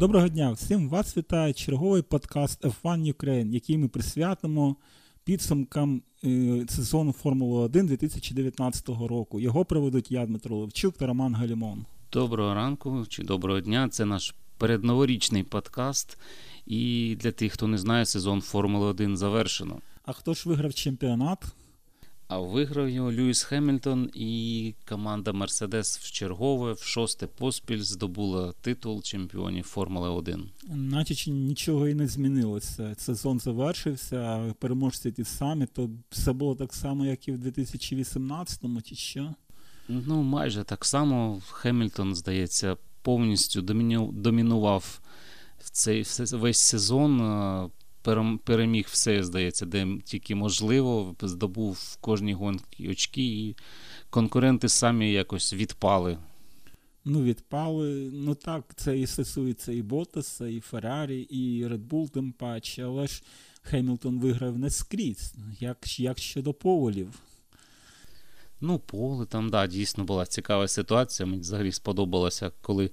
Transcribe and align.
Доброго 0.00 0.28
дня 0.28 0.52
всім! 0.52 0.88
Вас 0.88 1.16
вітає 1.16 1.52
черговий 1.52 2.02
подкаст 2.02 2.64
F1 2.64 3.14
Ukraine, 3.14 3.50
який 3.50 3.78
ми 3.78 3.88
присвятимо 3.88 4.76
підсумкам 5.24 6.02
е, 6.24 6.64
сезону 6.68 7.12
Формули 7.12 7.62
1 7.62 7.86
2019 7.86 8.88
року. 8.88 9.40
Його 9.40 9.64
проведуть 9.64 10.10
я, 10.10 10.26
Дмитро 10.26 10.56
Левчук 10.56 10.96
та 10.96 11.06
Роман 11.06 11.34
Галімон. 11.34 11.84
Доброго 12.12 12.54
ранку 12.54 13.06
чи 13.08 13.22
доброго 13.22 13.60
дня. 13.60 13.88
Це 13.88 14.04
наш 14.04 14.34
передноворічний 14.58 15.42
подкаст. 15.42 16.18
І 16.66 17.16
для 17.20 17.32
тих, 17.32 17.52
хто 17.52 17.66
не 17.66 17.78
знає, 17.78 18.06
сезон 18.06 18.40
Формули 18.40 18.86
1 18.86 19.16
завершено. 19.16 19.80
А 20.04 20.12
хто 20.12 20.34
ж 20.34 20.48
виграв 20.48 20.74
чемпіонат? 20.74 21.44
А 22.30 22.38
виграв 22.38 22.88
його 22.88 23.12
Льюіс 23.12 23.42
Хемілтон 23.42 24.10
і 24.14 24.74
команда 24.88 25.32
Мерседес 25.32 25.98
в 25.98 26.10
чергове, 26.10 26.72
в 26.72 26.82
шосте 26.82 27.26
поспіль 27.26 27.80
здобула 27.80 28.52
титул 28.60 29.02
чемпіонів 29.02 29.64
Формули 29.64 30.08
1. 30.08 30.50
Наче 30.68 31.30
нічого 31.30 31.88
і 31.88 31.94
не 31.94 32.08
змінилося. 32.08 32.94
Сезон 32.98 33.40
завершився, 33.40 34.54
переможці 34.58 35.12
ті 35.12 35.24
самі, 35.24 35.66
то 35.66 35.90
все 36.10 36.32
було 36.32 36.54
так 36.54 36.74
само, 36.74 37.06
як 37.06 37.28
і 37.28 37.32
в 37.32 37.46
2018-му, 37.46 38.82
чи 38.82 38.94
що? 38.94 39.34
Ну, 39.88 40.22
майже 40.22 40.64
так 40.64 40.84
само. 40.84 41.42
Хемілтон, 41.50 42.14
здається, 42.14 42.76
повністю 43.02 43.62
домінував 44.12 45.00
в 45.58 45.70
цей 45.70 46.04
весь 46.32 46.60
сезон 46.60 47.20
переміг 48.44 48.86
все, 48.90 49.24
здається, 49.24 49.66
де 49.66 49.86
тільки 50.04 50.34
можливо, 50.34 51.16
здобув 51.22 51.72
в 51.72 51.96
кожній 51.96 52.34
гонці 52.34 52.88
очки, 52.88 53.22
і 53.22 53.56
конкуренти 54.10 54.68
самі 54.68 55.12
якось 55.12 55.54
відпали. 55.54 56.18
Ну, 57.04 57.22
відпали. 57.22 58.10
Ну 58.12 58.34
так, 58.34 58.64
це 58.76 58.98
і 58.98 59.06
стосується 59.06 59.72
і 59.72 59.82
Ботаса, 59.82 60.46
і 60.46 60.60
Феррарі, 60.60 61.20
і 61.20 61.66
Red 61.66 61.88
Bull 61.88 62.10
тим 62.10 62.32
паче, 62.32 62.84
але 62.84 63.06
ж 63.06 63.22
Хемілтон 63.62 64.20
виграв 64.20 64.58
не 64.58 64.70
скрізь. 64.70 65.34
Як 65.60 66.00
як 66.00 66.18
щодо 66.18 66.54
поволів. 66.54 67.08
Ну, 68.60 68.78
поле 68.78 69.26
там, 69.26 69.50
да, 69.50 69.66
дійсно 69.66 70.04
була 70.04 70.26
цікава 70.26 70.68
ситуація. 70.68 71.26
Мені 71.26 71.40
взагалі 71.40 71.72
сподобалося, 71.72 72.52
коли 72.62 72.90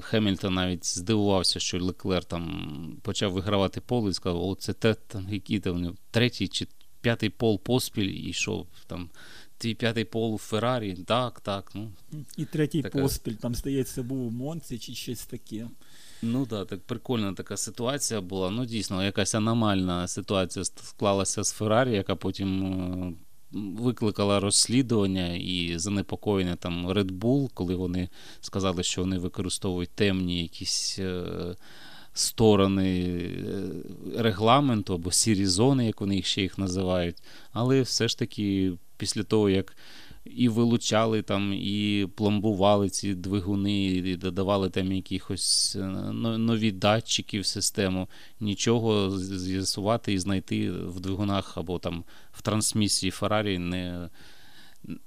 Хемільтон 0.00 0.54
навіть 0.54 0.86
здивувався, 0.86 1.60
що 1.60 1.84
Леклер 1.84 2.24
там 2.24 2.96
почав 3.02 3.32
вигравати 3.32 3.80
поле 3.80 4.10
і 4.10 4.14
сказав, 4.14 4.42
о, 4.42 4.54
це 4.54 4.72
те, 4.72 4.94
там, 4.94 5.28
який 5.30 5.60
там, 5.60 5.96
третій 6.10 6.48
чи 6.48 6.66
п'ятий 7.00 7.30
пол 7.30 7.62
поспіль 7.62 8.08
і 8.08 8.28
йшов 8.28 8.66
там. 8.86 9.10
Твій 9.58 9.74
п'ятий 9.74 10.04
пол 10.04 10.34
у 10.34 10.38
Феррарі, 10.38 10.94
так, 10.94 11.40
так. 11.40 11.72
ну. 11.74 11.92
І 12.36 12.44
третій 12.44 12.82
така... 12.82 13.02
поспіль, 13.02 13.32
там, 13.32 13.54
здається, 13.54 14.02
був 14.02 14.26
у 14.26 14.30
Монці 14.30 14.78
чи 14.78 14.94
щось 14.94 15.26
таке. 15.26 15.68
Ну 16.22 16.46
так, 16.46 16.68
так 16.68 16.80
прикольна 16.80 17.32
така 17.32 17.56
ситуація 17.56 18.20
була. 18.20 18.50
Ну, 18.50 18.66
дійсно, 18.66 19.04
якась 19.04 19.34
аномальна 19.34 20.08
ситуація 20.08 20.64
склалася 20.64 21.44
з 21.44 21.52
Феррарі, 21.52 21.92
яка 21.92 22.16
потім 22.16 22.64
е, 22.64 23.12
викликала 23.78 24.40
розслідування 24.40 25.34
і 25.34 25.78
занепокоєння 25.78 26.56
там 26.56 26.88
Red 26.88 27.10
Bull, 27.10 27.50
коли 27.54 27.74
вони 27.74 28.08
сказали, 28.40 28.82
що 28.82 29.00
вони 29.00 29.18
використовують 29.18 29.90
темні 29.90 30.42
якісь 30.42 30.98
е, 30.98 31.24
сторони 32.14 33.00
е, 33.00 34.22
регламенту 34.22 34.94
або 34.94 35.12
сірі 35.12 35.46
зони, 35.46 35.86
як 35.86 36.00
вони 36.00 36.16
їх 36.16 36.26
ще 36.26 36.42
їх 36.42 36.58
називають. 36.58 37.16
Але 37.52 37.82
все 37.82 38.08
ж 38.08 38.18
таки, 38.18 38.72
після 38.96 39.22
того, 39.22 39.50
як 39.50 39.76
і 40.30 40.48
вилучали 40.48 41.22
там, 41.22 41.52
і 41.52 42.08
пломбували 42.14 42.90
ці 42.90 43.14
двигуни, 43.14 43.84
і 43.84 44.16
додавали 44.16 44.70
там 44.70 44.92
якихось 44.92 45.76
е, 45.76 45.86
нові 46.38 46.72
датчики 46.72 47.40
в 47.40 47.46
систему. 47.46 48.08
Нічого 48.40 49.18
з'ясувати 49.18 50.12
і 50.12 50.18
знайти 50.18 50.70
в 50.70 51.00
двигунах 51.00 51.58
або 51.58 51.78
там 51.78 52.04
в 52.32 52.42
трансмісії 52.42 53.10
Феррарі 53.10 53.58
не. 53.58 54.08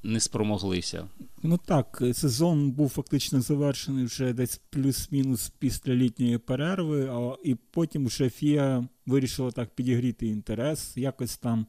Не 0.03 0.19
спромоглися. 0.19 1.07
Ну 1.43 1.59
так, 1.65 2.03
сезон 2.13 2.71
був 2.71 2.89
фактично 2.89 3.41
завершений 3.41 4.05
вже 4.05 4.33
десь 4.33 4.61
плюс-мінус 4.69 5.51
після 5.59 5.93
літньої 5.93 6.37
перерви, 6.37 7.09
а 7.11 7.35
і 7.43 7.55
потім 7.55 8.07
вже 8.07 8.29
Фіа 8.29 8.87
вирішила 9.05 9.51
так 9.51 9.75
підігріти 9.75 10.27
інтерес, 10.27 10.97
якось 10.97 11.37
там 11.37 11.65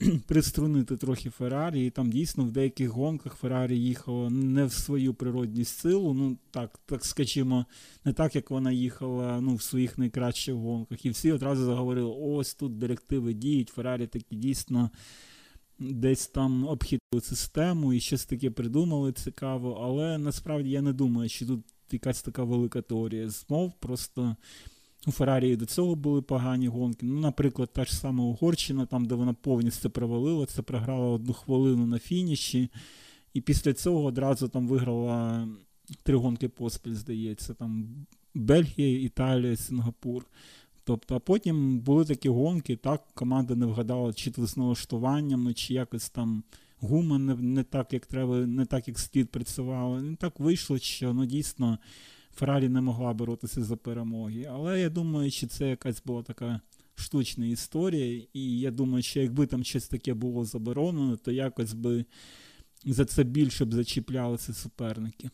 приструнити 0.26 0.96
трохи 0.96 1.30
Феррарі, 1.30 1.86
і 1.86 1.90
там 1.90 2.10
дійсно 2.10 2.44
в 2.44 2.50
деяких 2.50 2.88
гонках 2.88 3.34
Феррарі 3.34 3.78
їхала 3.78 4.30
не 4.30 4.64
в 4.64 4.72
свою 4.72 5.14
природність 5.14 5.78
силу. 5.78 6.14
Ну 6.14 6.36
так, 6.50 6.80
так 6.86 7.04
скажімо, 7.04 7.66
не 8.04 8.12
так, 8.12 8.34
як 8.34 8.50
вона 8.50 8.72
їхала 8.72 9.40
ну, 9.40 9.54
в 9.54 9.62
своїх 9.62 9.98
найкращих 9.98 10.54
гонках. 10.54 11.06
І 11.06 11.10
всі 11.10 11.32
одразу 11.32 11.64
заговорили: 11.64 12.14
ось 12.20 12.54
тут 12.54 12.78
директиви 12.78 13.34
діють, 13.34 13.68
Феррарі 13.68 14.06
такі 14.06 14.36
дійсно. 14.36 14.90
Десь 15.78 16.26
там 16.26 16.64
обхідали 16.64 17.20
систему 17.22 17.92
і 17.92 18.00
щось 18.00 18.24
таке 18.24 18.50
придумали 18.50 19.12
цікаво, 19.12 19.80
але 19.82 20.18
насправді 20.18 20.70
я 20.70 20.82
не 20.82 20.92
думаю, 20.92 21.28
що 21.28 21.46
тут 21.46 21.64
якась 21.90 22.22
така 22.22 22.44
велика 22.44 22.82
теорія 22.82 23.28
змов. 23.28 23.72
Просто 23.80 24.36
у 25.06 25.12
Феррарі 25.12 25.56
до 25.56 25.66
цього 25.66 25.94
були 25.94 26.22
погані 26.22 26.68
гонки. 26.68 27.06
Ну, 27.06 27.20
Наприклад, 27.20 27.70
та 27.72 27.84
ж 27.84 27.96
сама 27.96 28.24
Угорщина, 28.24 28.86
там, 28.86 29.04
де 29.04 29.14
вона 29.14 29.32
повністю 29.32 29.90
провалила, 29.90 30.46
це 30.46 30.62
програла 30.62 31.06
одну 31.06 31.32
хвилину 31.32 31.86
на 31.86 31.98
фініші. 31.98 32.68
І 33.34 33.40
після 33.40 33.72
цього 33.72 34.04
одразу 34.04 34.48
там 34.48 34.68
виграла 34.68 35.48
три 36.02 36.16
гонки 36.16 36.48
поспіль, 36.48 36.94
здається, 36.94 37.54
там 37.54 37.88
Бельгія, 38.34 39.00
Італія, 39.00 39.56
Сингапур. 39.56 40.26
Тобто, 40.84 41.16
а 41.16 41.18
потім 41.18 41.78
були 41.78 42.04
такі 42.04 42.28
гонки, 42.28 42.76
так, 42.76 43.02
команда 43.14 43.54
не 43.54 43.66
вгадала, 43.66 44.12
чи 44.12 44.30
то 44.30 44.46
з 44.46 44.56
налаштуваннями, 44.56 45.54
чи 45.54 45.74
якось 45.74 46.10
там 46.10 46.42
гума 46.80 47.18
не 47.18 47.34
не 47.34 47.62
так, 47.62 47.92
як 47.92 48.06
треба, 48.06 48.36
не 48.36 48.66
так, 48.66 48.88
як 48.88 48.98
слід 48.98 49.30
працювала. 49.30 50.02
І 50.12 50.16
так 50.16 50.40
вийшло, 50.40 50.78
що 50.78 51.14
ну, 51.14 51.26
дійсно. 51.26 51.78
Феррарі 52.36 52.68
не 52.68 52.80
могла 52.80 53.12
боротися 53.12 53.64
за 53.64 53.76
перемоги. 53.76 54.48
Але 54.52 54.80
я 54.80 54.90
думаю, 54.90 55.30
що 55.30 55.46
це 55.46 55.68
якась 55.68 56.02
була 56.04 56.22
така 56.22 56.60
штучна 56.94 57.46
історія. 57.46 58.22
І 58.32 58.58
я 58.58 58.70
думаю, 58.70 59.02
що 59.02 59.20
якби 59.20 59.46
там 59.46 59.64
щось 59.64 59.88
таке 59.88 60.14
було 60.14 60.44
заборонено, 60.44 61.16
то 61.16 61.32
якось 61.32 61.72
би 61.72 62.04
за 62.84 63.04
це 63.04 63.24
більше 63.24 63.64
б 63.64 63.74
зачіплялися 63.74 64.54
суперники. 64.54 65.30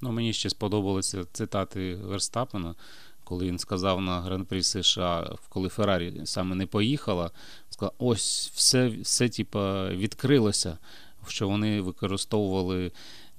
Ну, 0.00 0.12
Мені 0.12 0.32
ще 0.32 0.50
сподобалися 0.50 1.24
цитати 1.32 1.94
Верстапена, 1.94 2.74
коли 3.24 3.46
він 3.46 3.58
сказав 3.58 4.00
на 4.00 4.20
Гран-прі 4.20 4.62
США, 4.62 5.36
коли 5.48 5.68
Феррарі 5.68 6.20
саме 6.24 6.56
не 6.56 6.66
поїхала, 6.66 7.30
сказав, 7.70 7.94
ось 7.98 8.52
все 8.54 8.88
все 8.88 9.28
типа, 9.28 9.90
відкрилося, 9.90 10.78
що 11.30 11.48
вони 11.48 11.80
використовували 11.80 12.90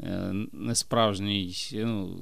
Е, 0.04 0.34
несправжній, 0.52 1.56
ну, 1.74 2.18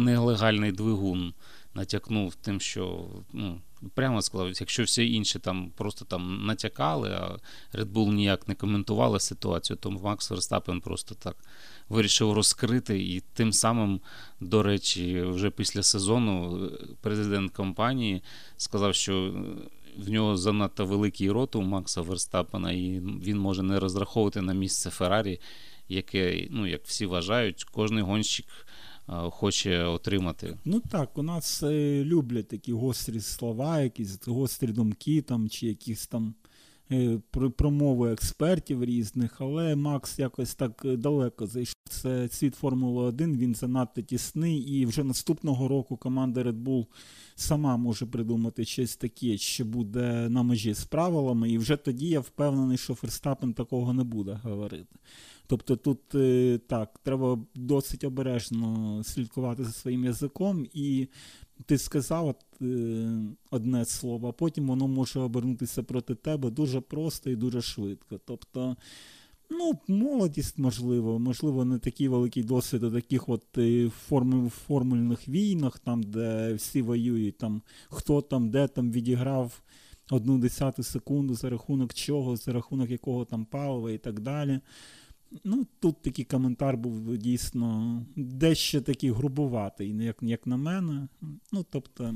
нелегальний 0.00 0.72
двигун 0.72 1.34
натякнув 1.74 2.34
тим, 2.34 2.60
що 2.60 3.08
ну, 3.32 3.60
прямо 3.94 4.22
сказав, 4.22 4.48
якщо 4.60 4.82
всі 4.82 5.12
інші 5.12 5.38
там 5.38 5.72
просто 5.76 6.04
там 6.04 6.46
натякали, 6.46 7.10
а 7.10 7.38
Red 7.76 7.92
Bull 7.92 8.12
ніяк 8.12 8.48
не 8.48 8.54
коментували 8.54 9.20
ситуацію, 9.20 9.76
то 9.76 9.90
Макс 9.90 10.30
Верстапен 10.30 10.80
просто 10.80 11.14
так 11.14 11.36
вирішив 11.88 12.32
розкрити. 12.32 13.02
І 13.02 13.22
тим 13.34 13.52
самим, 13.52 14.00
до 14.40 14.62
речі, 14.62 15.22
вже 15.22 15.50
після 15.50 15.82
сезону 15.82 16.68
президент 17.00 17.52
компанії 17.52 18.22
сказав, 18.56 18.94
що. 18.94 19.34
В 19.96 20.10
нього 20.10 20.36
занадто 20.36 20.86
великий 20.86 21.30
рот 21.30 21.56
у 21.56 21.62
Макса 21.62 22.00
Верстапена, 22.00 22.72
і 22.72 23.00
він 23.00 23.38
може 23.38 23.62
не 23.62 23.80
розраховувати 23.80 24.40
на 24.40 24.52
місце 24.52 24.90
Феррарі 24.90 25.40
яке, 25.88 26.48
ну, 26.50 26.66
як 26.66 26.84
всі 26.84 27.06
вважають, 27.06 27.64
кожний 27.64 28.02
гонщик 28.02 28.46
хоче 29.30 29.84
отримати. 29.84 30.58
Ну 30.64 30.82
так, 30.90 31.18
у 31.18 31.22
нас 31.22 31.62
е, 31.62 32.04
люблять 32.04 32.48
такі 32.48 32.72
гострі 32.72 33.20
слова, 33.20 33.80
якісь 33.80 34.26
гострі 34.26 34.66
думки 34.66 35.22
там, 35.22 35.48
чи 35.48 35.66
якісь 35.66 36.06
там 36.06 36.34
е, 36.41 36.41
промови 37.56 38.12
експертів 38.12 38.84
різних, 38.84 39.40
але 39.40 39.76
Макс 39.76 40.18
якось 40.18 40.54
так 40.54 40.82
далеко 40.84 41.46
зайшов. 41.46 41.74
Це 41.88 42.28
світ 42.28 42.54
Формули 42.54 43.04
1, 43.04 43.36
він 43.36 43.54
занадто 43.54 44.02
тісний, 44.02 44.58
і 44.58 44.86
вже 44.86 45.04
наступного 45.04 45.68
року 45.68 45.96
команда 45.96 46.42
Red 46.42 46.62
Bull 46.62 46.86
сама 47.34 47.76
може 47.76 48.06
придумати 48.06 48.64
щось 48.64 48.96
таке, 48.96 49.38
що 49.38 49.64
буде 49.64 50.28
на 50.28 50.42
межі 50.42 50.74
з 50.74 50.84
правилами, 50.84 51.50
і 51.50 51.58
вже 51.58 51.76
тоді 51.76 52.08
я 52.08 52.20
впевнений, 52.20 52.78
що 52.78 52.94
Ферстапен 52.94 53.54
такого 53.54 53.92
не 53.92 54.04
буде 54.04 54.40
говорити. 54.42 54.96
Тобто 55.46 55.76
тут 55.76 56.14
е, 56.14 56.60
так, 56.66 57.00
треба 57.02 57.38
досить 57.54 58.04
обережно 58.04 59.00
слідкувати 59.04 59.64
за 59.64 59.72
своїм 59.72 60.04
язиком, 60.04 60.66
і 60.74 61.08
ти 61.66 61.78
сказав 61.78 62.26
от, 62.26 62.62
е, 62.62 63.18
одне 63.50 63.84
слово, 63.84 64.28
а 64.28 64.32
потім 64.32 64.66
воно 64.66 64.88
може 64.88 65.20
обернутися 65.20 65.82
проти 65.82 66.14
тебе 66.14 66.50
дуже 66.50 66.80
просто 66.80 67.30
і 67.30 67.36
дуже 67.36 67.62
швидко. 67.62 68.20
Тобто, 68.24 68.76
Ну, 69.54 69.72
молодість, 69.88 70.58
можливо, 70.58 71.18
можливо, 71.18 71.64
не 71.64 71.78
такий 71.78 72.08
великий 72.08 72.42
досвід 72.42 72.82
у 72.82 72.90
таких 72.90 73.28
от 73.28 73.58
е, 73.58 73.90
форм, 73.90 74.50
формульних 74.50 75.28
війнах, 75.28 75.78
там, 75.78 76.02
де 76.02 76.54
всі 76.54 76.82
воюють, 76.82 77.38
там, 77.38 77.62
хто 77.88 78.20
там, 78.20 78.50
де 78.50 78.68
там 78.68 78.92
відіграв 78.92 79.62
одну 80.10 80.38
десяту 80.38 80.82
секунду, 80.82 81.34
за 81.34 81.50
рахунок 81.50 81.94
чого, 81.94 82.36
за 82.36 82.52
рахунок 82.52 82.90
якого 82.90 83.24
там 83.24 83.44
палива 83.44 83.92
і 83.92 83.98
так 83.98 84.20
далі. 84.20 84.60
Ну, 85.44 85.66
Тут 85.80 86.02
такий 86.02 86.24
коментар 86.24 86.76
був 86.76 87.16
дійсно 87.16 88.00
дещо 88.16 88.80
такий 88.80 89.10
грубуватий, 89.10 90.04
як 90.04 90.16
як 90.22 90.46
на 90.46 90.56
мене. 90.56 91.08
Ну, 91.52 91.66
тобто, 91.70 92.14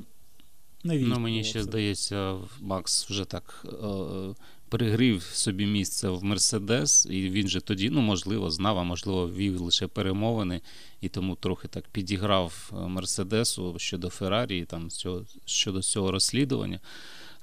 навіть 0.84 1.06
Ну, 1.08 1.18
Мені 1.18 1.44
ще 1.44 1.62
здається, 1.62 2.38
Макс 2.60 3.10
вже 3.10 3.24
так 3.24 3.66
е, 3.82 4.34
перегрів 4.68 5.22
собі 5.22 5.66
місце 5.66 6.08
в 6.08 6.24
Мерседес, 6.24 7.06
і 7.10 7.30
він 7.30 7.48
же 7.48 7.60
тоді, 7.60 7.90
ну, 7.90 8.00
можливо, 8.00 8.50
знав, 8.50 8.78
а 8.78 8.82
можливо, 8.82 9.30
вів 9.30 9.60
лише 9.60 9.86
перемовини, 9.86 10.60
і 11.00 11.08
тому 11.08 11.36
трохи 11.36 11.68
так 11.68 11.88
підіграв 11.88 12.72
е, 12.72 12.88
Мерседесу 12.88 13.74
щодо 13.78 14.10
Феррарі, 14.10 14.64
там, 14.64 14.90
цього, 14.90 15.24
щодо 15.44 15.82
цього 15.82 16.10
розслідування. 16.10 16.80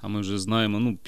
А 0.04 0.08
ми 0.08 0.20
вже 0.20 0.38
знаємо, 0.38 0.78
ну, 0.80 0.98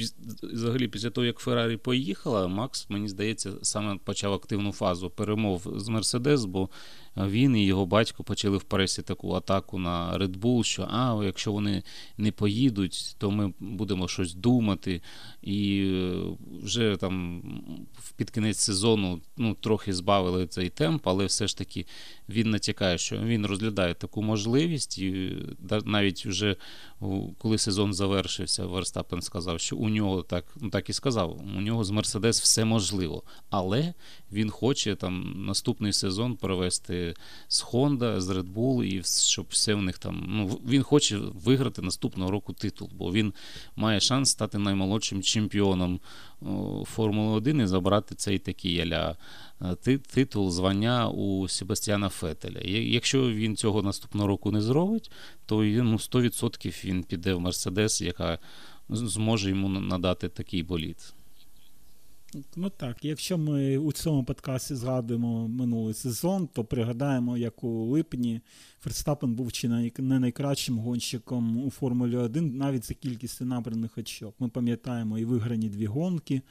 взагалі, 0.43 0.89
після 0.89 1.11
того, 1.11 1.25
як 1.25 1.39
Феррарі 1.39 1.77
поїхала, 1.77 2.49
Макс, 2.49 2.91
мені 2.91 3.09
здається, 3.09 3.53
саме 3.63 3.99
почав 4.05 4.33
активну 4.33 4.73
фазу 4.73 5.11
перемов 5.11 5.67
з 5.77 5.89
Мерседес, 5.89 6.45
бо 6.45 6.69
він 7.17 7.57
і 7.57 7.65
його 7.67 7.87
батько 7.87 8.25
почали 8.25 8.57
в 8.57 8.63
пресі 8.63 9.03
таку 9.03 9.33
атаку 9.33 9.79
на 9.79 10.19
Red 10.19 10.39
Bull, 10.39 10.63
що 10.63 10.89
а, 10.91 11.21
якщо 11.25 11.53
вони 11.53 11.83
не 12.19 12.33
поїдуть, 12.33 13.17
то 13.19 13.31
ми 13.31 13.53
будемо 13.61 14.09
щось 14.09 14.35
думати. 14.35 15.03
І 15.43 15.87
е, 15.87 16.23
вже 16.63 16.97
там 16.97 17.43
під 18.17 18.31
кінець 18.31 18.59
сезону 18.59 19.21
ну, 19.37 19.55
трохи 19.55 19.95
збавили 19.95 20.47
цей 20.47 20.69
темп, 20.69 21.09
але 21.09 21.27
все 21.27 21.47
ж 21.47 21.59
таки 21.59 21.87
він 22.29 22.51
натякає, 22.51 22.99
що 22.99 23.19
він 23.19 23.47
розглядає 23.47 23.95
таку 23.95 24.23
можливість, 24.23 24.99
і 24.99 25.37
навіть 25.85 26.27
вже 26.27 26.57
коли 27.39 27.59
сезон 27.59 27.95
завершився, 27.95 28.67
Верстапен 28.67 29.23
сказав, 29.23 29.61
що 29.61 29.77
у 29.77 29.89
нього 29.89 30.23
так 30.23 30.45
ну 30.61 30.71
так 30.71 30.91
і 30.91 30.93
сказав, 30.93 31.41
у 31.57 31.61
нього 31.61 31.85
з 31.85 31.91
Мерседес 31.91 32.43
все 32.43 32.65
можливо, 32.65 33.23
але 33.51 33.95
він 34.33 34.51
хоче 34.51 34.95
там 34.95 35.45
наступний 35.47 35.93
сезон 35.93 36.37
провести 36.37 37.15
з 37.49 37.65
Honda, 37.65 38.21
з 38.21 38.31
Red 38.31 38.55
Bull, 38.55 38.85
і 38.85 39.03
щоб 39.05 39.47
все 39.49 39.75
в 39.75 39.83
них 39.83 39.99
там. 39.99 40.25
Ну 40.29 40.61
він 40.69 40.83
хоче 40.83 41.19
виграти 41.19 41.83
наступного 41.83 42.31
року 42.31 42.53
титул, 42.53 42.91
бо 42.99 43.13
він 43.13 43.33
має 43.77 44.01
шанс 44.01 44.31
стати 44.31 44.59
наймолодшим 44.59 45.23
чемпіоном 45.23 46.01
Формули 46.85 47.37
1 47.37 47.61
і 47.61 47.67
забрати 47.67 48.15
цей 48.15 48.39
такий 48.39 48.81
аля 48.81 49.17
е, 49.87 49.99
титул, 49.99 50.51
звання 50.51 51.09
у 51.09 51.49
Себастьяна 51.49 52.09
Фетеля. 52.09 52.61
Якщо 52.69 53.31
він 53.31 53.57
цього 53.57 53.83
наступного 53.83 54.29
року 54.29 54.51
не 54.51 54.63
зробить, 54.63 55.11
то 55.47 55.57
ну, 55.63 55.97
100% 55.97 56.85
він 56.85 57.03
піде 57.03 57.35
в 57.35 57.41
Мерседес, 57.41 58.01
яка 58.01 58.39
зможе 58.89 59.51
йому 59.51 59.69
надати 59.69 60.29
такий 60.29 60.63
боліт. 60.63 61.15
Ну 62.57 62.71
так, 62.71 63.05
якщо 63.05 63.39
ми 63.39 63.79
у 63.79 63.93
цьому 63.93 64.25
подкасті 64.25 64.75
згадуємо 64.75 65.49
минулий 65.49 65.95
сезон, 65.95 66.49
то 66.53 66.65
пригадаємо, 66.65 67.37
як 67.37 67.65
у 67.65 67.85
липні 67.85 68.41
Ферстапен 68.81 69.35
був 69.35 69.53
чи 69.53 69.69
не 69.99 70.19
найкращим 70.21 70.79
гонщиком 70.79 71.65
у 71.65 71.71
Формулі 71.71 72.17
1, 72.17 72.57
навіть 72.57 72.85
за 72.85 72.95
кількістю 72.95 73.45
набраних 73.45 73.99
очок. 73.99 74.35
Ми 74.39 74.49
пам'ятаємо 74.49 75.19
і 75.19 75.25
виграні 75.25 75.69
дві 75.69 75.87
гонки, 75.87 76.43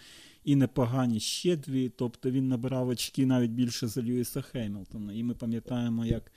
і 0.44 0.56
непогані 0.56 1.20
ще 1.20 1.56
дві. 1.56 1.90
Тобто 1.90 2.32
він 2.32 2.48
набирав 2.48 2.88
очки 2.88 3.26
навіть 3.26 3.52
більше 3.52 3.88
за 3.88 4.02
Льюіса 4.02 4.42
Хеймлтона. 4.42 5.14
І 5.14 5.24
ми 5.24 5.34
пам'ятаємо, 5.34 6.06
як 6.06 6.32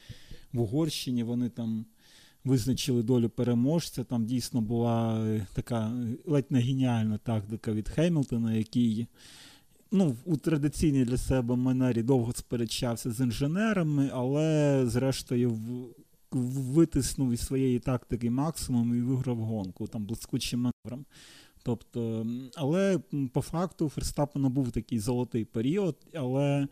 в 0.52 0.61
Угорщині 0.61 1.23
вони 1.23 1.49
там 1.49 1.87
визначили 2.49 3.03
долю 3.03 3.29
переможця. 3.29 4.05
Там 4.05 4.25
дійсно 4.25 4.61
була 4.61 5.27
е, 5.27 5.47
така 5.53 5.89
е, 5.89 6.17
ледь 6.27 6.50
не 6.50 6.61
геніальна 6.61 7.19
тактика 7.19 7.73
від 7.73 7.89
Хеймлтона, 7.89 8.55
який 8.55 9.06
ну, 9.91 10.17
у 10.25 10.37
традиційній 10.37 11.05
для 11.05 11.17
себе 11.17 11.56
манері 11.56 12.03
довго 12.03 12.33
сперечався 12.33 13.11
з 13.11 13.21
інженерами, 13.21 14.11
але 14.12 14.83
зрештою 14.87 15.59
витиснув 16.31 17.33
із 17.33 17.41
своєї 17.41 17.79
тактики 17.79 18.31
максимум 18.31 18.99
і 18.99 19.00
виграв 19.00 19.37
гонку 19.37 19.87
там 19.87 20.05
блискучим 20.05 20.61
маневром. 20.61 21.05
Тобто, 21.62 22.27
але 22.56 22.99
по 23.33 23.41
факту 23.41 23.89
Ферстапена 23.89 24.49
був 24.49 24.73
такий 24.73 24.99
золотий 24.99 25.45
період, 25.45 25.97
але 26.15 26.69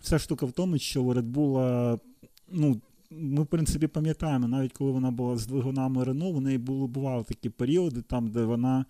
вся 0.00 0.18
штука 0.18 0.46
в 0.46 0.52
тому, 0.52 0.78
що 0.78 1.02
у 1.02 1.12
Bull, 1.14 2.00
ну, 2.48 2.80
ми, 3.18 3.42
в 3.42 3.46
принципі, 3.46 3.86
пам'ятаємо, 3.86 4.48
навіть 4.48 4.72
коли 4.72 4.90
вона 4.90 5.10
була 5.10 5.36
з 5.36 5.46
двигунами 5.46 6.04
Рено, 6.04 6.32
в 6.32 6.40
неї 6.40 6.58
були, 6.58 6.86
бували 6.86 7.24
такі 7.24 7.50
періоди, 7.50 8.02
там, 8.02 8.28
де 8.28 8.44
вона 8.44 8.84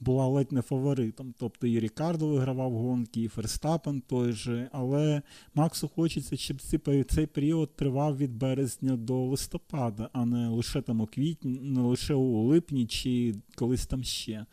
була 0.00 0.26
ледь 0.26 0.52
не 0.52 0.62
фаворитом. 0.62 1.34
Тобто 1.38 1.66
і 1.66 1.80
Рікардо 1.80 2.28
вигравав 2.28 2.72
гонки, 2.72 3.22
і 3.22 3.28
Ферстапен 3.28 4.00
той 4.00 4.32
же. 4.32 4.68
Але 4.72 5.22
Максу 5.54 5.88
хочеться, 5.88 6.36
щоб 6.36 6.60
цей 7.08 7.26
період 7.26 7.76
тривав 7.76 8.16
від 8.16 8.36
березня 8.36 8.96
до 8.96 9.24
листопада, 9.24 10.10
а 10.12 10.24
не 10.24 10.48
лише 10.48 10.82
там 10.82 11.00
у 11.00 11.06
квітні, 11.06 11.60
не 11.62 11.80
лише 11.80 12.14
у 12.14 12.42
липні 12.42 12.86
чи 12.86 13.34
колись 13.54 13.86
там 13.86 14.04
ще. 14.04 14.46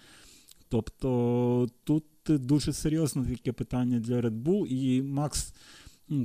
Тобто 0.69 1.69
тут 1.83 2.03
дуже 2.27 2.73
серйозне 2.73 3.25
таке 3.25 3.51
питання 3.51 3.99
для 3.99 4.21
Red 4.21 4.43
Bull, 4.43 4.65
і 4.65 5.01
Макс 5.01 5.53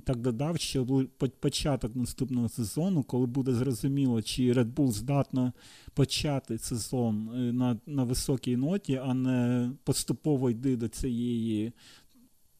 так 0.04 0.16
додав, 0.16 0.58
що 0.58 1.06
початок 1.40 1.96
наступного 1.96 2.48
сезону, 2.48 3.02
коли 3.02 3.26
буде 3.26 3.52
зрозуміло, 3.52 4.22
чи 4.22 4.52
Red 4.52 4.74
Bull 4.74 4.90
здатна 4.90 5.52
почати 5.94 6.58
сезон 6.58 7.30
е, 7.34 7.52
на 7.52 7.78
на 7.86 8.04
високій 8.04 8.56
ноті, 8.56 9.00
а 9.04 9.14
не 9.14 9.70
поступово 9.84 10.50
йти 10.50 10.76
до 10.76 10.88
цієї 10.88 11.72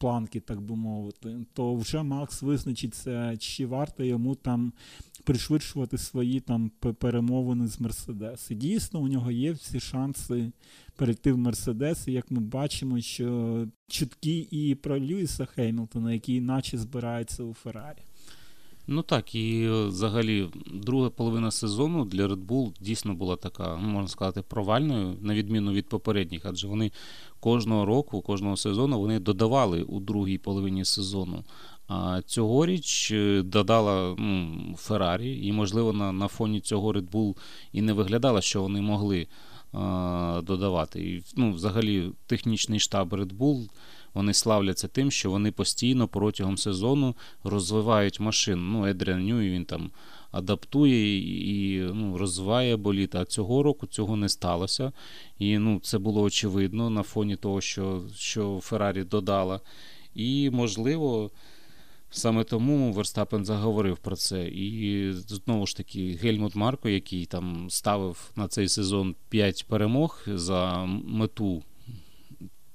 планки, 0.01 0.39
так 0.39 0.61
би 0.61 0.75
мовити, 0.75 1.37
то 1.53 1.75
вже 1.75 2.03
Макс 2.03 2.41
визначиться, 2.41 3.37
чи 3.37 3.65
варто 3.65 4.03
йому 4.03 4.35
там 4.35 4.73
пришвидшувати 5.23 5.97
свої 5.97 6.39
там 6.39 6.71
перемовини 6.99 7.67
з 7.67 7.79
Мерседес. 7.79 8.51
І 8.51 8.55
дійсно 8.55 8.99
у 8.99 9.07
нього 9.07 9.31
є 9.31 9.51
всі 9.51 9.79
шанси 9.79 10.51
перейти 10.95 11.31
в 11.31 11.37
Мерседес. 11.37 12.07
І 12.07 12.11
як 12.11 12.31
ми 12.31 12.39
бачимо, 12.39 13.01
що 13.01 13.67
чутки 13.87 14.47
і 14.51 14.75
про 14.75 14.99
Льюіса 14.99 15.45
Хеймлтона, 15.45 16.13
який 16.13 16.41
наче 16.41 16.77
збирається 16.77 17.43
у 17.43 17.53
Феррарі. 17.53 18.01
Ну 18.87 19.01
так, 19.01 19.35
і 19.35 19.63
е, 19.63 19.85
взагалі 19.85 20.49
друга 20.73 21.09
половина 21.09 21.51
сезону 21.51 22.05
для 22.05 22.27
Red 22.27 22.45
Bull 22.45 22.71
дійсно 22.79 23.13
була 23.13 23.35
така, 23.35 23.79
ну, 23.81 23.89
можна 23.89 24.07
сказати, 24.07 24.41
провальною, 24.41 25.17
на 25.21 25.33
відміну 25.33 25.71
від 25.71 25.89
попередніх, 25.89 26.45
адже 26.45 26.67
вони 26.67 26.91
кожного 27.39 27.85
року, 27.85 28.21
кожного 28.21 28.57
сезону 28.57 28.99
вони 28.99 29.19
додавали 29.19 29.83
у 29.83 29.99
другій 29.99 30.37
половині 30.37 30.85
сезону. 30.85 31.43
А 31.87 32.21
цьогоріч 32.25 33.11
е, 33.11 33.41
додала 33.41 34.15
ну, 34.19 34.75
Феррарі, 34.77 35.47
і, 35.47 35.51
можливо, 35.51 35.93
на 35.93 36.11
на 36.11 36.27
фоні 36.27 36.61
цього 36.61 36.93
Red 36.93 37.09
Bull 37.09 37.37
і 37.71 37.81
не 37.81 37.93
виглядало, 37.93 38.41
що 38.41 38.61
вони 38.61 38.81
могли 38.81 39.27
а, 39.73 40.41
додавати. 40.43 41.01
І, 41.01 41.23
ну, 41.35 41.53
Взагалі, 41.53 42.11
технічний 42.25 42.79
штаб 42.79 43.13
Red 43.13 43.37
Bull 43.37 43.69
вони 44.13 44.33
славляться 44.33 44.87
тим, 44.87 45.11
що 45.11 45.31
вони 45.31 45.51
постійно 45.51 46.07
протягом 46.07 46.57
сезону 46.57 47.15
розвивають 47.43 48.19
машину. 48.19 48.61
Ну, 48.61 48.85
Едріан 48.85 49.25
Ньюй, 49.25 49.49
він 49.49 49.65
там 49.65 49.91
адаптує 50.31 51.17
і 51.17 51.79
ну, 51.79 52.17
розвиває 52.17 52.77
боліт. 52.77 53.15
А 53.15 53.25
цього 53.25 53.63
року 53.63 53.87
цього 53.87 54.15
не 54.15 54.29
сталося. 54.29 54.91
І 55.39 55.57
ну, 55.57 55.79
це 55.83 55.97
було 55.97 56.21
очевидно 56.21 56.89
на 56.89 57.03
фоні 57.03 57.35
того, 57.35 57.61
що 57.61 58.01
що 58.15 58.59
Феррарі 58.63 59.03
додала. 59.03 59.59
І, 60.15 60.49
можливо. 60.49 61.31
Саме 62.13 62.43
тому 62.43 62.93
Верстапен 62.93 63.45
заговорив 63.45 63.97
про 63.97 64.15
це. 64.15 64.47
І 64.47 65.11
знову 65.13 65.67
ж 65.67 65.77
таки, 65.77 66.19
Гельмут 66.21 66.55
Марко, 66.55 66.89
який 66.89 67.25
там 67.25 67.69
ставив 67.69 68.31
на 68.35 68.47
цей 68.47 68.67
сезон 68.67 69.15
5 69.29 69.65
перемог 69.67 70.23
за 70.27 70.85
мету 71.05 71.63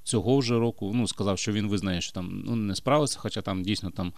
цього 0.06 0.38
вже 0.38 0.58
року, 0.58 0.92
ну, 0.94 1.08
сказав, 1.08 1.38
що 1.38 1.52
він 1.52 1.68
визнає, 1.68 2.00
що 2.00 2.12
там 2.12 2.42
ну, 2.46 2.56
не 2.56 2.74
справився, 2.74 3.18
хоча 3.20 3.42
там 3.42 3.62
дійсно 3.62 3.90
там 3.90 4.12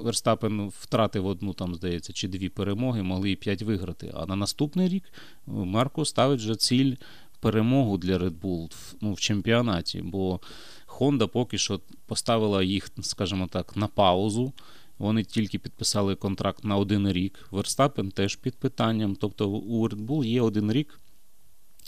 Верстапен 0.00 0.68
втратив 0.68 1.26
одну, 1.26 1.52
там, 1.52 1.74
здається, 1.74 2.12
чи 2.12 2.28
дві 2.28 2.48
перемоги, 2.48 3.02
могли 3.02 3.30
і 3.30 3.36
5 3.36 3.62
виграти. 3.62 4.12
А 4.14 4.26
на 4.26 4.36
наступний 4.36 4.88
рік 4.88 5.04
Марко 5.46 6.04
ставить 6.04 6.40
вже 6.40 6.56
ціль 6.56 6.94
перемогу 7.40 7.98
для 7.98 8.18
Red 8.18 8.40
Bull 8.40 8.72
ну, 9.00 9.12
в 9.12 9.20
чемпіонаті. 9.20 10.02
бо 10.02 10.40
Honda 10.86 11.26
поки 11.26 11.58
що 11.58 11.80
поставила 12.06 12.62
їх, 12.62 12.88
скажімо 13.00 13.48
так, 13.50 13.76
на 13.76 13.86
паузу. 13.86 14.52
Вони 14.98 15.24
тільки 15.24 15.58
підписали 15.58 16.14
контракт 16.14 16.64
на 16.64 16.76
один 16.76 17.12
рік. 17.12 17.48
Верстапен 17.50 18.10
теж 18.10 18.36
під 18.36 18.54
питанням. 18.54 19.16
Тобто 19.16 19.50
у 19.50 19.88
Red 19.88 20.06
Bull 20.06 20.24
є 20.24 20.42
один 20.42 20.72
рік 20.72 21.00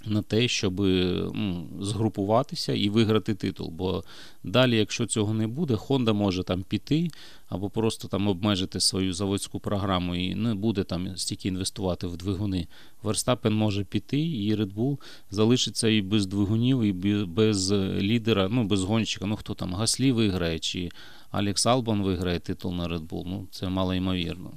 на 0.07 0.23
те, 0.23 0.49
щоб 0.49 0.81
ну, 0.81 1.69
згрупуватися 1.81 2.73
і 2.73 2.89
виграти 2.89 3.35
титул. 3.35 3.71
Бо 3.71 4.05
далі, 4.45 4.77
якщо 4.77 5.07
цього 5.07 5.35
не 5.35 5.47
буде, 5.47 5.75
Honda 5.75 6.13
може 6.13 6.43
там 6.43 6.63
піти 6.63 7.09
або 7.49 7.71
просто 7.71 8.09
там 8.09 8.29
обмежити 8.29 8.81
свою 8.81 9.13
заводську 9.13 9.61
програму 9.61 10.15
і 10.15 10.35
не 10.35 10.55
буде 10.55 10.85
там 10.85 11.17
стільки 11.17 11.49
інвестувати 11.49 12.07
в 12.07 12.17
двигуни. 12.17 12.67
Верстапен 13.03 13.55
може 13.55 13.85
піти, 13.85 14.21
і 14.21 14.55
Red 14.55 14.75
Bull 14.75 14.99
залишиться 15.31 15.89
і 15.89 16.03
без 16.03 16.27
двигунів, 16.27 16.83
і 16.83 16.93
без 17.25 17.73
лідера, 17.73 18.49
ну 18.49 18.65
без 18.65 18.83
гонщика. 18.83 19.27
Ну 19.27 19.37
хто 19.37 19.55
там 19.55 19.75
Гаслі 19.75 20.13
виграє, 20.13 20.59
чи 20.59 20.91
Алекс 21.31 21.67
Албан 21.67 22.03
виграє 22.03 22.41
титул 22.41 22.75
на 22.75 22.89
Red 22.89 23.09
Bull. 23.09 23.23
Ну 23.27 23.47
це 23.51 23.69
мало 23.69 23.95
ймовірно. 23.95 24.51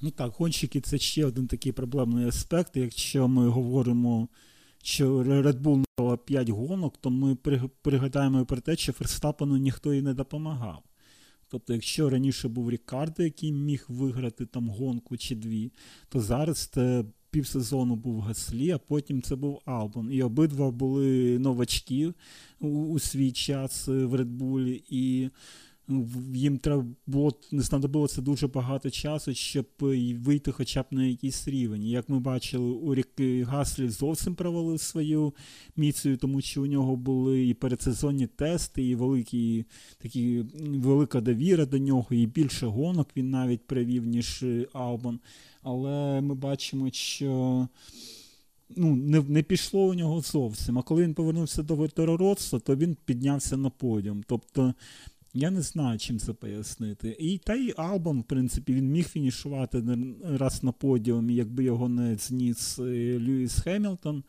Ну 0.00 0.10
так, 0.10 0.32
гонщики 0.38 0.80
це 0.80 0.98
ще 0.98 1.26
один 1.26 1.46
такий 1.46 1.72
проблемний 1.72 2.28
аспект. 2.28 2.76
Якщо 2.76 3.28
ми 3.28 3.48
говоримо 3.48 4.28
що 4.82 5.22
Red 5.22 5.60
Bull 5.60 5.84
мала 5.98 6.16
5 6.16 6.48
гонок, 6.48 6.96
то 6.96 7.10
ми 7.10 7.36
пригадаємо 7.82 8.44
про 8.44 8.60
те, 8.60 8.76
що 8.76 8.92
Ферстапену 8.92 9.56
ніхто 9.56 9.94
і 9.94 10.02
не 10.02 10.14
допомагав. 10.14 10.82
Тобто, 11.48 11.72
якщо 11.72 12.10
раніше 12.10 12.48
був 12.48 12.70
Рікардо, 12.70 13.22
який 13.22 13.52
міг 13.52 13.84
виграти 13.88 14.46
там 14.46 14.68
гонку 14.68 15.16
чи 15.16 15.34
дві, 15.34 15.72
то 16.08 16.20
зараз 16.20 16.58
це 16.58 17.04
півсезону 17.30 17.96
був 17.96 18.20
Гаслі, 18.20 18.70
а 18.70 18.78
потім 18.78 19.22
це 19.22 19.36
був 19.36 19.60
Албон. 19.64 20.12
І 20.12 20.22
обидва 20.22 20.70
були 20.70 21.38
новачки 21.38 22.12
у, 22.60 22.68
у 22.68 22.98
свій 22.98 23.32
час 23.32 23.88
в 23.88 24.14
Редбулі. 24.14 24.84
І 24.88 25.30
їм 26.34 26.58
треба 26.58 26.84
було 27.06 27.32
не 27.52 27.62
знадобилося 27.62 28.22
дуже 28.22 28.46
багато 28.46 28.90
часу, 28.90 29.34
щоб 29.34 29.66
вийти 30.20 30.52
хоча 30.52 30.82
б 30.82 30.86
на 30.90 31.04
якийсь 31.04 31.48
рівень. 31.48 31.82
Як 31.82 32.08
ми 32.08 32.20
бачили, 32.20 32.70
у 32.70 32.94
Ріки 32.94 33.44
Гаслі 33.44 33.88
зовсім 33.88 34.34
провалив 34.34 34.80
свою 34.80 35.34
міцію, 35.76 36.16
тому 36.16 36.40
що 36.40 36.62
у 36.62 36.66
нього 36.66 36.96
були 36.96 37.46
і 37.46 37.54
передсезонні 37.54 38.26
тести, 38.26 38.88
і 38.88 38.94
великі, 38.94 39.64
такі, 39.98 40.44
велика 40.60 41.20
довіра 41.20 41.66
до 41.66 41.78
нього, 41.78 42.06
і 42.10 42.26
більше 42.26 42.66
гонок 42.66 43.08
він 43.16 43.30
навіть 43.30 43.66
привів, 43.66 44.06
ніж 44.06 44.44
Албан. 44.72 45.20
Але 45.62 46.20
ми 46.20 46.34
бачимо, 46.34 46.88
що. 46.92 47.68
Ну, 48.76 48.96
не 48.96 49.20
не 49.20 49.42
пішло 49.42 49.80
у 49.80 49.94
нього 49.94 50.20
зовсім. 50.20 50.78
А 50.78 50.82
коли 50.82 51.02
він 51.02 51.14
повернувся 51.14 51.62
до 51.62 51.74
ветерородства, 51.74 52.58
то 52.58 52.76
він 52.76 52.96
піднявся 53.04 53.56
на 53.56 53.70
подіум. 53.70 54.22
Тобто 54.26 54.74
я 55.34 55.50
не 55.50 55.62
знаю, 55.62 55.98
чим 55.98 56.18
це 56.18 56.32
пояснити. 56.32 57.16
І 57.20 57.38
та 57.38 57.54
й 57.54 57.74
Албан, 57.76 58.20
в 58.20 58.24
принципі, 58.24 58.74
він 58.74 58.90
міг 58.90 59.08
фінішувати 59.08 59.84
раз 60.24 60.62
на 60.62 60.72
подіумі, 60.72 61.34
якби 61.34 61.64
його 61.64 61.88
не 61.88 62.14
зніс 62.14 62.78
е, 62.78 63.18
Льюіс 63.18 63.60
Хемілтон. 63.60 64.24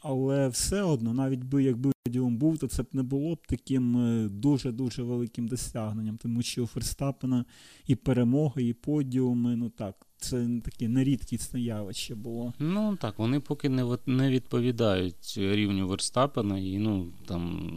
Але 0.00 0.48
все 0.48 0.82
одно, 0.82 1.14
навіть 1.14 1.44
би 1.44 1.62
якби 1.62 1.92
подіум 2.04 2.36
був, 2.36 2.58
то 2.58 2.68
це 2.68 2.82
б 2.82 2.86
не 2.92 3.02
було 3.02 3.34
б 3.34 3.46
таким 3.46 3.96
е, 3.96 4.28
дуже-дуже 4.28 5.02
великим 5.02 5.48
досягненням, 5.48 6.16
тому 6.16 6.42
що 6.42 6.62
у 6.62 6.66
Ферстапена 6.66 7.44
і 7.86 7.96
перемоги, 7.96 8.62
і 8.64 8.72
подіуми, 8.72 9.56
ну 9.56 9.70
так, 9.70 10.07
це 10.18 10.48
таке 10.64 10.88
нерідкісне 10.88 11.60
явище 11.60 12.14
було. 12.14 12.52
Ну 12.58 12.96
так, 13.00 13.18
вони 13.18 13.40
поки 13.40 13.68
не 13.68 13.98
не 14.06 14.30
відповідають 14.30 15.34
рівню 15.36 15.88
Верстапена, 15.88 16.58
і 16.58 16.78
ну 16.78 17.12
там 17.26 17.70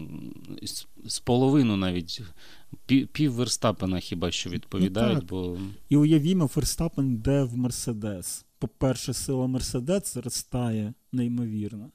з, 0.64 0.88
з 1.06 1.20
половину 1.20 1.78
навіть 1.78 2.22
пів, 2.86 3.08
пів 3.08 3.34
Верстапена 3.34 4.00
хіба 4.00 4.32
що 4.32 4.50
відповідають. 4.50 5.20
Ну, 5.22 5.28
бо... 5.30 5.58
І 5.90 5.98
уявімо, 5.98 6.50
Верстапен 6.56 7.12
йде 7.12 7.44
в 7.44 7.58
Мерседес. 7.58 8.46
По-перше, 8.60 9.14
сила 9.14 9.48
Мерседес 9.48 10.14
зростає 10.14 10.94
неймовірно. 11.12 11.92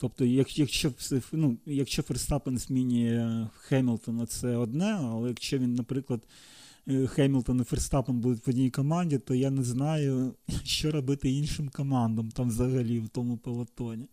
Тобто, 0.00 0.24
якщо 0.24 0.92
ну, 1.32 1.56
якщо 1.66 2.02
Ферстапен 2.02 2.58
змінює 2.58 3.46
Хемілтона, 3.56 4.26
це 4.26 4.56
одне, 4.56 4.98
але 5.02 5.28
якщо 5.28 5.58
він, 5.58 5.74
наприклад, 5.74 6.20
Хемілтон 7.06 7.60
і 7.60 7.64
Ферстапен 7.64 8.20
будуть 8.20 8.46
в 8.46 8.50
одній 8.50 8.70
команді, 8.70 9.18
то 9.18 9.34
я 9.34 9.50
не 9.50 9.62
знаю, 9.62 10.34
що 10.64 10.90
робити 10.90 11.30
іншим 11.30 11.68
командам 11.68 12.30
там 12.30 12.48
взагалі 12.48 12.98
в 13.00 13.08
тому 13.08 13.36
пелотоні. 13.36 14.06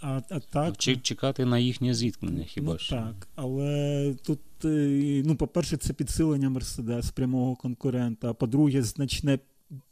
А, 0.00 0.20
а 0.30 0.40
так, 0.40 0.76
Чекати 0.76 1.44
на 1.44 1.58
їхнє 1.58 1.94
зіткнення 1.94 2.44
хіба 2.44 2.72
ну, 2.72 2.78
що? 2.78 2.94
Так, 2.94 3.28
але 3.34 4.14
тут, 4.22 4.40
е, 4.64 5.22
ну, 5.26 5.36
по-перше, 5.36 5.76
це 5.76 5.92
підсилення 5.92 6.50
Мерседес 6.50 7.10
прямого 7.10 7.56
конкурента, 7.56 8.30
а 8.30 8.34
по-друге, 8.34 8.82
значне 8.82 9.38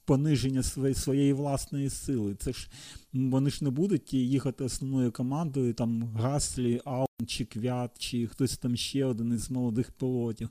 пониження 0.04 0.62
своєї 0.62 0.94
своєї 0.94 1.32
власної 1.32 1.90
сили. 1.90 2.34
Це 2.34 2.52
ж 2.52 2.68
вони 3.12 3.50
ж 3.50 3.64
не 3.64 3.70
будуть 3.70 4.14
їхати 4.14 4.64
основною 4.64 5.12
командою, 5.12 5.74
там 5.74 6.02
Гаслі, 6.02 6.80
Аун 6.84 7.26
чи 7.26 7.44
Квят, 7.44 7.90
чи 7.98 8.26
хтось 8.26 8.58
там 8.58 8.76
ще 8.76 9.04
один 9.04 9.32
із 9.32 9.50
молодих 9.50 9.92
пілотів 9.92 10.48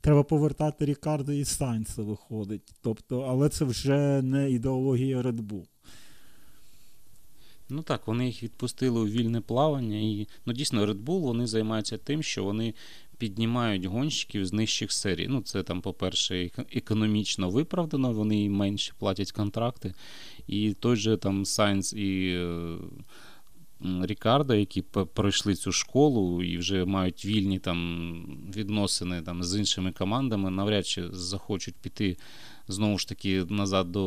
треба 0.00 0.22
повертати 0.22 0.84
Рікардо 0.84 1.32
і 1.32 1.44
Сайнса 1.44 2.02
виходить. 2.02 2.72
Тобто, 2.82 3.20
Але 3.20 3.48
це 3.48 3.64
вже 3.64 4.22
не 4.22 4.50
ідеологія 4.50 5.22
Red 5.22 5.40
Bull. 5.42 5.64
Ну 7.70 7.82
так, 7.82 8.06
вони 8.06 8.26
їх 8.26 8.42
відпустили 8.42 9.00
у 9.00 9.06
вільне 9.06 9.40
плавання. 9.40 9.96
І 9.96 10.28
ну, 10.46 10.52
дійсно, 10.52 10.86
Red 10.86 11.04
Bull 11.04 11.20
вони 11.20 11.46
займаються 11.46 11.98
тим, 11.98 12.22
що 12.22 12.44
вони 12.44 12.74
піднімають 13.18 13.84
гонщиків 13.84 14.46
з 14.46 14.52
нижчих 14.52 14.92
серій. 14.92 15.28
Ну, 15.28 15.40
це 15.42 15.62
там, 15.62 15.80
по-перше, 15.80 16.50
економічно 16.72 17.50
виправдано, 17.50 18.12
вони 18.12 18.50
менше 18.50 18.92
платять 18.98 19.32
контракти. 19.32 19.94
І 20.46 20.72
той 20.80 20.96
же 20.96 21.16
там 21.16 21.44
Сайнс 21.44 21.92
і. 21.92 22.38
Е, 23.84 24.06
Рікардо, 24.06 24.54
які 24.54 24.82
пройшли 25.14 25.54
цю 25.54 25.72
школу 25.72 26.42
і 26.42 26.58
вже 26.58 26.84
мають 26.84 27.24
вільні 27.24 27.58
там 27.58 28.48
відносини 28.56 29.22
там 29.22 29.42
з 29.42 29.58
іншими 29.58 29.92
командами, 29.92 30.50
навряд 30.50 30.86
чи 30.86 31.08
захочуть 31.12 31.74
піти 31.74 32.16
знову 32.68 32.98
ж 32.98 33.08
таки 33.08 33.44
назад 33.44 33.92
до 33.92 34.00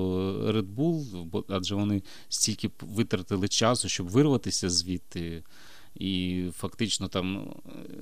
Red 0.51 0.75
Bull, 0.75 1.43
адже 1.49 1.75
вони 1.75 2.03
стільки 2.29 2.69
витратили 2.81 3.47
часу, 3.47 3.89
щоб 3.89 4.07
вирватися 4.07 4.69
звідти. 4.69 5.43
І 5.95 6.43
фактично 6.57 7.07
там, 7.07 7.55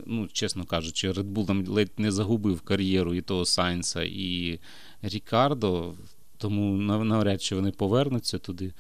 ну, 0.06 0.28
чесно 0.28 0.66
кажучи, 0.66 1.12
Red 1.12 1.34
Bull 1.34 1.46
там 1.46 1.68
ледь 1.68 1.92
не 1.98 2.12
загубив 2.12 2.62
кар'єру 2.62 3.14
і 3.14 3.22
того 3.22 3.46
Сайнса, 3.46 4.04
і 4.04 4.60
Рікардо, 5.02 5.94
тому 6.38 6.78
навряд 7.04 7.42
чи 7.42 7.56
вони 7.56 7.72
повернуться 7.72 8.38
туди. 8.38 8.74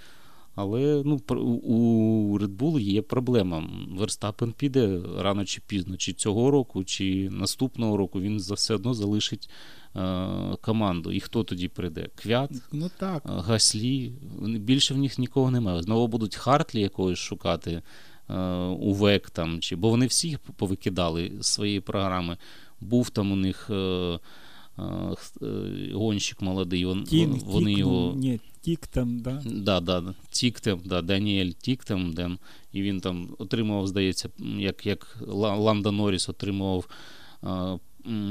Але 0.61 1.03
ну, 1.05 1.15
у 1.63 2.39
Red 2.39 2.57
Bull 2.57 2.79
є 2.79 3.01
проблема. 3.01 3.69
Верстапен 3.91 4.51
піде 4.51 5.01
рано 5.17 5.45
чи 5.45 5.61
пізно, 5.67 5.97
чи 5.97 6.13
цього 6.13 6.51
року, 6.51 6.83
чи 6.83 7.29
наступного 7.29 7.97
року 7.97 8.21
він 8.21 8.37
все 8.37 8.75
одно 8.75 8.93
залишить 8.93 9.49
е, 9.95 10.27
команду. 10.61 11.11
І 11.11 11.19
хто 11.19 11.43
тоді 11.43 11.67
прийде? 11.67 12.09
Квят, 12.15 12.51
ну, 12.71 12.91
так. 12.99 13.23
Е, 13.25 13.29
Гаслі. 13.29 14.13
Більше 14.41 14.93
в 14.93 14.97
них 14.97 15.19
нікого 15.19 15.51
немає. 15.51 15.83
Знову 15.83 16.07
будуть 16.07 16.35
Хартлі 16.35 16.81
якогось 16.81 17.19
шукати 17.19 17.81
е, 18.29 18.39
УВЕК 18.63 19.29
там, 19.29 19.59
чи, 19.59 19.75
бо 19.75 19.89
вони 19.89 20.05
всіх 20.05 20.39
повикидали 20.39 21.31
з 21.39 21.47
своєї 21.47 21.79
програми. 21.79 22.37
Був 22.81 23.09
там 23.09 23.31
у 23.31 23.35
них. 23.35 23.69
Е 23.69 24.19
Гонщик 25.93 26.41
молодий, 26.41 26.85
вон, 26.85 27.03
Тін, 27.03 27.41
вони 27.45 27.71
тік, 27.71 27.79
його 27.79 28.13
ні, 28.15 28.39
Тіктем, 28.61 29.19
да? 29.19 29.41
Да, 29.45 29.79
да, 29.79 30.13
Тіктем, 30.29 30.81
да, 30.85 31.01
Даніель 31.01 31.51
Тіктем, 31.51 32.13
Ден. 32.13 32.37
І 32.73 32.81
він 32.81 33.01
там 33.01 33.29
отримував, 33.37 33.87
здається, 33.87 34.29
як 34.57 34.85
як 34.85 35.17
Ланда 35.27 35.91
Норріс 35.91 36.29
отримував 36.29 36.87
а, 37.41 37.77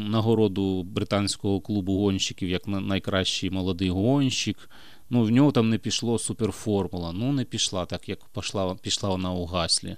нагороду 0.08 0.82
британського 0.82 1.60
клубу 1.60 1.98
гонщиків 1.98 2.48
як 2.48 2.66
найкращий 2.66 3.50
молодий 3.50 3.90
гонщик. 3.90 4.70
Ну, 5.10 5.22
В 5.22 5.30
нього 5.30 5.52
там 5.52 5.68
не 5.68 5.78
пішло 5.78 6.18
суперформула. 6.18 7.12
Ну, 7.12 7.32
не 7.32 7.44
пішла, 7.44 7.86
так 7.86 8.08
як 8.08 8.18
пішла 8.34 8.74
пішла 8.74 9.08
вона 9.08 9.32
у 9.32 9.44
Гаслі. 9.46 9.96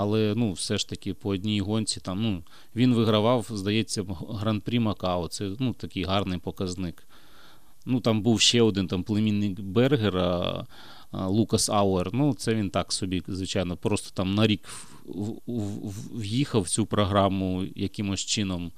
Але 0.00 0.34
ну, 0.36 0.52
все 0.52 0.78
ж 0.78 0.88
таки 0.88 1.14
по 1.14 1.28
одній 1.28 1.60
гонці 1.60 2.00
там, 2.00 2.22
ну, 2.22 2.42
він 2.76 2.94
вигравав, 2.94 3.46
здається, 3.50 4.04
гран-прі 4.28 4.78
Макао. 4.78 5.28
Це 5.28 5.50
ну, 5.58 5.72
такий 5.72 6.04
гарний 6.04 6.38
показник. 6.38 7.02
Ну, 7.86 8.00
там 8.00 8.22
був 8.22 8.40
ще 8.40 8.62
один 8.62 8.86
там 8.86 9.02
племінник 9.02 9.60
Бергера, 9.60 10.66
Лукас 11.12 11.68
Ауер. 11.68 12.10
Ну, 12.12 12.34
це 12.34 12.54
він 12.54 12.70
так 12.70 12.92
собі, 12.92 13.22
звичайно, 13.28 13.76
просто 13.76 14.10
там 14.14 14.34
на 14.34 14.46
рік 14.46 14.68
в'їхав 16.14 16.62
в 16.62 16.68
цю 16.68 16.86
програму 16.86 17.64
якимось 17.74 18.20
чином. 18.20 18.72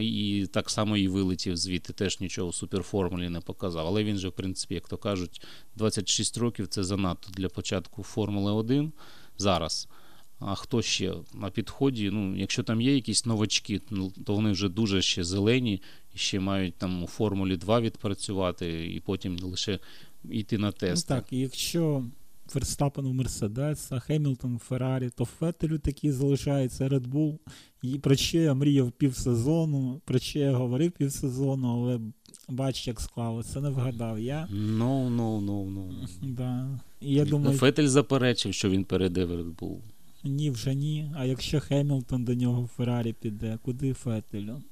І 0.00 0.46
так 0.52 0.70
само 0.70 0.96
і 0.96 1.08
вилетів 1.08 1.56
звідти, 1.56 1.92
теж 1.92 2.20
нічого 2.20 2.52
суперформулі 2.52 3.28
не 3.28 3.40
показав. 3.40 3.86
Але 3.86 4.04
він 4.04 4.16
же, 4.16 4.28
в 4.28 4.32
принципі, 4.32 4.74
як 4.74 4.88
то 4.88 4.96
кажуть, 4.96 5.42
26 5.76 6.38
років 6.38 6.68
це 6.68 6.84
занадто 6.84 7.30
для 7.30 7.48
початку 7.48 8.02
Формули 8.02 8.52
1 8.52 8.92
зараз. 9.38 9.88
А 10.38 10.54
хто 10.54 10.82
ще 10.82 11.14
на 11.34 11.50
підході? 11.50 12.10
Ну, 12.10 12.36
Якщо 12.36 12.62
там 12.62 12.80
є 12.80 12.94
якісь 12.94 13.26
новачки, 13.26 13.80
ну, 13.90 14.12
то 14.24 14.34
вони 14.34 14.50
вже 14.50 14.68
дуже 14.68 15.02
ще 15.02 15.24
зелені, 15.24 15.82
і 16.14 16.18
ще 16.18 16.40
мають 16.40 16.74
там 16.74 17.02
у 17.02 17.06
Формулі 17.06 17.56
2 17.56 17.80
відпрацювати, 17.80 18.94
і 18.94 19.00
потім 19.00 19.38
лише 19.38 19.78
йти 20.30 20.58
на 20.58 20.72
тест. 20.72 21.10
Ну, 21.10 21.16
Так, 21.16 21.26
і 21.30 21.38
якщо 21.38 22.04
Верстапен 22.54 23.06
у 23.06 23.12
Мерседеса, 23.12 23.98
Хемілтон 23.98 24.54
у 24.54 24.58
Феррарі, 24.58 25.10
то 25.16 25.24
Фетелю 25.24 25.78
такий 25.78 26.12
залишається 26.12 26.88
Red 26.88 27.08
Bull. 27.08 27.38
І 27.82 27.98
про 27.98 28.16
що 28.16 28.38
я 28.38 28.54
мріяв 28.54 28.92
півсезону, 28.92 30.00
про 30.04 30.18
що 30.18 30.38
я 30.38 30.52
говорив 30.52 30.92
півсезону, 30.92 31.68
але 31.68 32.00
бач, 32.48 32.86
як 32.86 33.00
склалося, 33.00 33.60
не 33.60 33.70
вгадав 33.70 34.20
я. 34.20 34.48
Ну, 34.50 35.10
ну, 35.10 35.40
ну, 35.40 35.64
ну. 35.70 35.94
Да. 36.22 36.80
І 37.00 37.14
я 37.14 37.24
думаю, 37.24 37.58
Фетель 37.58 37.86
заперечив, 37.86 38.54
що 38.54 38.70
він 38.70 38.84
перейде 38.84 39.24
в 39.24 39.32
Red 39.32 39.54
Bull. 39.54 39.78
Ні, 40.26 40.50
вже 40.50 40.74
ні. 40.74 41.12
А 41.16 41.24
якщо 41.24 41.60
Хемілтон 41.60 42.24
до 42.24 42.34
нього 42.34 42.62
в 42.62 42.66
Феррарі 42.66 43.12
піде, 43.12 43.58
куди 43.62 43.92
Фетелю? 43.92 44.62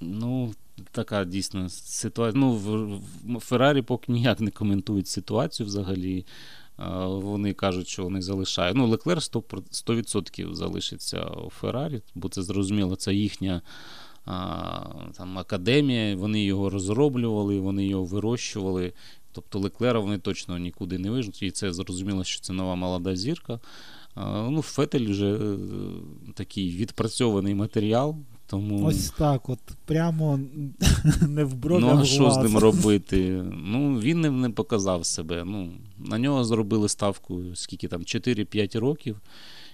Ну, 0.00 0.54
така 0.90 1.24
дійсно 1.24 1.68
ситуація. 1.68 2.40
Ну, 2.40 2.52
в, 3.24 3.40
Феррарі 3.40 3.82
поки 3.82 4.12
ніяк 4.12 4.40
не 4.40 4.50
коментують 4.50 5.08
ситуацію 5.08 5.66
взагалі. 5.66 6.26
Вони 7.06 7.52
кажуть, 7.52 7.88
що 7.88 8.04
вони 8.04 8.22
залишають. 8.22 8.76
Ну, 8.76 8.86
Леклер 8.86 9.18
100%, 9.18 9.62
100% 9.70 10.54
залишиться 10.54 11.24
у 11.24 11.50
Феррарі, 11.50 12.02
бо 12.14 12.28
це 12.28 12.42
зрозуміло, 12.42 12.96
це 12.96 13.14
їхня 13.14 13.62
а, 14.26 14.80
там, 15.16 15.38
академія, 15.38 16.16
вони 16.16 16.44
його 16.44 16.70
розроблювали, 16.70 17.60
вони 17.60 17.86
його 17.86 18.04
вирощували. 18.04 18.92
Тобто 19.32 19.58
Леклера 19.58 20.00
вони 20.00 20.18
точно 20.18 20.58
нікуди 20.58 20.98
не 20.98 21.10
вижнуть, 21.10 21.42
і 21.42 21.50
це 21.50 21.72
зрозуміло, 21.72 22.24
що 22.24 22.40
це 22.40 22.52
нова 22.52 22.74
молода 22.74 23.16
зірка. 23.16 23.60
Ну, 24.16 24.62
Фетель 24.62 25.10
вже 25.10 25.32
е, 25.34 25.56
такий 26.34 26.70
відпрацьований 26.70 27.54
матеріал. 27.54 28.16
Тому... 28.46 28.86
Ось 28.86 29.10
так, 29.10 29.48
от 29.48 29.58
прямо 29.84 30.40
не 31.28 31.44
в 31.44 31.54
брові, 31.54 31.80
Ну, 31.82 31.98
а 32.00 32.04
що 32.04 32.30
з 32.30 32.36
ним 32.36 32.58
робити? 32.58 33.44
Ну, 33.52 34.00
він 34.00 34.20
не, 34.20 34.30
не 34.30 34.50
показав 34.50 35.06
себе. 35.06 35.44
Ну, 35.44 35.72
на 35.98 36.18
нього 36.18 36.44
зробили 36.44 36.88
ставку 36.88 37.42
скільки 37.54 37.88
там, 37.88 38.00
4-5 38.02 38.78
років. 38.78 39.20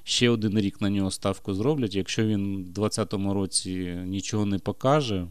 Ще 0.05 0.31
один 0.31 0.59
рік 0.59 0.81
на 0.81 0.90
нього 0.90 1.11
ставку 1.11 1.55
зроблять. 1.55 1.95
Якщо 1.95 2.26
він 2.26 2.57
в 2.57 2.69
2020 2.69 3.12
році 3.35 3.99
нічого 4.05 4.47
не 4.47 4.59
покаже, 4.59 5.26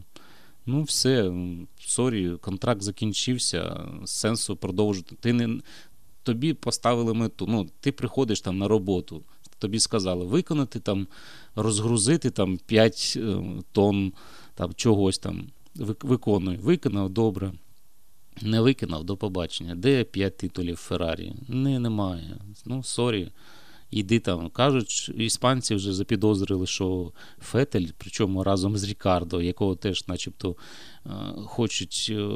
ну 0.66 0.82
все, 0.82 1.32
сорі, 1.80 2.30
контракт 2.40 2.82
закінчився, 2.82 3.80
сенсу 4.04 4.56
продовжити. 4.56 5.16
Ти 5.20 5.32
не, 5.32 5.60
тобі 6.26 6.54
поставили 6.54 7.14
мету. 7.14 7.46
Ну, 7.48 7.68
ти 7.80 7.92
приходиш 7.92 8.40
там 8.40 8.58
на 8.58 8.68
роботу. 8.68 9.22
Тобі 9.58 9.80
сказали 9.80 10.24
виконати 10.24 10.80
там, 10.80 11.06
розгрузити 11.56 12.30
там 12.30 12.58
5 12.66 13.14
е, 13.16 13.36
тонн 13.72 14.12
там, 14.54 14.74
чогось 14.74 15.18
там. 15.18 15.46
Виконуй. 15.74 16.56
Виконав 16.56 17.10
добре. 17.10 17.52
Не 18.42 18.60
виконав, 18.60 19.04
до 19.04 19.16
побачення. 19.16 19.74
Де 19.74 20.04
5 20.04 20.36
титулів 20.36 20.76
Феррарі? 20.76 21.32
Не, 21.48 21.78
немає. 21.78 22.36
Ну, 22.64 22.82
сорі. 22.82 23.28
Іди 23.90 24.18
там. 24.18 24.50
Кажуть, 24.50 25.10
іспанці 25.18 25.74
вже 25.74 25.92
запідозрили, 25.92 26.66
що 26.66 27.12
Фетель, 27.40 27.86
причому 27.98 28.44
разом 28.44 28.76
з 28.76 28.84
Рікардо, 28.84 29.42
якого 29.42 29.76
теж, 29.76 30.08
начебто, 30.08 30.56
е, 31.06 31.10
хочуть 31.44 32.06
е, 32.10 32.28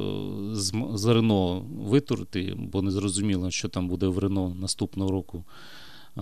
з, 0.94 1.06
Рено 1.06 1.60
витурити, 1.60 2.54
бо 2.58 2.82
не 2.82 2.90
зрозуміло, 2.90 3.50
що 3.50 3.68
там 3.68 3.88
буде 3.88 4.06
в 4.06 4.18
Рено 4.18 4.56
наступного 4.60 5.10
року. 5.10 5.44
Е, 6.16 6.20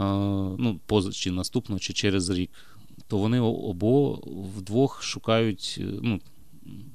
Ну, 0.59 0.81
поза 0.87 1.13
чи 1.13 1.31
наступного, 1.31 1.79
чи 1.79 1.93
через 1.93 2.31
рік. 2.31 2.51
То 3.09 3.19
вони 3.19 3.41
або 3.41 4.21
вдвох 4.57 5.03
шукають. 5.03 5.81
Ну, 6.03 6.21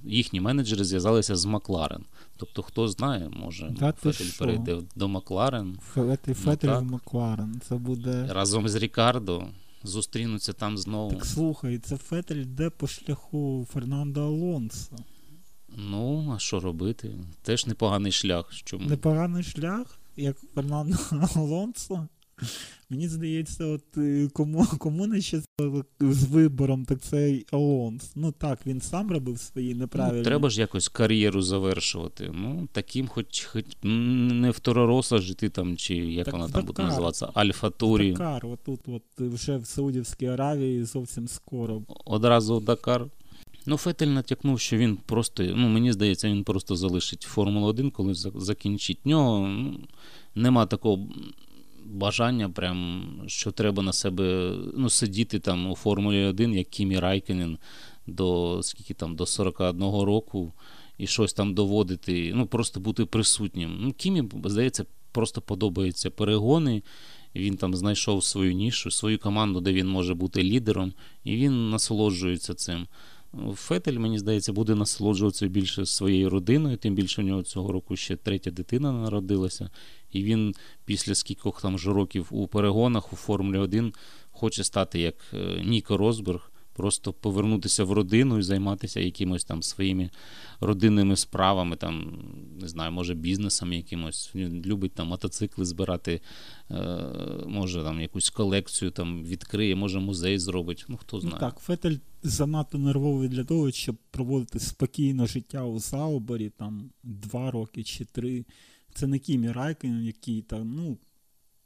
їхні 0.04 0.42
менеджери 0.42 0.84
зв'язалися 0.84 1.36
з 1.36 1.46
Макларен. 1.46 2.04
Тобто, 2.38 2.62
хто 2.62 2.88
знає, 2.88 3.30
може 3.30 3.76
Фетель 4.02 4.38
перейде 4.40 4.78
до 4.96 5.08
Макларен 5.08 5.80
Фетель, 5.94 6.34
Фетель 6.34 6.70
ну, 6.70 6.80
в 6.80 6.84
Макларен. 6.84 7.62
Це 7.68 7.76
буде. 7.76 8.28
разом 8.30 8.70
з 8.70 8.76
Рікардо 8.76 9.48
зустрінуться 9.84 10.54
там 10.54 10.78
знову. 10.78 11.12
Так 11.12 11.26
слухай, 11.26 11.80
це 11.80 11.98
Фетель 11.98 12.36
йде 12.36 12.70
по 12.70 12.88
шляху 12.88 13.68
Фернандо 13.74 14.22
Алонсо. 14.22 14.96
Ну, 15.78 16.34
а 16.36 16.40
що 16.40 16.60
робити? 16.60 17.12
Теж 17.42 17.66
непоганий 17.66 18.12
шлях. 18.12 18.54
Чому? 18.54 18.90
Непоганий 18.90 19.44
шлях, 19.44 20.00
як 20.16 20.38
Фернандо 20.56 20.98
Алонсо. 21.36 22.08
Мені 22.90 23.08
здається, 23.08 23.66
от 23.66 23.98
е, 23.98 24.30
кому, 24.34 24.68
кому 24.78 25.08
не 25.08 25.22
щастило 25.22 25.86
з 26.00 26.24
вибором, 26.24 26.86
так 26.86 27.02
це 27.02 27.40
Алонс. 27.52 28.12
Ну 28.16 28.32
так, 28.32 28.60
він 28.66 28.82
сам 28.82 29.12
робив 29.12 29.40
свої 29.40 29.76
неправильні. 29.76 30.20
Ну, 30.20 30.26
треба 30.26 30.50
ж 30.50 30.60
якось 30.62 30.90
кар'єру 30.90 31.42
завершувати. 31.42 32.32
Ну, 32.34 32.68
таким, 32.72 33.08
хоч, 33.08 33.44
хоч 33.44 33.66
не 33.84 34.52
в 34.52 34.60
Торороса 34.60 35.18
жити 35.18 35.50
там, 35.50 35.78
чи 35.78 35.96
як 35.96 36.26
Так 36.26 36.34
вона 36.34 36.50
там 36.50 36.66
буде 36.66 36.84
називатися, 36.84 37.30
Альфа 37.34 37.70
Турі. 37.70 38.12
Дакар, 38.12 38.46
отут, 38.46 38.80
от 38.88 39.04
вже 39.18 39.58
в 39.58 39.66
Саудівській 39.66 40.26
Аравії 40.26 40.84
зовсім 40.84 41.28
скоро. 41.28 41.82
Одразу 42.06 42.60
Дакар. 42.60 43.08
Ну, 43.66 43.78
Фетель 43.78 44.08
натякнув, 44.08 44.60
що 44.60 44.78
він 44.78 44.98
просто, 45.06 45.44
ну, 45.44 45.70
мені 45.70 45.94
здається, 45.94 46.28
він 46.28 46.44
просто 46.44 46.76
залишить 46.76 47.22
Формулу 47.22 47.68
1, 47.68 47.92
коли 47.92 48.14
закінчить. 48.36 49.06
Нього 49.06 49.48
ну, 49.48 49.80
нема 50.36 50.66
такого 50.66 51.08
бажання, 51.86 52.50
прям, 52.50 53.04
що 53.28 53.52
треба 53.52 53.84
на 53.84 53.94
себе 53.94 54.56
ну, 54.74 54.90
сидіти 54.90 55.40
там 55.40 55.72
у 55.72 55.76
Формулі 55.76 56.26
1, 56.26 56.54
як 56.54 56.70
Кімі 56.70 57.00
Райкенен 57.00 57.58
до 58.08 58.60
скільки 58.64 58.94
там, 58.94 59.16
до 59.16 59.26
41 59.26 59.82
року 59.82 60.54
і 60.98 61.08
щось 61.08 61.34
там 61.34 61.54
доводити, 61.54 62.32
ну, 62.36 62.48
просто 62.48 62.80
бути 62.80 63.06
присутнім. 63.06 63.78
Ну, 63.80 63.94
Кімі, 63.94 64.24
здається, 64.46 64.86
просто 65.12 65.42
подобаються 65.42 66.10
перегони. 66.10 66.84
Він 67.36 67.58
там 67.58 67.76
знайшов 67.76 68.24
свою 68.24 68.54
нішу, 68.54 68.92
свою 68.92 69.20
команду, 69.20 69.62
де 69.62 69.74
він 69.74 69.88
може 69.88 70.14
бути 70.14 70.44
лідером, 70.44 70.94
і 71.24 71.36
він 71.36 71.70
насолоджується 71.70 72.54
цим. 72.54 72.88
Фетель, 73.56 73.98
мені 73.98 74.20
здається, 74.20 74.54
буде 74.54 74.76
насолоджуватися 74.76 75.48
більше 75.48 75.86
своєю 75.86 76.30
родиною, 76.30 76.78
тим 76.78 76.96
більше 76.96 77.22
у 77.22 77.26
нього 77.26 77.44
цього 77.44 77.72
року 77.72 77.96
ще 77.96 78.16
третя 78.16 78.52
дитина 78.52 78.92
народилася. 78.92 79.70
І 80.12 80.24
він 80.24 80.56
після 80.86 81.16
скількох 81.16 81.62
там 81.62 81.80
ж 81.80 81.94
років 81.94 82.28
у 82.30 82.48
перегонах 82.48 83.14
у 83.14 83.16
Формулі 83.16 83.58
1 83.58 83.94
хоче 84.32 84.64
стати 84.64 85.00
як 85.00 85.16
е, 85.34 85.62
Ніко 85.66 85.98
Росберг, 85.98 86.52
просто 86.74 87.14
повернутися 87.14 87.84
в 87.84 87.92
родину 87.92 88.40
і 88.40 88.44
займатися 88.44 89.00
якимось 89.00 89.44
там 89.46 89.64
своїми 89.64 90.10
родинними 90.60 91.16
справами, 91.16 91.76
там, 91.76 92.24
не 92.62 92.68
знаю, 92.68 92.92
може, 92.92 93.14
бізнесом 93.16 93.74
якимось. 93.74 94.32
Він 94.36 94.62
любить 94.66 94.94
там 94.94 95.08
мотоцикли 95.08 95.66
збирати, 95.66 96.22
е, 96.72 96.76
може 97.48 97.84
там 97.84 98.02
якусь 98.02 98.30
колекцію 98.30 98.92
там 98.92 99.24
відкриє, 99.24 99.76
може 99.76 100.00
музей 100.00 100.40
зробить. 100.40 100.86
Ну, 100.88 100.98
хто 100.98 101.18
Ну 101.18 101.22
знає. 101.22 101.40
так, 101.40 101.60
Фетель 101.60 101.98
занадто 102.24 102.78
нервовий 102.78 103.30
для 103.30 103.44
того, 103.44 103.72
щоб 103.72 103.96
проводити 104.12 104.60
спокійне 104.60 105.28
життя 105.28 105.64
у 105.66 105.80
Заубері, 105.80 106.50
там 106.50 106.90
два 107.04 107.52
роки 107.52 107.84
чи 107.84 108.06
три. 108.06 108.46
Це 108.94 109.08
не 109.08 109.20
Кімі 109.20 109.52
Райкінен, 109.52 110.04
який 110.04 110.42
там, 110.42 110.74
ну, 110.76 110.98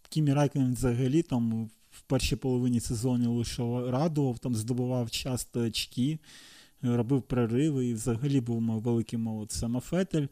Кімі 0.10 0.34
Райкінен 0.34 0.74
взагалі 0.74 1.22
там 1.22 1.70
в 1.98 2.02
першій 2.02 2.36
половині 2.36 2.80
сезону 2.80 3.38
лише 3.38 3.64
радував, 3.92 4.40
там 4.40 4.56
здобував 4.56 5.12
часто 5.12 5.60
очки, 5.60 6.20
робив 6.82 7.22
прориви 7.22 7.86
і 7.86 7.94
взагалі 7.94 8.42
був 8.42 8.62
великим 8.62 9.22
молодцем. 9.22 9.78
А 9.78 9.80
Фетель. 9.80 10.28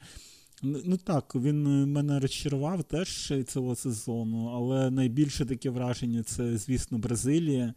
Ну 0.63 0.81
ну 0.85 0.97
так, 0.97 1.35
він 1.35 1.67
е, 1.67 1.85
мене 1.85 2.19
розчарував 2.19 2.83
теж 2.83 3.33
цього 3.47 3.75
сезону, 3.75 4.45
але 4.47 4.91
найбільше 4.91 5.45
таке 5.45 5.69
враження 5.69 6.23
це, 6.23 6.57
звісно, 6.57 6.97
Бразилія. 6.97 7.73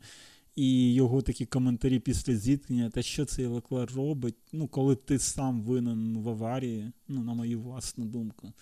І 0.57 0.95
його 0.95 1.23
такі 1.23 1.47
коментарі 1.47 1.99
після 1.99 2.37
зіткнення, 2.37 2.91
та 2.91 3.03
що 3.03 3.25
цей 3.25 3.47
Леклер 3.47 3.93
робить, 3.95 4.37
ну, 4.53 4.69
коли 4.69 4.97
ти 4.97 5.19
сам 5.19 5.63
винен 5.63 6.19
в 6.19 6.29
аварії, 6.29 6.93
ну, 7.09 7.25
на 7.25 7.35
мою 7.35 7.61
власну 7.61 8.05
думку. 8.05 8.53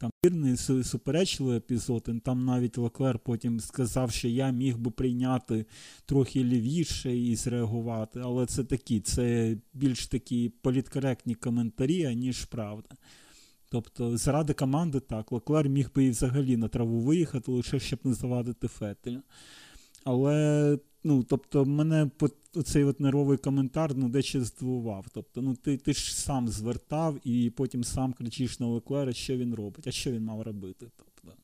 Там 0.00 0.10
вірний 0.24 0.56
суперечливий 0.84 1.56
епізод, 1.56 2.08
і 2.08 2.20
там 2.20 2.44
навіть 2.44 2.78
Леклер 2.78 3.18
потім 3.18 3.60
сказав, 3.60 4.10
що 4.10 4.28
я 4.28 4.50
міг 4.50 4.78
би 4.78 4.90
прийняти 4.90 5.66
трохи 6.06 6.44
лівіше 6.44 7.16
і 7.16 7.36
зреагувати, 7.36 8.20
але 8.20 8.46
це 8.46 8.64
такі, 8.64 9.00
це 9.00 9.56
більш 9.74 10.06
такі 10.06 10.48
політкоректні 10.48 11.34
коментарі, 11.34 12.04
аніж 12.04 12.44
правда. 12.44 12.96
Тобто, 13.70 14.16
заради 14.16 14.52
команди 14.52 15.00
так, 15.00 15.32
Леклер 15.32 15.68
міг 15.68 15.90
би 15.94 16.04
і 16.04 16.10
взагалі 16.10 16.56
на 16.56 16.68
траву 16.68 17.00
виїхати, 17.00 17.52
лише 17.52 17.80
щоб 17.80 17.98
не 18.04 18.14
завадити 18.14 18.68
Фетеля. 18.68 19.22
Але, 20.04 20.78
ну, 21.04 21.22
тобто, 21.22 21.64
мене 21.64 22.10
оцей 22.20 22.62
цей 22.64 22.84
от 22.84 23.00
нервовий 23.00 23.38
коментар 23.38 23.92
ну, 23.96 24.08
дещо 24.08 24.44
здивував. 24.44 25.06
Тобто, 25.14 25.42
ну, 25.42 25.54
ти, 25.54 25.76
ти 25.76 25.92
ж 25.92 26.16
сам 26.16 26.48
звертав 26.48 27.20
і 27.24 27.50
потім 27.50 27.84
сам 27.84 28.12
кричиш 28.12 28.60
на 28.60 28.66
Леклера, 28.66 29.12
що 29.12 29.36
він 29.36 29.54
робить. 29.54 29.86
А 29.86 29.90
що 29.90 30.12
він 30.12 30.24
мав 30.24 30.42
робити? 30.42 30.86
Тобто, 30.96 31.38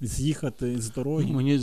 з'їхати 0.00 0.80
з 0.80 0.90
дороги. 0.90 1.26
Ну, 1.28 1.34
мені, 1.34 1.60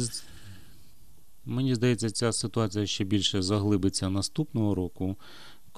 мені 1.45 1.75
здається, 1.75 2.09
ця 2.09 2.31
ситуація 2.31 2.85
ще 2.85 3.03
більше 3.03 3.41
заглибиться 3.41 4.09
наступного 4.09 4.75
року, 4.75 5.15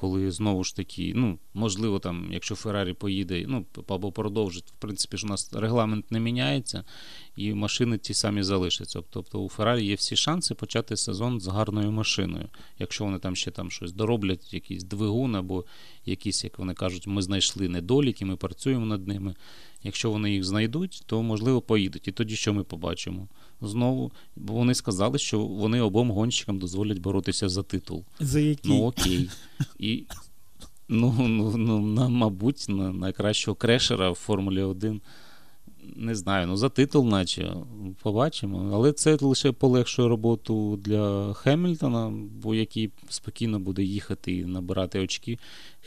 коли 0.01 0.31
знову 0.31 0.63
ж 0.63 0.75
таки, 0.75 1.13
ну, 1.15 1.39
можливо, 1.53 1.99
там, 1.99 2.29
якщо 2.31 2.55
Феррарі 2.55 2.93
поїде, 2.93 3.45
ну, 3.47 3.65
або 3.87 4.11
продовжить, 4.11 4.63
в 4.67 4.79
принципі, 4.79 5.17
ж 5.17 5.25
у 5.25 5.29
нас 5.29 5.53
регламент 5.53 6.11
не 6.11 6.19
міняється, 6.19 6.83
і 7.35 7.53
машини 7.53 7.97
ті 7.97 8.13
самі 8.13 8.43
залишаться. 8.43 9.01
Тобто 9.09 9.39
у 9.39 9.49
Феррарі 9.49 9.85
є 9.85 9.95
всі 9.95 10.15
шанси 10.15 10.55
почати 10.55 10.97
сезон 10.97 11.39
з 11.39 11.47
гарною 11.47 11.91
машиною. 11.91 12.49
Якщо 12.79 13.03
вони 13.03 13.19
там 13.19 13.35
ще 13.35 13.51
там 13.51 13.71
щось 13.71 13.91
дороблять, 13.91 14.53
якийсь 14.53 14.83
двигун, 14.83 15.35
або 15.35 15.65
якісь, 16.05 16.43
як 16.43 16.59
вони 16.59 16.73
кажуть, 16.73 17.07
ми 17.07 17.21
знайшли 17.21 17.69
недоліки, 17.69 18.25
ми 18.25 18.35
працюємо 18.35 18.85
над 18.85 19.07
ними. 19.07 19.35
Якщо 19.83 20.11
вони 20.11 20.31
їх 20.31 20.43
знайдуть, 20.43 21.03
то 21.05 21.21
можливо 21.23 21.61
поїдуть. 21.61 22.07
І 22.07 22.11
тоді 22.11 22.35
що 22.35 22.53
ми 22.53 22.63
побачимо? 22.63 23.27
Знову, 23.61 24.11
бо 24.35 24.53
вони 24.53 24.75
сказали, 24.75 25.17
що 25.17 25.39
вони 25.39 25.81
обом 25.81 26.11
гонщикам 26.11 26.59
дозволять 26.59 26.99
боротися 26.99 27.49
за 27.49 27.63
титул. 27.63 28.03
За 28.19 28.39
який? 28.39 28.71
Ну 28.71 28.85
окей. 28.85 29.29
І, 29.79 30.03
ну, 30.89 31.15
ну, 31.19 31.57
ну, 31.57 31.79
на, 31.81 32.09
мабуть, 32.09 32.65
на 32.69 32.91
найкращого 32.91 33.55
крешера 33.55 34.11
в 34.11 34.15
Формулі 34.15 34.61
1. 34.61 35.01
Не 35.95 36.15
знаю, 36.15 36.47
ну 36.47 36.57
за 36.57 36.69
титул, 36.69 37.07
наче 37.07 37.53
побачимо. 38.01 38.69
Але 38.73 38.93
це 38.93 39.17
лише 39.21 39.51
полегшує 39.51 40.07
роботу 40.07 40.79
для 40.83 41.33
Хемільтона, 41.33 42.13
бо 42.43 42.55
який 42.55 42.91
спокійно 43.09 43.59
буде 43.59 43.83
їхати 43.83 44.33
і 44.33 44.45
набирати 44.45 44.99
очки. 44.99 45.37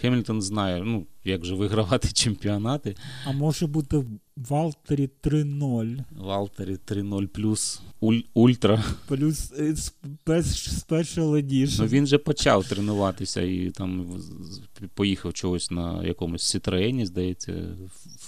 Хемільтон 0.00 0.42
знає, 0.42 0.83
ну, 0.85 1.07
як 1.24 1.44
же 1.44 1.54
вигравати 1.54 2.09
чемпіонати. 2.12 2.96
А 3.26 3.33
може 3.33 3.66
бути 3.66 4.04
Валтері 4.37 5.11
3-0. 5.22 5.98
Валтері 6.16 6.78
3-0 6.87 7.26
плюс 7.26 7.83
уль, 8.00 8.20
ультра. 8.35 8.85
Плюс 9.07 9.52
е, 9.59 9.74
Special 10.26 11.30
Edition. 11.30 11.76
Ну 11.78 11.87
він 11.87 12.07
же 12.07 12.18
почав 12.18 12.68
тренуватися 12.68 13.42
і 13.42 13.70
там 13.70 14.20
поїхав 14.94 15.33
чогось 15.33 15.70
на 15.70 16.04
якомусь 16.04 16.42
Сітроені, 16.42 17.07
здається, 17.07 17.52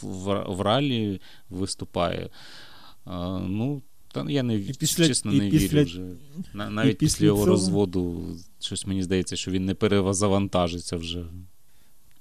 в, 0.03 0.07
в, 0.07 0.55
в 0.57 0.61
ралі 0.61 1.21
виступає. 1.51 2.31
А, 3.05 3.39
ну, 3.39 3.83
та 4.13 4.31
я 4.31 4.43
не 4.43 4.59
після, 4.59 5.07
чесно 5.07 5.33
не 5.33 5.51
після, 5.51 5.79
вірю 5.79 5.85
вже. 5.85 6.01
Навіть 6.55 6.99
після, 6.99 6.99
після 6.99 7.27
його 7.27 7.39
цього... 7.39 7.51
розводу, 7.51 8.27
щось 8.61 8.87
мені 8.87 9.03
здається, 9.03 9.37
що 9.37 9.51
він 9.51 9.65
не 9.65 9.75
перезавантажиться 9.75 10.97
вже. 10.97 11.25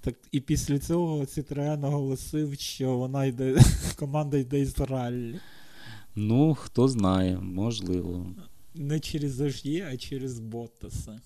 Так 0.05 0.15
і 0.31 0.39
після 0.39 0.79
цього 0.79 1.19
Citroen 1.19 1.85
оголосив, 1.85 2.59
що 2.59 2.97
вона 2.97 3.25
йде, 3.25 3.61
команда 3.95 4.37
йде 4.37 4.59
із 4.59 4.79
раллі. 4.79 5.39
Ну, 6.15 6.55
хто 6.55 6.87
знає, 6.87 7.39
можливо. 7.39 8.27
Не 8.75 8.99
через 8.99 9.41
Ож'є, 9.41 9.89
а 9.93 9.97
через 9.97 10.39
Боттаса. 10.39 11.19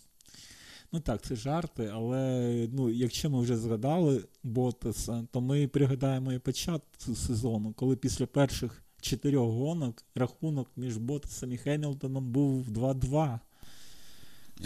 Ну 0.92 1.00
так, 1.00 1.22
це 1.22 1.36
жарти, 1.36 1.92
але 1.94 2.68
ну, 2.72 2.90
якщо 2.90 3.30
ми 3.30 3.42
вже 3.42 3.58
згадали 3.58 4.24
Боттаса, 4.44 5.28
то 5.32 5.42
ми 5.42 5.68
пригадаємо 5.68 6.34
і 6.34 6.40
початку 6.40 7.16
сезону, 7.16 7.74
коли 7.74 7.96
після 7.96 8.26
перших 8.26 8.84
чотирьох 9.02 9.52
гонок 9.52 10.04
рахунок 10.16 10.72
між 10.76 10.98
Боттасом 10.98 11.52
і 11.52 11.58
Хемілтоном 11.58 12.32
був 12.32 12.70
2-2. 12.70 13.40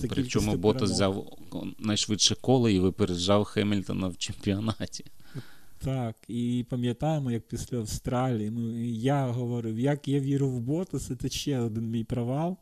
Причому 0.10 0.58
Ботас 0.58 0.92
взяв 0.92 1.38
найшвидше 1.80 2.36
коло 2.36 2.70
і 2.70 2.80
випереджав 2.80 3.44
Хемільтона 3.44 4.08
в 4.08 4.18
чемпіонаті. 4.18 5.06
Так, 5.80 6.16
і 6.28 6.66
пам'ятаємо, 6.70 7.32
як 7.32 7.48
після 7.48 7.78
Австралії. 7.78 8.50
Ну, 8.50 8.86
Я 8.86 9.28
говорив, 9.28 9.80
як 9.80 10.08
я 10.08 10.20
вірю 10.20 10.50
в 10.50 10.60
Ботаса, 10.60 11.16
це 11.16 11.30
ще 11.30 11.60
один 11.60 11.90
мій 11.90 12.04
провал 12.04 12.58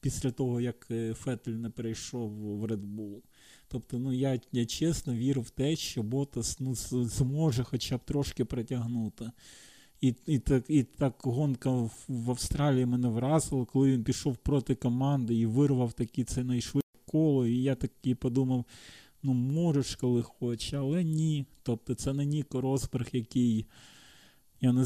після 0.00 0.30
того, 0.30 0.60
як 0.60 0.86
е, 0.90 1.14
Фетель 1.14 1.52
не 1.52 1.70
перейшов 1.70 2.30
в 2.30 2.64
Red 2.64 2.96
Bull. 2.96 3.20
Тобто, 3.68 3.98
ну 3.98 4.12
я 4.12 4.40
я 4.52 4.66
чесно 4.66 5.14
вірю 5.14 5.42
в 5.42 5.50
те, 5.50 5.76
що 5.76 6.02
Ботас 6.02 6.60
ну, 6.60 6.74
зможе 7.04 7.64
хоча 7.64 7.96
б 7.96 8.00
трошки 8.04 8.44
притягнути. 8.44 9.30
І 10.00 10.14
і, 10.26 10.38
так 10.38 10.64
і 10.68 10.82
так 10.82 11.14
гонка 11.22 11.70
в, 11.70 11.90
в 12.08 12.30
Австралії 12.30 12.86
мене 12.86 13.08
вразила, 13.08 13.64
коли 13.64 13.92
він 13.92 14.04
пішов 14.04 14.36
проти 14.36 14.74
команди 14.74 15.34
і 15.34 15.46
вирвав 15.46 15.92
такі 15.92 16.24
це 16.24 16.44
найшвидше 16.44 16.86
коло. 17.06 17.46
І 17.46 17.62
я 17.62 17.74
такий 17.74 18.14
подумав: 18.14 18.64
ну, 19.22 19.32
можеш, 19.32 19.96
коли 19.96 20.22
хочеш, 20.22 20.74
але 20.74 21.04
ні. 21.04 21.46
Тобто 21.62 21.94
це 21.94 22.12
не 22.12 22.24
Ніко 22.24 22.60
Росберг, 22.60 23.08
який. 23.12 23.66
я 24.60 24.72
не 24.72 24.84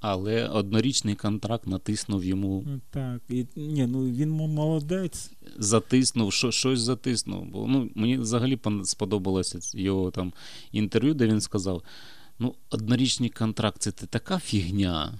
Але 0.00 0.48
однорічний 0.48 1.14
контракт 1.14 1.66
натиснув 1.66 2.24
йому. 2.24 2.64
Так, 2.90 3.22
і 3.28 3.46
ні, 3.56 3.86
ну 3.86 4.04
він 4.04 4.30
молодець. 4.30 5.30
Затиснув, 5.58 6.32
що, 6.32 6.50
щось 6.50 6.80
затиснув. 6.80 7.46
Бо 7.46 7.66
ну, 7.66 7.90
мені 7.94 8.18
взагалі 8.18 8.58
сподобалося 8.84 9.58
його 9.78 10.10
там 10.10 10.32
інтерв'ю, 10.72 11.14
де 11.14 11.26
він 11.26 11.40
сказав. 11.40 11.82
Ну, 12.38 12.54
однорічний 12.70 13.30
контракт 13.30 13.82
це 13.82 13.92
така 13.92 14.38
фігня. 14.38 15.14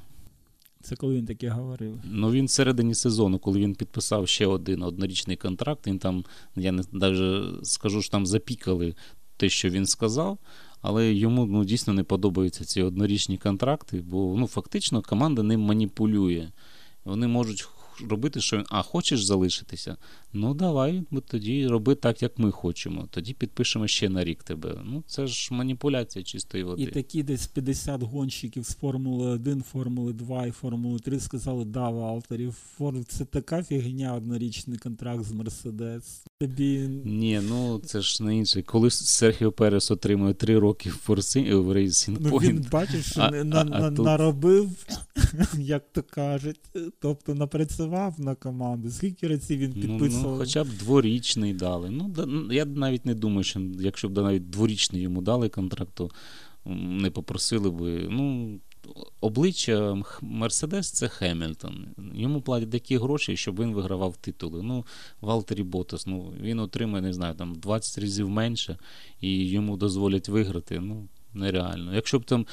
Це 0.82 0.96
коли 0.96 1.14
він 1.14 1.26
таке 1.26 1.48
говорив? 1.48 2.00
Ну 2.04 2.30
він 2.30 2.46
всередині 2.46 2.94
сезону, 2.94 3.38
коли 3.38 3.60
він 3.60 3.74
підписав 3.74 4.28
ще 4.28 4.46
один 4.46 4.82
однорічний 4.82 5.36
контракт, 5.36 5.86
він 5.86 5.98
там, 5.98 6.24
я 6.56 6.72
не 6.72 6.82
навіть 6.92 7.66
скажу, 7.66 8.02
що 8.02 8.10
там 8.10 8.26
запікали 8.26 8.94
те, 9.36 9.48
що 9.48 9.68
він 9.68 9.86
сказав, 9.86 10.38
але 10.82 11.12
йому 11.12 11.46
ну, 11.46 11.64
дійсно 11.64 11.92
не 11.92 12.04
подобаються 12.04 12.64
ці 12.64 12.82
однорічні 12.82 13.38
контракти, 13.38 14.00
бо 14.00 14.34
ну, 14.38 14.46
фактично 14.46 15.02
команда 15.02 15.42
ним 15.42 15.60
маніпулює. 15.60 16.48
Вони 17.04 17.26
можуть 17.26 17.62
робити, 18.10 18.40
що 18.40 18.56
він, 18.56 18.64
а 18.68 18.82
хочеш 18.82 19.24
залишитися? 19.24 19.96
Ну 20.32 20.54
давай, 20.54 21.02
ми 21.10 21.20
тоді 21.20 21.66
роби 21.66 21.94
так, 21.94 22.22
як 22.22 22.38
ми 22.38 22.50
хочемо. 22.50 23.08
Тоді 23.10 23.34
підпишемо 23.34 23.86
ще 23.86 24.08
на 24.08 24.24
рік 24.24 24.42
тебе. 24.42 24.80
Ну 24.84 25.02
це 25.06 25.26
ж 25.26 25.54
маніпуляція 25.54 26.24
чистої 26.24 26.64
води. 26.64 26.82
І 26.82 26.86
такі 26.86 27.22
десь 27.22 27.46
50 27.46 28.02
гонщиків 28.02 28.64
з 28.64 28.74
Формули 28.74 29.26
1, 29.30 29.62
Формули 29.62 30.12
2 30.12 30.46
і 30.46 30.50
Формули 30.50 30.98
3 30.98 31.20
сказали, 31.20 31.64
да, 31.64 31.90
Валтері, 31.90 32.50
це 33.08 33.24
така 33.24 33.62
фігня, 33.62 34.14
однорічний 34.14 34.78
контракт 34.78 35.24
з 35.24 35.32
Мерседес. 35.32 36.24
Тобі... 36.40 36.78
Ні, 37.04 37.40
ну 37.48 37.78
це 37.78 38.00
ж 38.00 38.24
не 38.24 38.36
інше. 38.36 38.62
Коли 38.62 38.90
Серхіо 38.90 39.52
Перес 39.52 39.90
отримує 39.90 40.34
3 40.34 40.58
роки 40.58 40.90
в 40.90 40.92
Форсі 40.92 41.40
в 41.54 41.70
Point. 41.70 42.18
Ну, 42.20 42.36
він 42.36 42.66
бачиш, 42.72 43.10
що 43.10 43.20
а, 43.20 43.30
на, 43.30 43.60
а, 43.60 43.64
на, 43.64 43.90
тут... 43.90 44.04
наробив, 44.04 44.70
як 45.58 45.92
то 45.92 46.02
кажуть, 46.02 46.60
тобто 47.00 47.34
напрацював 47.34 48.20
на 48.20 48.34
команду. 48.34 48.90
Скільки 48.90 49.28
разів 49.28 49.58
він 49.58 49.72
підписував? 49.72 50.24
Ну, 50.24 50.30
ну, 50.30 50.38
хоча 50.38 50.64
б 50.64 50.68
дворічний 50.68 51.54
дали. 51.54 51.90
Ну, 51.90 52.08
да, 52.08 52.54
Я 52.54 52.64
навіть 52.64 53.06
не 53.06 53.14
думаю, 53.14 53.44
що 53.44 53.60
якщо 53.80 54.08
б 54.08 54.16
навіть 54.16 54.50
дворічний 54.50 55.02
йому 55.02 55.22
дали 55.22 55.48
контракт, 55.48 55.90
то 55.94 56.10
не 56.74 57.10
попросили 57.10 57.70
би. 57.70 58.08
Ну, 58.10 58.58
обличчя 59.20 60.02
Мерседес 60.20 60.90
це 60.90 61.08
Хемільтон. 61.08 61.86
Йому 62.14 62.40
платять 62.40 62.70
такі 62.70 62.98
гроші, 62.98 63.36
щоб 63.36 63.60
він 63.60 63.74
вигравав 63.74 64.16
титули. 64.16 64.62
Ну, 64.62 64.84
Валтері 65.20 65.62
Ботас, 65.62 66.06
ну, 66.06 66.32
він 66.40 66.58
отримує, 66.58 67.02
не 67.02 67.12
знаю, 67.12 67.34
там 67.34 67.54
20 67.54 67.98
разів 67.98 68.28
менше, 68.28 68.78
і 69.20 69.48
йому 69.48 69.76
дозволять 69.76 70.28
виграти. 70.28 70.80
Ну, 70.80 71.08
Нереально. 71.36 71.94
Якщо 71.94 72.18
б 72.18 72.24
там, 72.24 72.46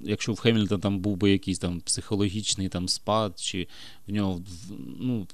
якщо 0.00 0.32
в 0.32 0.40
Хемільтон 0.40 0.80
там 0.80 1.00
був 1.00 1.16
би 1.16 1.30
якийсь 1.30 1.58
там 1.58 1.80
психологічний 1.80 2.68
там 2.68 2.88
спад, 2.88 3.38
чи 3.40 3.68
в 4.06 4.12
нього 4.12 4.42
ну, 5.00 5.26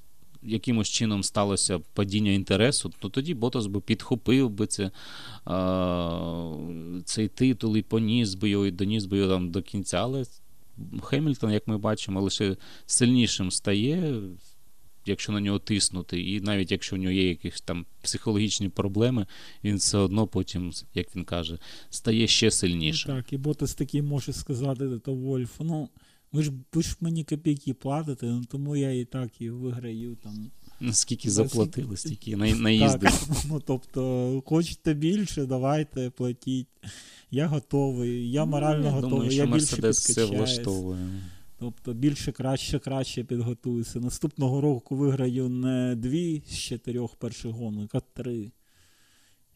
якимось 0.43 0.89
чином 0.89 1.23
сталося 1.23 1.79
падіння 1.79 2.33
інтересу, 2.33 2.93
то 2.99 3.09
тоді 3.09 3.35
Ботас 3.35 3.67
би 3.67 3.81
підхопив 3.81 4.51
би 4.51 4.67
це, 4.67 4.91
а, 5.45 6.53
цей 7.05 7.29
титул 7.29 7.77
і 7.77 7.83
поніс 7.83 8.35
би 8.35 8.49
його, 8.49 8.67
і 8.67 8.71
доніс 8.71 9.05
би 9.05 9.19
його 9.19 9.31
там 9.31 9.51
до 9.51 9.63
кінця. 9.63 9.99
Але 9.99 10.25
Хемільтон, 11.03 11.51
як 11.51 11.69
ми 11.69 11.79
бачимо, 11.79 12.21
лише 12.21 12.57
сильнішим 12.87 13.51
стає. 13.51 14.15
Якщо 15.09 15.33
на 15.33 15.41
нього 15.41 15.59
тиснути, 15.59 16.23
і 16.23 16.41
навіть 16.41 16.71
якщо 16.71 16.97
у 16.97 16.99
нього 16.99 17.13
є 17.13 17.29
якісь 17.29 17.61
там 17.61 17.87
психологічні 18.03 18.69
проблеми, 18.69 19.27
він 19.65 19.77
все 19.77 19.99
одно 19.99 20.27
потім, 20.27 20.73
як 20.95 21.17
він 21.17 21.25
каже, 21.25 21.59
стає 21.91 22.27
ще 22.27 22.51
сильнішим. 22.51 23.17
Так, 23.17 23.33
і 23.33 23.37
Ботас 23.37 23.75
такий 23.75 24.03
може 24.03 24.33
сказати 24.33 24.87
до 25.05 25.15
Вольфу, 25.15 25.65
ну 25.65 25.89
ви 26.33 26.43
ж 26.43 26.53
ви 26.73 26.83
ж 26.83 26.97
мені 27.01 27.25
копійки 27.25 27.75
платите, 27.75 28.27
ну 28.27 28.45
тому 28.45 28.77
я 28.77 28.93
і 28.93 29.05
так 29.05 29.41
і 29.41 29.51
виграю 29.51 30.17
там. 30.23 30.51
Наскільки 30.81 31.31
заплатили, 31.31 31.97
стільки 31.97 32.37
наїздили. 32.37 33.13
Ну, 33.49 33.63
тобто, 33.67 34.43
хочете 34.47 34.95
більше, 34.95 35.47
давайте 35.47 36.11
платіть. 36.11 36.67
Я 37.31 37.47
готовий, 37.47 38.31
я 38.31 38.45
ну, 38.45 38.51
морально 38.51 38.87
я 38.87 38.91
готовий, 38.91 39.19
думаю, 39.19 39.37
я 39.37 39.47
більше 39.47 39.77
підкачаюсь. 39.77 40.61
Тобто 41.59 41.95
більше, 41.95 42.33
краще, 42.33 42.79
краще 42.79 43.25
підготуюся. 43.25 44.01
Наступного 44.01 44.61
року 44.61 44.97
виграю 44.97 45.49
не 45.49 45.95
дві 45.97 46.43
з 46.49 46.59
чотирьох 46.59 47.17
перших 47.17 47.53
гонок, 47.53 47.95
а 47.95 48.01
три. 48.01 48.51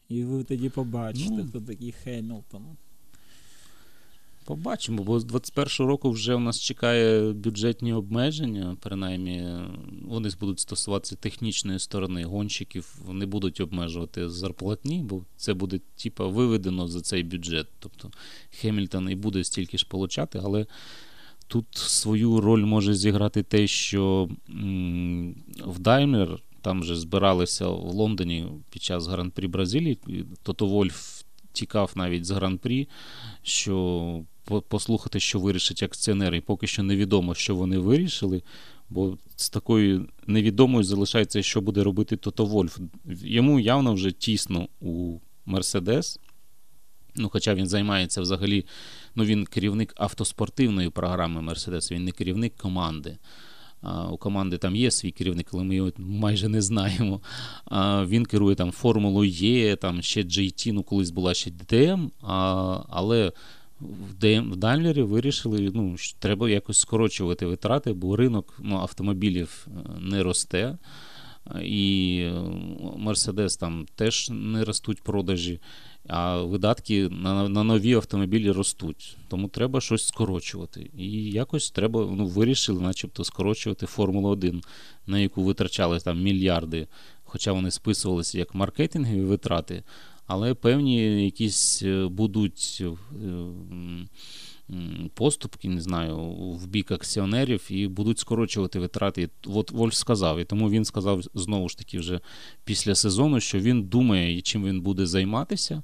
І 0.09 0.23
ви 0.23 0.43
тоді 0.43 0.69
побачите, 0.69 1.33
ну, 1.33 1.47
хто 1.47 1.61
такий 1.61 1.91
Хемілтон. 1.91 2.63
Побачимо, 4.45 5.03
бо 5.03 5.19
з 5.19 5.25
21-го 5.25 5.87
року 5.87 6.11
вже 6.11 6.35
у 6.35 6.39
нас 6.39 6.59
чекає 6.59 7.33
бюджетні 7.33 7.93
обмеження, 7.93 8.77
принаймні 8.79 9.57
вони 10.05 10.29
будуть 10.39 10.59
стосуватися 10.59 11.15
технічної 11.15 11.79
сторони. 11.79 12.23
Гонщиків 12.23 13.01
не 13.09 13.25
будуть 13.25 13.61
обмежувати 13.61 14.29
зарплатні, 14.29 15.03
бо 15.03 15.23
це 15.37 15.53
буде 15.53 15.79
типа 15.95 16.27
виведено 16.27 16.87
за 16.87 17.01
цей 17.01 17.23
бюджет. 17.23 17.67
Тобто 17.79 18.11
Хемільтон 18.49 19.09
і 19.09 19.15
буде 19.15 19.43
стільки 19.43 19.77
ж 19.77 19.87
получати, 19.89 20.41
але 20.43 20.65
тут 21.51 21.65
свою 21.73 22.41
роль 22.41 22.65
може 22.65 22.93
зіграти 22.93 23.43
те, 23.43 23.67
що 23.67 24.29
в 25.65 25.79
Даймлер 25.79 26.39
там 26.61 26.81
вже 26.81 26.95
збиралися 26.95 27.67
в 27.67 27.93
Лондоні 27.93 28.47
під 28.69 28.83
час 28.83 29.07
гран-прі 29.07 29.47
Бразилії. 29.47 29.97
Тото 30.43 30.65
Вольф 30.65 31.21
тікав 31.51 31.91
навіть 31.95 32.25
з 32.25 32.31
гран-прі, 32.31 32.87
що 33.43 34.23
послухати, 34.67 35.19
що 35.19 35.39
вирішать 35.39 35.83
акціонери, 35.83 36.37
і 36.37 36.41
поки 36.41 36.67
що 36.67 36.83
невідомо, 36.83 37.35
що 37.35 37.55
вони 37.55 37.77
вирішили. 37.77 38.41
Бо 38.89 39.17
з 39.35 39.49
такою 39.49 40.07
невідомою 40.27 40.83
залишається, 40.83 41.41
що 41.41 41.61
буде 41.61 41.83
робити 41.83 42.17
Тото 42.17 42.45
Вольф. 42.45 42.79
Йому 43.05 43.59
явно 43.59 43.93
вже 43.93 44.11
тісно 44.11 44.67
у 44.81 45.17
Мерседес. 45.45 46.19
Ну, 47.15 47.29
Хоча 47.29 47.53
він 47.53 47.67
займається 47.67 48.21
взагалі, 48.21 48.65
ну 49.15 49.25
він 49.25 49.45
керівник 49.45 49.93
автоспортивної 49.97 50.89
програми 50.89 51.41
Мерседес, 51.41 51.91
він 51.91 52.05
не 52.05 52.11
керівник 52.11 52.55
команди. 52.57 53.17
У 54.11 54.17
команди 54.17 54.57
там 54.57 54.75
є 54.75 54.91
свій 54.91 55.11
керівник, 55.11 55.47
але 55.53 55.63
ми 55.63 55.75
його 55.75 55.91
майже 55.97 56.49
не 56.49 56.61
знаємо. 56.61 57.21
Він 58.05 58.25
керує 58.25 58.55
там 58.55 58.71
Формулою 58.71 59.29
Є, 59.29 59.75
там 59.75 60.01
ще 60.01 60.23
GT, 60.23 60.71
ну 60.73 60.83
колись 60.83 61.09
була 61.09 61.33
ще 61.33 61.51
DTM, 61.51 62.09
але 62.89 63.31
в 63.81 64.55
Даймлері 64.55 65.01
вирішили, 65.01 65.71
ну, 65.73 65.97
що 65.97 66.17
треба 66.19 66.49
якось 66.49 66.79
скорочувати 66.79 67.45
витрати, 67.45 67.93
бо 67.93 68.15
ринок 68.15 68.53
ну, 68.59 68.77
автомобілів 68.77 69.67
е, 69.67 69.99
не 69.99 70.23
росте. 70.23 70.77
І 71.63 72.27
Мерседес 72.97 73.57
там 73.57 73.85
теж 73.95 74.29
не 74.29 74.63
ростуть 74.63 75.01
продажі, 75.01 75.59
а 76.07 76.41
видатки 76.41 77.09
на 77.09 77.49
на 77.49 77.63
нові 77.63 77.93
автомобілі 77.93 78.51
ростуть. 78.51 79.17
Тому 79.27 79.47
треба 79.47 79.81
щось 79.81 80.07
скорочувати. 80.07 80.89
І 80.97 81.23
якось 81.23 81.71
треба, 81.71 82.07
ну, 82.11 82.25
вирішили, 82.25 82.81
начебто, 82.81 83.23
скорочувати 83.23 83.85
Формулу 83.85 84.29
1, 84.29 84.61
на 85.07 85.19
яку 85.19 85.43
витрачали 85.43 85.99
там 85.99 86.21
мільярди, 86.21 86.87
хоча 87.23 87.51
вони 87.51 87.71
списувалися 87.71 88.37
як 88.37 88.55
маркетингові 88.55 89.21
витрати 89.21 89.83
але 90.31 90.53
певні 90.53 91.25
якісь 91.25 91.83
е, 91.83 92.07
будуть 92.07 92.81
е, 92.81 92.91
поступки, 95.13 95.69
не 95.69 95.81
знаю, 95.81 96.17
в 96.55 96.67
бік 96.67 96.91
акціонерів 96.91 97.67
і 97.69 97.87
будуть 97.87 98.19
скорочувати 98.19 98.79
витрати. 98.79 99.29
От 99.45 99.71
Вольф 99.71 99.93
сказав, 99.93 100.39
і 100.39 100.45
тому 100.45 100.69
він 100.69 100.85
сказав 100.85 101.21
знову 101.33 101.69
ж 101.69 101.77
таки 101.77 101.99
вже 101.99 102.19
після 102.63 102.95
сезону, 102.95 103.39
що 103.39 103.59
він 103.59 103.83
думає, 103.83 104.41
чим 104.41 104.65
він 104.65 104.81
буде 104.81 105.05
займатися. 105.05 105.83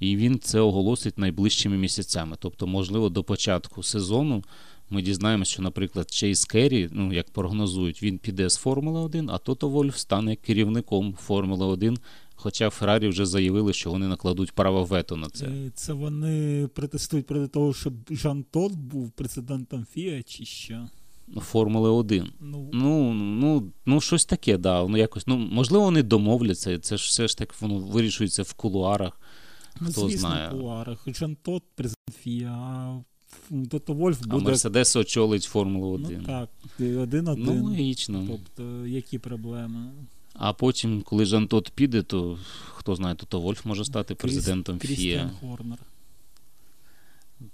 І 0.00 0.16
він 0.16 0.38
це 0.38 0.60
оголосить 0.60 1.18
найближчими 1.18 1.76
місяцями. 1.76 2.36
Тобто, 2.38 2.66
можливо, 2.66 3.08
до 3.08 3.24
початку 3.24 3.82
сезону 3.82 4.44
ми 4.90 5.02
дізнаємося, 5.02 5.52
що, 5.52 5.62
наприклад, 5.62 6.10
Чейз 6.10 6.44
Керрі, 6.44 6.88
ну 6.92 7.12
як 7.12 7.30
прогнозують, 7.30 8.02
він 8.02 8.18
піде 8.18 8.50
з 8.50 8.56
Формули 8.56 9.00
1, 9.00 9.30
а 9.30 9.38
Тото 9.38 9.68
Вольф 9.68 9.96
стане 9.96 10.36
керівником 10.36 11.14
Формули 11.20 11.66
1 11.66 11.98
Хоча 12.44 12.70
Феррарі 12.70 13.08
вже 13.08 13.26
заявили, 13.26 13.72
що 13.72 13.90
вони 13.90 14.08
накладуть 14.08 14.52
право 14.52 14.84
вето 14.84 15.16
на 15.16 15.28
це. 15.28 15.48
Це 15.74 15.92
вони 15.92 16.68
протестують 16.74 17.26
проти 17.26 17.48
того, 17.48 17.74
щоб 17.74 17.94
Жан 18.10 18.44
Тот 18.50 18.72
був 18.72 19.10
президентом 19.10 19.86
ФІА, 19.92 20.22
чи 20.22 20.44
що? 20.44 20.88
Формули 21.36 21.90
1. 21.90 22.30
Ну, 22.40 22.70
ну, 22.72 23.12
ну, 23.12 23.72
ну 23.86 24.00
щось 24.00 24.24
таке, 24.24 24.58
да. 24.58 24.86
Ну, 24.88 24.96
якось, 24.96 25.26
ну, 25.26 25.36
можливо, 25.36 25.84
вони 25.84 26.02
домовляться, 26.02 26.78
це 26.78 26.96
ж 26.96 27.08
все 27.08 27.28
ж 27.28 27.38
так 27.38 27.60
воно 27.60 27.78
вирішується 27.78 28.42
в 28.42 28.52
кулуарах. 28.52 29.20
Ну, 29.80 29.88
Хто 29.90 30.00
звісно, 30.08 30.28
знає. 30.28 30.48
в 30.48 30.50
кулуарах. 30.50 30.98
Жан 31.06 31.36
Тот 31.42 31.62
президент 31.74 32.16
ФІА, 32.22 32.50
а 32.50 33.02
Тото 33.70 33.92
Вольф 33.92 34.20
буде. 34.26 34.36
А 34.36 34.38
Мерседес 34.38 34.96
очолить 34.96 35.44
Формулу 35.44 35.88
1. 35.88 36.18
Ну, 36.20 36.26
так, 36.26 36.48
один-один. 37.02 37.44
Ну, 37.44 37.64
логічно. 37.64 38.26
Тобто, 38.28 38.86
які 38.86 39.18
проблеми? 39.18 39.90
А 40.34 40.52
потім, 40.52 41.02
коли 41.02 41.24
Жан 41.24 41.48
Тот 41.48 41.70
піде, 41.70 42.02
то 42.02 42.38
хто 42.74 42.96
знає, 42.96 43.14
то 43.14 43.26
Тото 43.26 43.40
Вольф 43.40 43.64
може 43.64 43.84
стати 43.84 44.14
президентом 44.14 44.98
ФІА. 44.98 45.14
Кріс 45.14 45.30
Хорнер. 45.40 45.78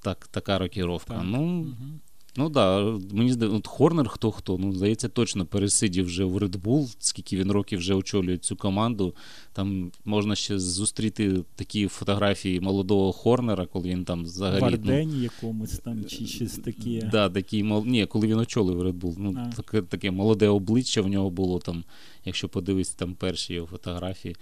Так, 0.00 0.26
така 0.26 0.58
рокіровка. 0.58 1.14
Так. 1.14 1.22
Ну, 1.24 1.60
угу. 1.60 2.00
Ну 2.36 2.48
да, 2.48 2.80
мені 3.12 3.32
здається, 3.32 3.68
Хорнер 3.68 4.08
хто 4.08 4.30
хто. 4.30 4.58
Ну, 4.58 4.72
здається, 4.72 5.08
точно 5.08 5.46
пересидів 5.46 6.04
вже 6.04 6.24
в 6.24 6.36
Red 6.36 6.60
Bull, 6.60 6.96
скільки 6.98 7.36
він 7.36 7.52
років 7.52 7.78
вже 7.78 7.94
очолює 7.94 8.38
цю 8.38 8.56
команду. 8.56 9.14
Там 9.52 9.92
можна 10.04 10.34
ще 10.34 10.58
зустріти 10.58 11.44
такі 11.54 11.86
фотографії 11.86 12.60
молодого 12.60 13.12
Хорнера, 13.12 13.66
коли 13.66 13.88
він 13.88 14.04
там 14.04 14.22
взагалі. 14.22 14.60
В 14.60 14.64
Ардені 14.64 15.12
ну, 15.14 15.22
якомусь 15.22 15.78
там 15.78 16.04
чи 16.04 16.26
щось 16.26 16.58
таке. 16.58 17.08
Да, 17.12 17.28
такі, 17.28 17.62
Ні, 17.62 18.06
коли 18.06 18.26
він 18.26 18.38
очолив 18.38 18.82
Red 18.82 18.98
Bull. 19.00 19.14
Ну, 19.18 19.52
таке, 19.56 19.82
таке 19.82 20.10
молоде 20.10 20.48
обличчя 20.48 21.02
в 21.02 21.08
нього 21.08 21.30
було 21.30 21.58
там, 21.58 21.84
якщо 22.24 22.48
подивитися 22.48 22.96
там 22.96 23.14
перші 23.14 23.54
його 23.54 23.66
фотографії. 23.66 24.36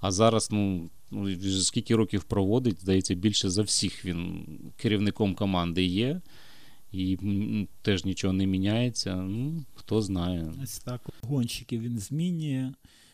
А 0.00 0.10
зараз, 0.10 0.48
ну. 0.50 0.90
Ну, 1.12 1.36
скільки 1.62 1.96
років 1.96 2.22
проводить, 2.22 2.80
здається, 2.80 3.14
більше 3.14 3.50
за 3.50 3.62
всіх 3.62 4.04
він 4.04 4.46
керівником 4.76 5.34
команди 5.34 5.84
є 5.84 6.20
і 6.92 7.18
теж 7.82 8.04
нічого 8.04 8.32
не 8.32 8.46
міняється. 8.46 9.16
Ну, 9.16 9.64
Хто 9.74 10.02
знає. 10.02 10.52
Ось 10.62 10.78
так 10.78 11.00
гонщики 11.22 11.78
він 11.78 11.98
змінює. 11.98 12.72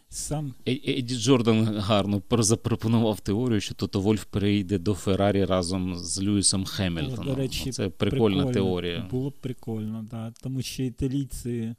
Сам 0.09 0.55
е, 0.69 0.73
Еді 0.73 1.17
Джордан 1.17 1.79
гарно 1.79 2.23
запропонував 2.31 3.21
теорію, 3.21 3.61
що 3.61 3.75
Тото 3.75 4.01
Вольф 4.01 4.25
перейде 4.25 4.79
до 4.79 4.95
Феррарі 4.95 5.45
разом 5.45 5.97
з 5.97 6.23
Льюісом 6.23 6.65
Хемільтоном. 6.65 7.25
До 7.25 7.35
речі, 7.35 7.71
Це 7.71 7.89
прикольна 7.89 8.45
прикольно, 8.45 8.53
теорія. 8.53 9.09
Було 9.11 9.31
б 9.31 9.35
прикольно, 9.41 10.07
да. 10.11 10.33
тому 10.43 10.63
що 10.63 10.83
італійці 10.83 11.75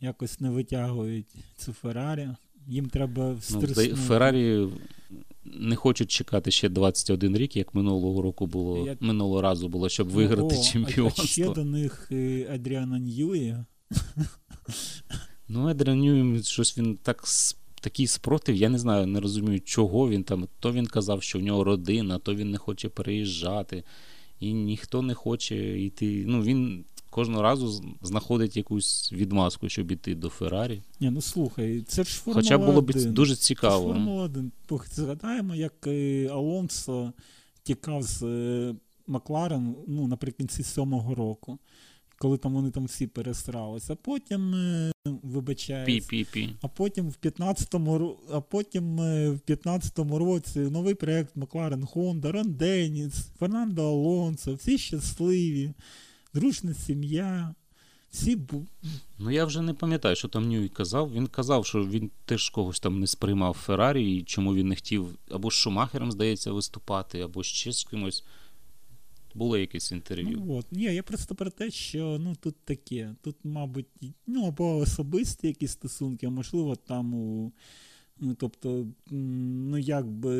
якось 0.00 0.40
не 0.40 0.50
витягують 0.50 1.26
цю 1.56 1.72
Феррарі. 1.72 2.28
Їм 2.66 2.88
треба 2.88 3.32
встриснути. 3.32 3.88
Ну, 3.90 3.96
Феррарі 3.96 4.68
не 5.44 5.76
хочуть 5.76 6.10
чекати 6.10 6.50
ще 6.50 6.68
21 6.68 7.36
рік, 7.36 7.56
як 7.56 7.74
минулого 7.74 8.22
року 8.22 8.46
було 8.46 8.86
Я... 8.86 8.96
минулого 9.00 9.42
разу 9.42 9.68
було, 9.68 9.88
щоб 9.88 10.08
виграти 10.08 10.56
О, 10.56 10.62
чемпіонство. 10.62 11.24
А 11.24 11.26
ще 11.26 11.48
до 11.48 11.64
них 11.64 12.08
е, 12.12 12.48
Адріана 12.54 12.98
Ньюї. 12.98 13.56
Ну, 15.48 15.68
Адріан 15.68 15.98
Ньюї, 15.98 16.42
щось 16.42 16.78
він 16.78 16.96
так 17.02 17.24
такий 17.80 18.06
спротив, 18.06 18.56
я 18.56 18.68
не 18.68 18.78
знаю, 18.78 19.06
не 19.06 19.20
розумію, 19.20 19.60
чого 19.60 20.08
він 20.08 20.24
там. 20.24 20.48
То 20.60 20.72
він 20.72 20.86
казав, 20.86 21.22
що 21.22 21.38
в 21.38 21.42
нього 21.42 21.64
родина, 21.64 22.18
то 22.18 22.34
він 22.34 22.50
не 22.50 22.58
хоче 22.58 22.88
переїжджати, 22.88 23.84
і 24.40 24.52
ніхто 24.52 25.02
не 25.02 25.14
хоче 25.14 25.80
йти. 25.80 26.24
Ну, 26.26 26.42
він 26.42 26.84
кожного 27.12 27.42
разу 27.42 27.84
знаходить 28.02 28.56
якусь 28.56 29.12
відмазку, 29.12 29.68
щоб 29.68 29.90
іти 29.90 30.14
до 30.14 30.28
Феррарі. 30.28 30.82
Ні, 31.00 31.10
ну 31.10 31.20
слухай, 31.20 31.82
це 31.82 32.04
ж 32.04 32.10
Формула 32.10 32.42
Хоча 32.42 32.58
було 32.58 32.82
б 32.82 32.92
дуже 32.92 33.36
цікаво. 33.36 33.88
Це 33.88 33.94
Формула 33.94 34.24
1. 34.24 34.52
Згадаємо, 34.92 35.54
як 35.54 35.86
е, 35.86 36.28
Алонсо 36.28 37.12
тікав 37.62 38.02
з 38.02 38.22
е, 38.22 38.74
Макларен 39.06 39.74
ну, 39.86 40.06
наприкінці 40.06 40.62
сьомого 40.62 41.14
року. 41.14 41.58
Коли 42.18 42.38
там 42.38 42.52
вони 42.52 42.70
там 42.70 42.84
всі 42.84 43.06
пересралися, 43.06 43.92
а 43.92 43.96
потім 43.96 44.54
е, 44.54 44.92
вибачається, 45.22 46.56
а 46.62 46.68
потім 46.68 47.08
в 47.08 47.16
15-му 47.22 48.16
а 48.32 48.40
потім 48.40 48.96
в 49.30 49.40
15-му 49.46 50.18
році 50.18 50.58
новий 50.58 50.94
проєкт 50.94 51.36
Макларен 51.36 51.86
Хонда, 51.86 52.32
Рон 52.32 52.52
Деніс, 52.52 53.14
Фернандо 53.38 53.88
Алонсо, 53.88 54.54
всі 54.54 54.78
щасливі 54.78 55.74
дружна 56.34 56.74
сім'я. 56.74 57.54
Всі 58.10 58.36
бу... 58.36 58.66
Ну 59.18 59.30
я 59.30 59.44
вже 59.44 59.62
не 59.62 59.74
пам'ятаю, 59.74 60.16
що 60.16 60.28
там 60.28 60.48
Ньюй 60.48 60.68
казав. 60.68 61.12
Він 61.12 61.26
казав, 61.26 61.66
що 61.66 61.86
він 61.86 62.10
теж 62.24 62.50
когось 62.50 62.80
там 62.80 63.00
не 63.00 63.06
сприймав 63.06 63.54
Феррарі, 63.54 64.16
і 64.16 64.22
чому 64.22 64.54
він 64.54 64.68
не 64.68 64.74
хотів 64.74 65.18
або 65.30 65.50
з 65.50 65.54
Шумахером, 65.54 66.12
здається, 66.12 66.52
виступати, 66.52 67.20
або 67.20 67.42
ще 67.42 67.72
з 67.72 67.84
кимось. 67.84 68.24
Було 69.34 69.58
якесь 69.58 69.92
інтерв'ю. 69.92 70.42
Ну, 70.46 70.56
от. 70.56 70.72
Ні, 70.72 70.82
я 70.82 71.02
просто 71.02 71.34
про 71.34 71.50
те, 71.50 71.70
що 71.70 72.18
ну, 72.20 72.36
тут 72.40 72.54
таке. 72.64 73.14
Тут, 73.22 73.36
мабуть, 73.44 73.86
ну, 74.26 74.46
або 74.46 74.76
особисті 74.76 75.46
якісь 75.46 75.72
стосунки, 75.72 76.26
а 76.26 76.30
можливо, 76.30 76.76
там 76.76 77.14
у 77.14 77.52
Тобто, 78.38 78.86
ну 79.10 79.78
якби 79.78 80.36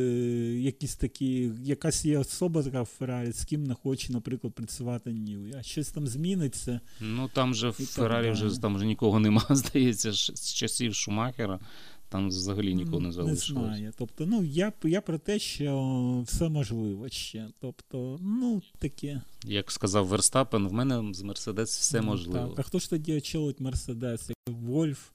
якісь 0.60 0.96
такі, 0.96 1.50
якась 1.64 2.04
є 2.04 2.18
особа 2.18 2.62
така 2.62 2.82
в 2.82 2.86
Феррарі, 2.86 3.32
з 3.32 3.44
ким 3.44 3.64
не 3.64 3.74
хоче, 3.74 4.12
наприклад, 4.12 4.52
працювати 4.52 5.12
Нью. 5.12 5.54
А 5.58 5.62
щось 5.62 5.90
там 5.90 6.06
зміниться. 6.06 6.80
Ну 7.00 7.30
там 7.34 7.54
же 7.54 7.68
в 7.68 7.72
Феррарі 7.72 8.30
вже 8.30 8.60
там 8.60 8.76
вже 8.76 8.86
нікого 8.86 9.20
нема, 9.20 9.46
здається, 9.50 10.12
з 10.12 10.52
часів 10.54 10.94
Шумахера. 10.94 11.60
там 12.08 12.28
взагалі 12.28 12.74
нікого 12.74 13.00
не 13.00 13.12
залишилось. 13.12 13.62
Не 13.62 13.76
знаю. 13.76 13.92
Тобто, 13.98 14.26
ну 14.26 14.44
я 14.44 14.72
я 14.84 15.00
про 15.00 15.18
те, 15.18 15.38
що 15.38 16.22
все 16.26 16.48
можливо 16.48 17.08
ще. 17.08 17.48
Тобто, 17.60 18.18
ну 18.20 18.62
таке. 18.78 19.20
Як 19.44 19.70
сказав 19.70 20.06
Верстапен, 20.06 20.68
в 20.68 20.72
мене 20.72 21.14
з 21.14 21.22
Мерседес 21.22 21.78
все 21.78 22.00
ну, 22.00 22.06
можливо. 22.06 22.48
Так. 22.48 22.58
А 22.58 22.62
хто 22.62 22.78
ж 22.78 22.90
тоді 22.90 23.16
очолить 23.16 23.60
Мерседес? 23.60 24.28
Як 24.28 24.56
Вольф 24.56 25.10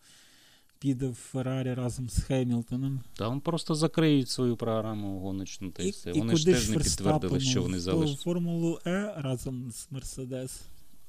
піде 0.79 1.07
в 1.07 1.13
Феррарі 1.13 1.73
разом 1.73 2.09
з 2.09 2.23
Хемілтоном? 2.23 3.01
Та 3.17 3.29
він 3.29 3.39
просто 3.39 3.75
закриють 3.75 4.29
свою 4.29 4.55
програму 4.55 5.19
гоночну 5.19 5.71
та 5.71 5.83
й 5.83 5.89
все. 5.89 6.11
Вони 6.11 6.35
ж 6.35 6.45
теж 6.45 6.69
не 6.69 6.77
підтвердили, 6.77 7.39
що 7.39 7.61
вони 7.61 7.79
залишаться. 7.79 8.23
Формулу 8.23 8.79
Е 8.85 9.13
разом 9.17 9.71
з 9.71 9.87
Мерседес. 9.91 10.61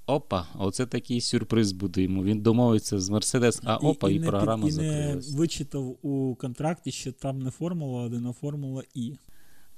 Опа, 0.07 0.46
оце 0.59 0.87
такий 0.87 1.20
сюрприз 1.20 1.72
буде 1.72 2.02
йому. 2.02 2.24
Він 2.24 2.40
домовиться 2.40 3.00
з 3.00 3.11
Мерседес, 3.11 3.61
а 3.64 3.76
опа, 3.76 4.11
і, 4.11 4.14
і, 4.14 4.16
і 4.16 4.20
програма 4.20 4.68
і 4.68 4.70
закрилась. 4.70 5.28
І 5.28 5.33
не 5.33 5.38
вичитав 5.38 5.96
у 6.07 6.35
контракті, 6.35 6.92
що 6.92 7.12
там 7.12 7.42
не 7.42 7.50
Формула 7.50 8.02
1, 8.02 8.26
а 8.26 8.33
Формула 8.33 8.83
І. 8.94 9.12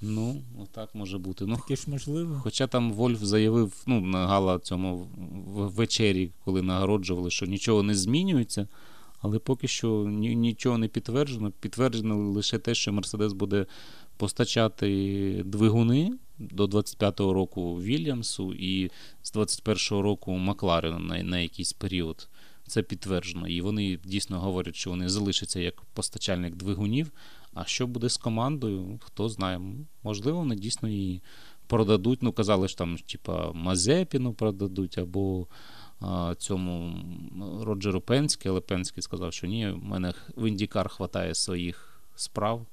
Ну, 0.01 0.43
так 0.73 0.95
може 0.95 1.19
бути. 1.19 1.47
Ну, 1.47 1.57
Таке 1.57 1.77
ж 1.77 1.91
можливо. 1.91 2.41
Хоча 2.43 2.67
там 2.67 2.93
Вольф 2.93 3.23
заявив 3.23 3.83
ну, 3.87 4.01
на 4.01 4.27
гала 4.27 4.59
цьому 4.59 5.09
вечері, 5.47 6.31
коли 6.45 6.63
нагороджували, 6.63 7.31
що 7.31 7.47
нічого 7.47 7.83
не 7.83 7.95
змінюється, 7.95 8.69
але 9.21 9.39
поки 9.39 9.69
що 9.69 10.05
нічого 10.07 10.79
не 10.79 10.89
підтверджено. 10.89 11.53
Підтверджено 11.61 12.31
лише 12.31 12.59
те, 12.59 12.75
що 12.75 12.93
Мерседес 12.93 13.33
буде 13.33 13.67
постачати 14.17 15.43
двигуни 15.45 16.13
до 16.39 16.67
25-го 16.67 17.33
року 17.33 17.83
Вільямсу 17.83 18.55
і 18.55 18.91
з 19.23 19.35
21-го 19.35 20.03
року 20.03 20.33
Макларену 20.33 20.99
на, 20.99 21.23
на 21.23 21.39
якийсь 21.39 21.73
період. 21.73 22.29
Це 22.67 22.83
підтверджено. 22.83 23.49
І 23.49 23.61
вони 23.61 23.99
дійсно 24.05 24.41
говорять, 24.41 24.77
що 24.77 24.91
вони 24.91 25.09
залишаться 25.09 25.61
як 25.61 25.81
постачальник 25.81 26.57
двигунів. 26.57 27.13
А 27.55 27.65
що 27.65 27.87
буде 27.87 28.09
з 28.09 28.17
командою, 28.17 29.01
хто 29.03 29.29
знає. 29.29 29.61
Можливо, 30.03 30.39
вони 30.39 30.57
дійсно 30.57 30.89
її 30.89 31.23
продадуть. 31.67 32.23
Ну, 32.23 32.33
казали 32.33 32.69
ж 32.69 32.79
там, 32.79 32.97
типа, 32.99 33.53
Мазепіну 33.53 34.33
продадуть, 34.33 34.99
або 34.99 35.47
цьому 36.39 36.95
Роджеру 37.63 38.01
Пенське, 38.01 38.49
але 38.49 38.61
Пенський 38.61 39.03
сказав, 39.03 39.33
що 39.33 39.47
ні, 39.47 39.69
в 39.69 39.85
мене 39.85 40.13
в 40.37 40.49
Індікар 40.49 40.89
хватає 40.89 41.35
своїх 41.35 42.01
справ. 42.17 42.67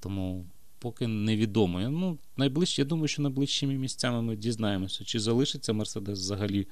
Тому 0.00 0.46
поки 0.78 1.06
невідомо. 1.06 1.80
Ну, 1.80 2.18
найближче, 2.36 2.82
Я 2.82 2.88
думаю, 2.88 3.08
що 3.08 3.22
найближчими 3.22 3.74
місцями 3.74 4.22
ми 4.22 4.36
дізнаємося, 4.36 5.04
чи 5.04 5.20
залишиться 5.20 5.72
Мерседес 5.72 6.18
взагалі 6.18 6.66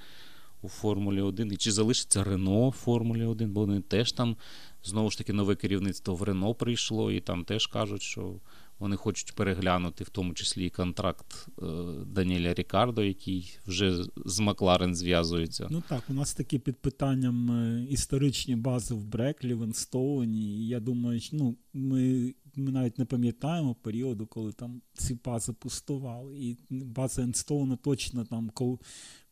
у 0.62 0.68
Формулі 0.68 1.21
1, 1.21 1.53
і 1.53 1.57
чи 1.57 1.73
залишиться 1.73 2.25
Рено 2.25 2.68
в 2.68 2.73
Формулі 2.73 3.25
1, 3.25 3.51
бо 3.53 3.61
вони 3.61 3.81
теж 3.81 4.12
там 4.12 4.37
знову 4.85 5.11
ж 5.11 5.18
таки 5.18 5.33
нове 5.33 5.55
керівництво 5.55 6.14
в 6.14 6.23
Рено 6.23 6.55
прийшло, 6.55 7.12
і 7.12 7.21
там 7.21 7.45
теж 7.45 7.66
кажуть, 7.66 8.03
що 8.03 8.35
вони 8.83 8.97
хочуть 8.97 9.33
переглянути 9.33 10.05
в 10.05 10.09
тому 10.09 10.35
числі 10.35 10.66
і 10.66 10.71
контракт 10.71 11.49
е, 11.59 11.64
Даніеля 12.07 12.55
Рікардо, 12.55 13.03
який 13.03 13.59
вже 13.66 14.05
з 14.27 14.40
Макларен 14.40 14.95
зв'язується. 14.95 15.66
Ну 15.71 15.83
так, 15.88 16.03
у 16.09 16.12
нас 16.12 16.35
такі 16.35 16.59
під 16.59 16.77
питанням 16.77 17.51
е, 17.51 17.87
історичні 17.90 18.57
бази 18.57 18.95
в 18.95 19.05
Бреклі, 19.05 19.55
в 19.55 19.62
Енстоуні. 19.62 20.66
Я 20.66 20.81
думаю, 20.81 21.21
ну, 21.33 21.57
ми 21.73 22.35
ми 22.57 22.73
навіть 22.73 22.99
не 22.99 23.05
пам'ятаємо 23.05 23.75
періоду, 23.75 24.27
коли 24.27 24.53
там 24.53 24.83
ці 24.95 25.18
бази 25.25 25.53
пустували. 25.53 26.38
І 26.38 26.57
база 26.71 27.23
Енстоуна 27.23 27.77
точно 27.77 28.25
там 28.25 28.51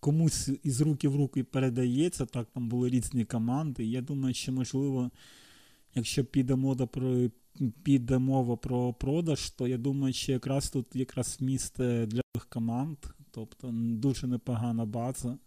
комусь 0.00 0.50
із 0.62 0.80
руки 0.80 1.08
в 1.08 1.16
руки 1.16 1.44
передається. 1.44 2.26
Так, 2.26 2.48
там 2.54 2.68
були 2.68 2.88
різні 2.88 3.24
команди. 3.24 3.84
Я 3.84 4.00
думаю, 4.00 4.34
що 4.34 4.52
можливо, 4.52 5.10
якщо 5.94 6.24
піде 6.24 6.57
мода 6.57 6.87
про 6.87 7.29
піде 7.83 8.18
мова 8.18 8.57
про 8.57 8.92
продаж, 8.92 9.50
то 9.50 9.68
я 9.68 9.79
думаю, 9.79 10.12
що 10.12 10.33
якраз 10.33 10.70
тут 10.70 10.87
якраз 10.94 11.38
місце 11.40 12.07
для 12.07 12.22
команд, 12.48 12.96
тобто 13.31 13.70
дуже 13.72 14.26
непогана 14.26 14.85
база. 14.85 15.38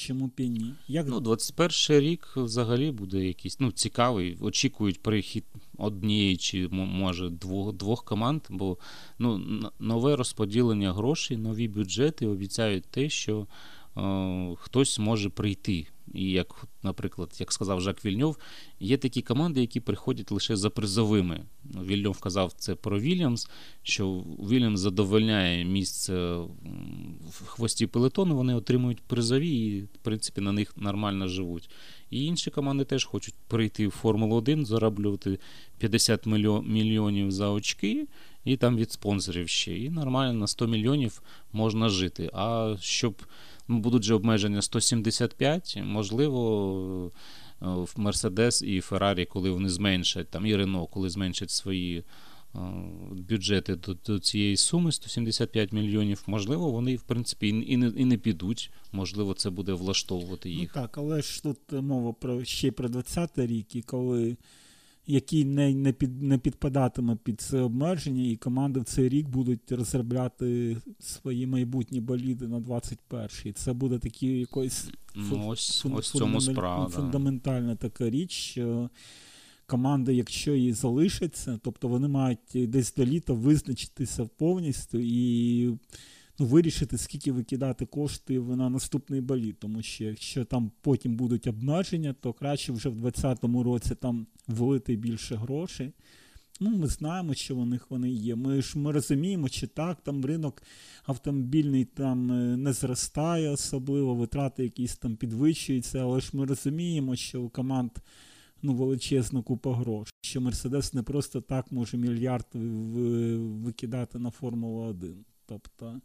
Чому 0.00 0.26
б 0.26 0.32
і 0.36 0.48
ні? 0.48 0.74
Як... 0.88 1.08
Ну, 1.08 1.20
21 1.20 2.00
рік 2.00 2.28
взагалі 2.36 2.90
буде 2.90 3.26
якийсь 3.26 3.60
ну, 3.60 3.72
цікавий. 3.72 4.36
Очікують 4.40 5.02
перехід 5.02 5.44
однієї 5.78 6.36
чи 6.36 6.68
може 6.68 7.30
двох 7.30 7.72
двох 7.72 8.04
команд, 8.04 8.42
бо 8.50 8.78
ну, 9.18 9.40
нове 9.78 10.16
розподілення 10.16 10.92
грошей, 10.92 11.36
нові 11.36 11.68
бюджети 11.68 12.26
обіцяють 12.26 12.84
те, 12.84 13.08
що 13.08 13.46
е, 13.96 14.56
хтось 14.58 14.98
може 14.98 15.30
прийти. 15.30 15.86
І 16.14 16.30
як, 16.30 16.64
наприклад, 16.82 17.36
як 17.38 17.52
сказав 17.52 17.80
Жак 17.80 18.04
Вільньов, 18.04 18.36
є 18.80 18.96
такі 18.96 19.22
команди, 19.22 19.60
які 19.60 19.80
приходять 19.80 20.30
лише 20.30 20.56
за 20.56 20.70
призовими. 20.70 21.40
Вільньов 21.64 22.20
казав 22.20 22.52
це 22.52 22.74
про 22.74 23.00
Вільямс, 23.00 23.48
що 23.82 24.24
Вільямс 24.38 24.80
задовольняє 24.80 25.64
місце 25.64 26.36
в 27.30 27.44
хвості 27.46 27.86
пелетону, 27.86 28.36
вони 28.36 28.54
отримують 28.54 29.00
призові 29.00 29.50
і, 29.50 29.80
в 29.80 29.98
принципі, 30.02 30.40
на 30.40 30.52
них 30.52 30.76
нормально 30.76 31.28
живуть. 31.28 31.70
І 32.10 32.24
інші 32.24 32.50
команди 32.50 32.84
теж 32.84 33.04
хочуть 33.04 33.34
прийти 33.48 33.88
в 33.88 33.90
Формулу 33.90 34.36
1, 34.36 34.66
зароблювати 34.66 35.38
50 35.78 36.26
мільйонів 36.66 37.32
за 37.32 37.50
очки, 37.50 38.06
і 38.44 38.56
там 38.56 38.76
від 38.76 38.92
спонсорів 38.92 39.48
ще. 39.48 39.78
І 39.78 39.90
нормально 39.90 40.32
на 40.32 40.46
100 40.46 40.66
мільйонів 40.66 41.22
можна 41.52 41.88
жити. 41.88 42.30
А 42.32 42.76
щоб 42.80 43.22
будуть 43.78 44.02
же 44.02 44.14
обмеження 44.14 44.62
175, 44.62 45.78
можливо, 45.84 47.12
е, 47.62 47.66
в 47.66 47.94
Мерседес 47.96 48.62
і 48.62 48.80
Феррарі, 48.80 49.26
коли 49.26 49.50
вони 49.50 49.68
зменшать, 49.68 50.30
там 50.30 50.46
і 50.46 50.56
Рено, 50.56 50.86
коли 50.86 51.10
зменшать 51.10 51.50
свої 51.50 51.98
е, 51.98 52.58
бюджети 53.12 53.76
до, 53.76 53.94
до 54.06 54.18
цієї 54.18 54.56
суми 54.56 54.92
175 54.92 55.72
мільйонів, 55.72 56.22
можливо, 56.26 56.70
вони, 56.70 56.96
в 56.96 57.02
принципі, 57.02 57.48
і 57.48 57.76
не, 57.76 57.86
і 57.96 58.04
не 58.04 58.16
підуть. 58.16 58.70
Можливо, 58.92 59.34
це 59.34 59.50
буде 59.50 59.72
влаштовувати 59.72 60.48
ну 60.48 60.54
їх. 60.54 60.72
Ну 60.76 60.82
Так, 60.82 60.98
але 60.98 61.22
ж 61.22 61.42
тут 61.42 61.58
мова 61.72 62.12
про 62.12 62.44
ще 62.44 62.72
про 62.72 62.88
20 62.88 63.38
рік, 63.38 63.76
і 63.76 63.82
коли 63.82 64.36
який 65.06 65.44
не 65.44 65.74
не, 65.74 65.92
під, 65.92 66.22
не 66.22 66.38
підпадатиме 66.38 67.16
під 67.16 67.40
це 67.40 67.60
обмеження, 67.60 68.30
і 68.30 68.36
команди 68.36 68.80
в 68.80 68.84
цей 68.84 69.08
рік 69.08 69.28
будуть 69.28 69.72
розробляти 69.72 70.76
свої 70.98 71.46
майбутні 71.46 72.00
боліди 72.00 72.48
на 72.48 72.60
21-й. 72.60 73.52
Це 73.52 73.72
буде 73.72 73.98
такі 73.98 74.26
якось 74.26 74.90
ну, 75.14 75.48
ось, 75.48 75.80
фун, 75.80 75.92
ось 75.92 76.10
цьому 76.10 76.40
справа, 76.40 76.88
фундаментальна 76.88 77.76
така 77.76 78.10
річ, 78.10 78.32
що 78.32 78.90
команда, 79.66 80.12
якщо 80.12 80.54
її 80.54 80.72
залишиться, 80.72 81.58
тобто 81.62 81.88
вони 81.88 82.08
мають 82.08 82.38
десь 82.54 82.94
до 82.94 83.04
літа 83.04 83.32
визначитися 83.32 84.28
повністю 84.38 84.98
і 85.02 85.78
ну, 86.40 86.46
вирішити, 86.46 86.98
скільки 86.98 87.32
викидати 87.32 87.86
кошти 87.86 88.40
на 88.40 88.70
наступний 88.70 89.20
боліт. 89.20 89.58
Тому 89.58 89.82
що 89.82 90.04
якщо 90.04 90.44
там 90.44 90.70
потім 90.80 91.16
будуть 91.16 91.46
обмеження, 91.46 92.14
то 92.20 92.32
краще 92.32 92.72
вже 92.72 92.88
в 92.88 92.96
2020 92.96 93.64
році 93.64 93.94
там 93.94 94.26
влити 94.48 94.96
більше 94.96 95.36
грошей. 95.36 95.92
Ну, 96.60 96.70
Ми 96.70 96.86
знаємо, 96.86 97.34
що 97.34 97.56
у 97.56 97.64
них 97.64 97.90
вони 97.90 98.10
є. 98.10 98.34
Ми 98.34 98.62
ж 98.62 98.78
ми 98.78 98.92
розуміємо, 98.92 99.48
чи 99.48 99.66
так, 99.66 100.00
там 100.02 100.24
ринок 100.24 100.62
автомобільний 101.04 101.84
там 101.84 102.32
е, 102.32 102.56
не 102.56 102.72
зростає, 102.72 103.48
особливо 103.48 104.14
витрати 104.14 104.62
якісь 104.62 104.96
там 104.96 105.16
підвищуються, 105.16 105.98
але 105.98 106.20
ж 106.20 106.30
ми 106.32 106.46
розуміємо, 106.46 107.16
що 107.16 107.42
у 107.42 107.48
команд 107.48 107.90
ну, 108.62 108.74
величезна 108.74 109.42
купа 109.42 109.76
грошей, 109.76 110.12
що 110.22 110.40
Мерседес 110.40 110.94
не 110.94 111.02
просто 111.02 111.40
так 111.40 111.72
може 111.72 111.96
мільярд 111.96 112.46
викидати 113.64 114.18
на 114.18 114.30
Формулу 114.30 114.80
1. 114.80 115.24
Тобто. 115.50 116.00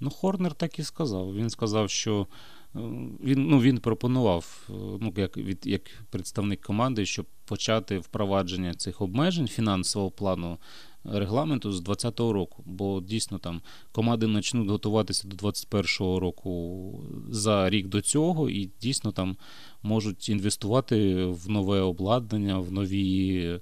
Ну, 0.00 0.10
Хорнер 0.10 0.54
так 0.54 0.78
і 0.78 0.82
сказав. 0.82 1.34
Він 1.34 1.50
сказав, 1.50 1.90
що 1.90 2.26
е, 2.74 2.78
він 3.24 3.48
ну, 3.48 3.60
він 3.60 3.78
пропонував, 3.78 4.68
е, 4.70 4.72
ну, 5.00 5.12
як 5.16 5.36
від, 5.36 5.66
як 5.66 5.82
представник 6.10 6.60
команди, 6.60 7.06
щоб 7.06 7.26
почати 7.44 7.98
впровадження 7.98 8.74
цих 8.74 9.00
обмежень 9.00 9.48
фінансового 9.48 10.10
плану 10.10 10.58
регламенту 11.04 11.72
з 11.72 11.80
2020 11.80 12.20
року. 12.34 12.62
Бо 12.66 13.00
дійсно 13.00 13.38
там 13.38 13.60
команди 13.92 14.28
почнуть 14.28 14.68
готуватися 14.68 15.28
до 15.28 15.36
2021 15.36 16.18
року 16.18 17.04
за 17.30 17.70
рік 17.70 17.86
до 17.86 18.00
цього, 18.00 18.50
і 18.50 18.70
дійсно 18.80 19.12
там 19.12 19.36
можуть 19.82 20.28
інвестувати 20.28 21.24
в 21.24 21.48
нове 21.50 21.80
обладнання, 21.80 22.58
в 22.58 22.72
нові 22.72 23.60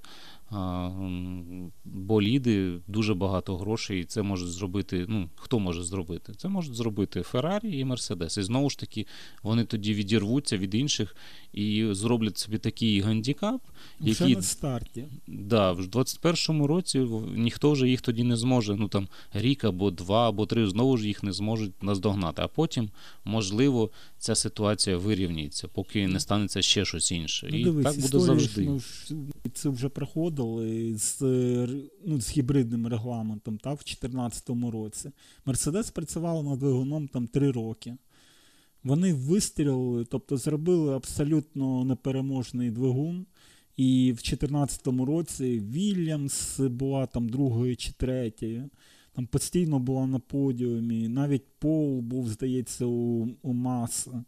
боліди, 1.85 2.79
дуже 2.87 3.13
багато 3.13 3.57
грошей, 3.57 4.01
і 4.01 4.03
це 4.03 4.21
може 4.21 4.47
зробити. 4.47 5.05
Ну, 5.09 5.29
хто 5.35 5.59
може 5.59 5.83
зробити? 5.83 6.33
Це 6.37 6.47
можуть 6.47 6.75
зробити 6.75 7.21
Феррарі 7.21 7.79
і 7.79 7.85
Мерседес. 7.85 8.37
І 8.37 8.43
знову 8.43 8.69
ж 8.69 8.79
таки, 8.79 9.05
вони 9.43 9.65
тоді 9.65 9.93
відірвуться 9.93 10.57
від 10.57 10.75
інших 10.75 11.15
і 11.53 11.87
зроблять 11.91 12.37
собі 12.37 12.57
такий 12.57 13.01
гандікап, 13.01 13.61
який 13.99 14.35
на 14.35 14.41
старті. 14.41 15.05
Да, 15.27 15.71
в 15.71 15.81
21-му 15.81 16.67
році 16.67 16.99
ніхто 17.35 17.71
вже 17.71 17.89
їх 17.89 18.01
тоді 18.01 18.23
не 18.23 18.35
зможе. 18.35 18.75
Ну 18.75 18.87
там 18.87 19.07
рік 19.33 19.63
або 19.63 19.91
два, 19.91 20.29
або 20.29 20.45
три 20.45 20.67
знову 20.67 20.97
ж 20.97 21.07
їх 21.07 21.23
не 21.23 21.33
зможуть 21.33 21.83
наздогнати. 21.83 22.41
А 22.41 22.47
потім, 22.47 22.89
можливо, 23.25 23.89
ця 24.17 24.35
ситуація 24.35 24.97
вирівнюється, 24.97 25.67
поки 25.67 26.07
не 26.07 26.19
станеться 26.19 26.61
ще 26.61 26.85
щось 26.85 27.11
інше. 27.11 27.49
Ну, 27.51 27.57
і 27.79 27.83
так 27.83 27.95
буде 27.95 28.19
завжди. 28.19 28.69
Ми 29.09 29.51
це 29.53 29.69
вже 29.69 29.89
проходили 30.45 30.97
з 30.97 31.21
ну, 32.05 32.21
з 32.21 32.37
гібридним 32.37 32.87
регламентом 32.87 33.57
так, 33.57 33.73
в 33.73 33.85
2014 33.85 34.49
році. 34.71 35.11
Мерседес 35.45 35.91
працював 35.91 36.43
над 36.43 36.59
двигуном 36.59 37.07
там 37.07 37.27
три 37.27 37.51
роки. 37.51 37.97
Вони 38.83 39.13
вистрілили, 39.13 40.05
тобто 40.05 40.37
зробили 40.37 40.95
абсолютно 40.95 41.85
непереможний 41.85 42.71
двигун. 42.71 43.25
І 43.77 44.11
в 44.11 44.15
2014 44.15 44.87
році 44.87 45.59
Вільямс 45.59 46.59
була 46.59 47.05
там 47.05 47.29
другою 47.29 47.75
чи 47.75 47.91
третьою. 47.93 48.69
Там 49.13 49.27
постійно 49.27 49.79
була 49.79 50.07
на 50.07 50.19
подіумі. 50.19 51.07
Навіть 51.07 51.45
поул 51.59 51.99
був, 51.99 52.29
здається, 52.29 52.85
у 52.85 53.29
у 53.41 53.53
Маса 53.53 54.23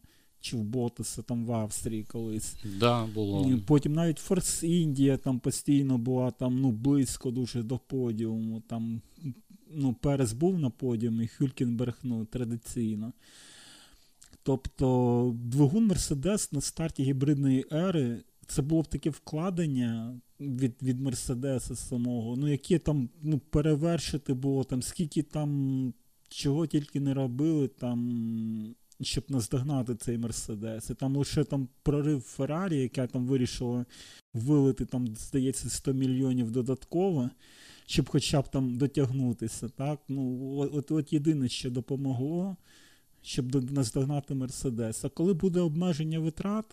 чи 0.47 0.57
в 0.57 0.63
Ботаса 0.63 1.21
там 1.21 1.45
в 1.45 1.51
Австрії 1.51 2.03
колись. 2.03 2.55
Да, 2.79 3.05
було. 3.05 3.59
Потім 3.67 3.93
навіть 3.93 4.17
Форс 4.17 4.63
Індія 4.63 5.17
там 5.17 5.39
постійно 5.39 5.97
була 5.97 6.31
там, 6.31 6.61
ну, 6.61 6.71
близько 6.71 7.31
дуже 7.31 7.63
до 7.63 7.77
подіуму. 7.77 8.61
Там, 8.67 9.01
ну, 9.71 9.93
Перес 9.93 10.33
був 10.33 10.59
на 10.59 10.69
подіумі, 10.69 11.27
Хюлькенберг 11.27 11.97
ну, 12.03 12.25
традиційно. 12.25 13.13
Тобто 14.43 15.35
двигун 15.43 15.87
Мерседес 15.87 16.51
на 16.51 16.61
старті 16.61 17.03
гібридної 17.03 17.65
ери 17.71 18.19
це 18.47 18.61
було 18.61 18.81
б 18.81 18.87
таке 18.87 19.09
вкладення 19.09 20.19
від 20.39 20.83
від 20.83 20.99
Мерседеса 20.99 21.75
самого, 21.75 22.35
ну 22.35 22.47
яке 22.47 22.79
там 22.79 23.09
ну, 23.21 23.39
перевершити 23.39 24.33
було, 24.33 24.63
там 24.63 24.81
скільки 24.81 25.23
там 25.23 25.93
чого 26.29 26.67
тільки 26.67 26.99
не 26.99 27.13
робили, 27.13 27.67
там, 27.67 28.75
щоб 29.01 29.23
наздогнати 29.29 29.95
цей 29.95 30.17
Мерседес. 30.17 30.89
І 30.89 30.93
там 30.93 31.15
лише 31.15 31.43
там 31.43 31.67
прорив 31.83 32.21
Феррарі, 32.21 32.77
яка 32.77 33.07
там 33.07 33.25
вирішила 33.25 33.85
вилити, 34.33 34.85
там, 34.85 35.07
здається, 35.07 35.69
100 35.69 35.93
мільйонів 35.93 36.51
додатково, 36.51 37.29
щоб 37.85 38.09
хоча 38.09 38.41
б 38.41 38.47
там 38.47 38.75
дотягнутися. 38.75 39.69
так, 39.69 39.99
ну, 40.07 40.57
От 40.73 40.91
от 40.91 41.13
єдине, 41.13 41.49
що 41.49 41.69
допомогло, 41.69 42.55
щоб 43.21 43.71
наздогнати 43.71 44.33
Мерседес. 44.33 45.05
А 45.05 45.09
коли 45.09 45.33
буде 45.33 45.59
обмеження 45.59 46.19
витрат 46.19 46.65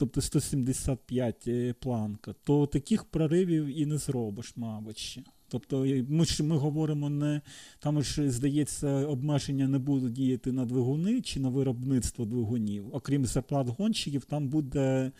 тобто 0.00 0.20
175 0.20 1.44
е, 1.46 1.72
планка, 1.72 2.34
то 2.44 2.66
таких 2.66 3.04
проривів 3.04 3.78
і 3.78 3.86
не 3.86 3.98
зробиш, 3.98 4.52
мабуть. 4.56 5.18
Тобто 5.50 5.86
ми 6.08 6.24
ж 6.24 6.42
ми 6.42 6.56
говоримо 6.56 7.10
не 7.10 7.40
там 7.78 8.02
ж 8.02 8.30
здається, 8.30 8.88
обмеження 8.88 9.68
не 9.68 9.78
будуть 9.78 10.12
діяти 10.12 10.52
на 10.52 10.64
двигуни 10.64 11.20
чи 11.20 11.40
на 11.40 11.48
виробництво 11.48 12.24
двигунів. 12.24 12.84
Окрім 12.92 13.26
зарплат 13.26 13.68
гонщиків, 13.68 14.24
там 14.24 14.48
буде 14.48 15.12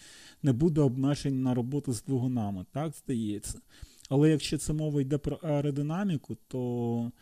не 0.42 0.52
буде 0.52 0.80
обмежень 0.80 1.42
на 1.42 1.54
роботу 1.54 1.92
з 1.92 2.02
двигунами, 2.02 2.64
так 2.72 2.94
здається. 3.04 3.58
Але 4.08 4.30
якщо 4.30 4.58
це 4.58 4.72
мова 4.72 5.00
йде 5.00 5.18
про 5.18 5.36
аеродинаміку, 5.36 6.36
то 6.48 7.12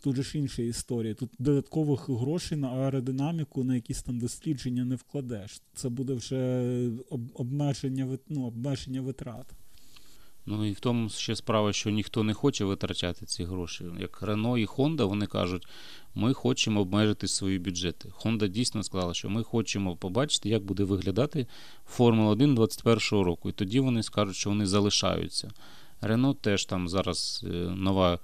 Тут 0.00 0.16
же 0.16 0.22
ж 0.22 0.38
інша 0.38 0.62
історія. 0.62 1.14
Тут 1.14 1.30
додаткових 1.38 2.08
грошей 2.08 2.58
на 2.58 2.68
аеродинаміку, 2.68 3.64
на 3.64 3.74
якісь 3.74 4.02
там 4.02 4.18
дослідження 4.18 4.84
не 4.84 4.94
вкладеш. 4.94 5.62
Це 5.74 5.88
буде 5.88 6.14
вже 6.14 6.90
обмеження 7.34 8.18
ну, 8.28 8.46
обмеження 8.46 9.00
витрат. 9.00 9.46
Ну 10.50 10.66
і 10.66 10.72
в 10.72 10.80
тому 10.80 11.08
ще 11.08 11.36
справа, 11.36 11.72
що 11.72 11.90
ніхто 11.90 12.22
не 12.22 12.34
хоче 12.34 12.64
витрачати 12.64 13.26
ці 13.26 13.44
гроші. 13.44 13.84
Як 14.00 14.22
Рено 14.22 14.58
і 14.58 14.66
Honda, 14.66 15.04
вони 15.04 15.26
кажуть, 15.26 15.66
ми 16.14 16.34
хочемо 16.34 16.80
обмежити 16.80 17.28
свої 17.28 17.58
бюджети. 17.58 18.08
Honda 18.08 18.48
дійсно 18.48 18.82
сказала, 18.82 19.14
що 19.14 19.30
ми 19.30 19.42
хочемо 19.42 19.96
побачити, 19.96 20.48
як 20.48 20.62
буде 20.62 20.84
виглядати 20.84 21.46
Формула 21.86 22.30
1 22.30 22.54
2021 22.54 23.24
року. 23.26 23.48
І 23.48 23.52
тоді 23.52 23.80
вони 23.80 24.02
скажуть, 24.02 24.36
що 24.36 24.50
вони 24.50 24.66
залишаються. 24.66 25.50
Рено 26.00 26.34
теж 26.34 26.64
там 26.64 26.88
зараз 26.88 27.44
е, 27.46 27.48
нова. 27.76 28.18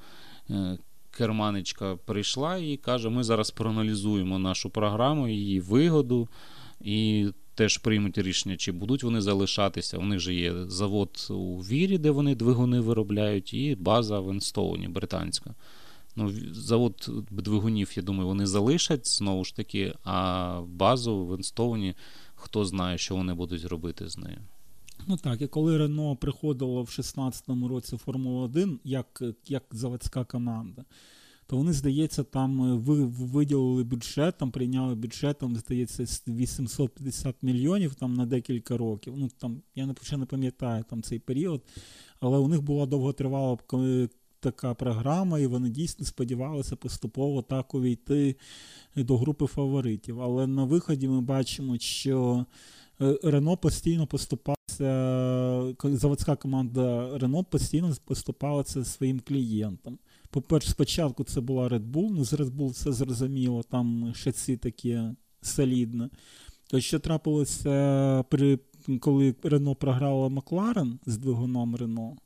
Е, 0.50 0.78
керманичка 1.10 1.96
прийшла 1.96 2.56
і 2.56 2.76
каже: 2.76 3.08
ми 3.08 3.24
зараз 3.24 3.50
проаналізуємо 3.50 4.38
нашу 4.38 4.70
програму, 4.70 5.28
її 5.28 5.60
вигоду, 5.60 6.28
і 6.80 7.28
теж 7.54 7.78
приймуть 7.78 8.18
рішення, 8.18 8.56
чи 8.56 8.72
будуть 8.72 9.02
вони 9.02 9.20
залишатися. 9.20 9.98
У 9.98 10.04
них 10.04 10.20
же 10.20 10.34
є 10.34 10.54
завод 10.66 11.26
у 11.30 11.58
Вірі, 11.58 11.98
де 11.98 12.10
вони 12.10 12.34
двигуни 12.34 12.80
виробляють, 12.80 13.54
і 13.54 13.74
база 13.74 14.20
в 14.20 14.30
Енстоуні, 14.30 14.88
британська. 14.88 15.54
Ну, 16.16 16.32
Завод 16.52 17.10
двигунів, 17.30 17.92
я 17.96 18.02
думаю, 18.02 18.28
вони 18.28 18.46
залишать 18.46 19.08
знову 19.08 19.44
ж 19.44 19.56
таки, 19.56 19.94
а 20.04 20.60
базу 20.68 21.26
в 21.26 21.32
Енстоуні, 21.32 21.94
хто 22.34 22.64
знає, 22.64 22.98
що 22.98 23.16
вони 23.16 23.34
будуть 23.34 23.64
робити 23.64 24.08
з 24.08 24.18
нею. 24.18 24.38
Ну 25.06 25.16
так, 25.16 25.42
і 25.42 25.46
коли 25.46 25.78
Рено 25.78 26.16
приходило 26.16 26.82
в 26.82 26.86
16-му 26.86 27.68
році 27.68 27.96
Формула 27.96 28.44
1 28.44 28.80
як 28.84 29.22
як 29.48 29.62
заводська 29.70 30.24
команда, 30.24 30.84
то 31.46 31.56
вони, 31.56 31.72
здається, 31.72 32.22
там 32.22 32.62
е, 32.62 32.96
виділили 33.08 33.84
бюджет, 33.84 34.38
там 34.38 34.50
прийняли 34.50 34.94
бюджет, 34.94 35.38
там, 35.38 35.56
здається, 35.56 36.04
850 36.28 37.42
мільйонів 37.42 37.94
там 37.94 38.14
на 38.14 38.26
декілька 38.26 38.76
років. 38.76 39.14
Ну 39.16 39.28
там 39.38 39.62
я 39.74 39.86
не 39.86 39.94
не 40.16 40.26
пам'ятаю 40.26 40.84
там 40.90 41.02
цей 41.02 41.18
період, 41.18 41.62
але 42.20 42.38
у 42.38 42.48
них 42.48 42.62
була 42.62 42.86
довготривала 42.86 43.58
така 44.40 44.74
програма, 44.74 45.38
і 45.38 45.46
вони 45.46 45.68
дійсно 45.68 46.06
сподівалися 46.06 46.76
поступово 46.76 47.42
так 47.42 47.74
увійти 47.74 48.36
до 48.96 49.18
групи 49.18 49.46
фаворитів. 49.46 50.20
Але 50.20 50.46
на 50.46 50.64
виході 50.64 51.08
ми 51.08 51.20
бачимо, 51.20 51.78
що. 51.78 52.46
Рено 53.22 53.56
постійно 53.56 54.06
поступався, 54.06 55.74
заводська 55.82 56.36
команда 56.36 57.18
Рено 57.18 57.44
постійно 57.44 57.94
поступалася 58.04 58.84
своїм 58.84 59.20
клієнтам. 59.20 59.98
По-перше, 60.34 60.70
спочатку 60.70 61.24
це 61.24 61.40
була 61.40 61.68
Red 61.68 61.90
Bull, 61.90 62.08
ну 62.10 62.24
з 62.24 62.32
Red 62.32 62.50
Bull 62.50 62.68
все 62.68 62.92
зрозуміло, 62.92 63.62
там 63.62 64.12
шаці 64.14 64.56
такі 64.56 65.00
солідне. 65.42 66.10
То 66.66 66.80
що 66.80 66.98
трапилося, 66.98 68.24
при, 68.28 68.58
коли 69.00 69.34
Рено 69.42 69.74
програла 69.74 70.28
Макларен 70.28 70.98
з 71.06 71.18
двигуном 71.18 71.76
Рено, 71.76 72.16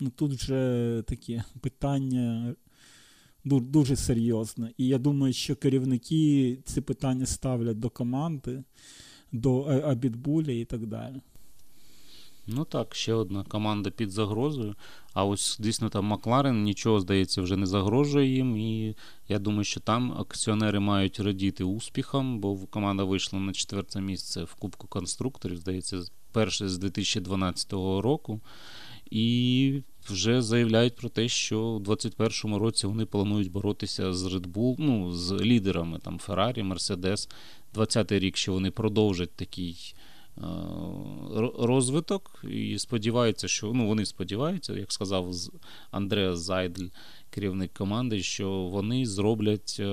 ну 0.00 0.10
тут 0.10 0.32
вже 0.32 1.02
таке 1.06 1.44
питання 1.60 2.54
дуже 3.44 3.96
серйозне. 3.96 4.72
І 4.76 4.86
я 4.86 4.98
думаю, 4.98 5.32
що 5.32 5.56
керівники 5.56 6.58
ці 6.64 6.80
питання 6.80 7.26
ставлять 7.26 7.78
до 7.78 7.90
команди 7.90 8.62
до 9.32 9.62
Абітбуля 9.62 10.52
і 10.52 10.64
так 10.64 10.86
далі. 10.86 11.20
Ну 12.50 12.64
так, 12.64 12.94
ще 12.94 13.14
одна 13.14 13.44
команда 13.44 13.90
під 13.90 14.10
загрозою. 14.10 14.74
А 15.12 15.24
ось 15.24 15.56
дійсно 15.60 15.88
там 15.88 16.04
Макларен 16.04 16.62
нічого, 16.62 17.00
здається, 17.00 17.42
вже 17.42 17.56
не 17.56 17.66
загрожує 17.66 18.34
їм. 18.34 18.56
І 18.56 18.96
я 19.28 19.38
думаю, 19.38 19.64
що 19.64 19.80
там 19.80 20.12
акціонери 20.12 20.80
мають 20.80 21.20
радіти 21.20 21.64
успіхам, 21.64 22.40
бо 22.40 22.56
команда 22.56 23.04
вийшла 23.04 23.38
на 23.38 23.52
четверте 23.52 24.00
місце 24.00 24.44
в 24.44 24.54
Кубку 24.54 24.86
конструкторів, 24.86 25.56
здається, 25.56 26.02
перше 26.32 26.68
з 26.68 26.78
2012 26.78 27.72
року. 27.72 28.40
І 29.10 29.82
вже 30.08 30.42
заявляють 30.42 30.96
про 30.96 31.08
те, 31.08 31.28
що 31.28 31.60
у 31.60 31.78
2021 31.78 32.56
році 32.56 32.86
вони 32.86 33.06
планують 33.06 33.50
боротися 33.50 34.12
з 34.12 34.26
Red 34.26 34.46
Bull, 34.52 34.74
ну, 34.78 35.12
з 35.12 35.32
лідерами 35.32 35.98
там 35.98 36.18
Ferrari, 36.26 36.72
Mercedes. 36.72 37.30
20-й 37.74 38.18
рік, 38.18 38.36
що 38.36 38.52
вони 38.52 38.70
продовжать 38.70 39.30
такий 39.36 39.94
розвиток 41.58 42.44
і 42.50 42.78
сподіваються, 42.78 43.48
що 43.48 43.72
ну, 43.74 43.86
вони 43.86 44.06
сподіваються, 44.06 44.72
як 44.72 44.92
сказав 44.92 45.34
Андреа 45.90 46.36
Зайдль, 46.36 46.88
керівник 47.30 47.72
команди, 47.72 48.22
що 48.22 48.50
вони 48.50 49.06
зроблять, 49.06 49.76
е, 49.80 49.84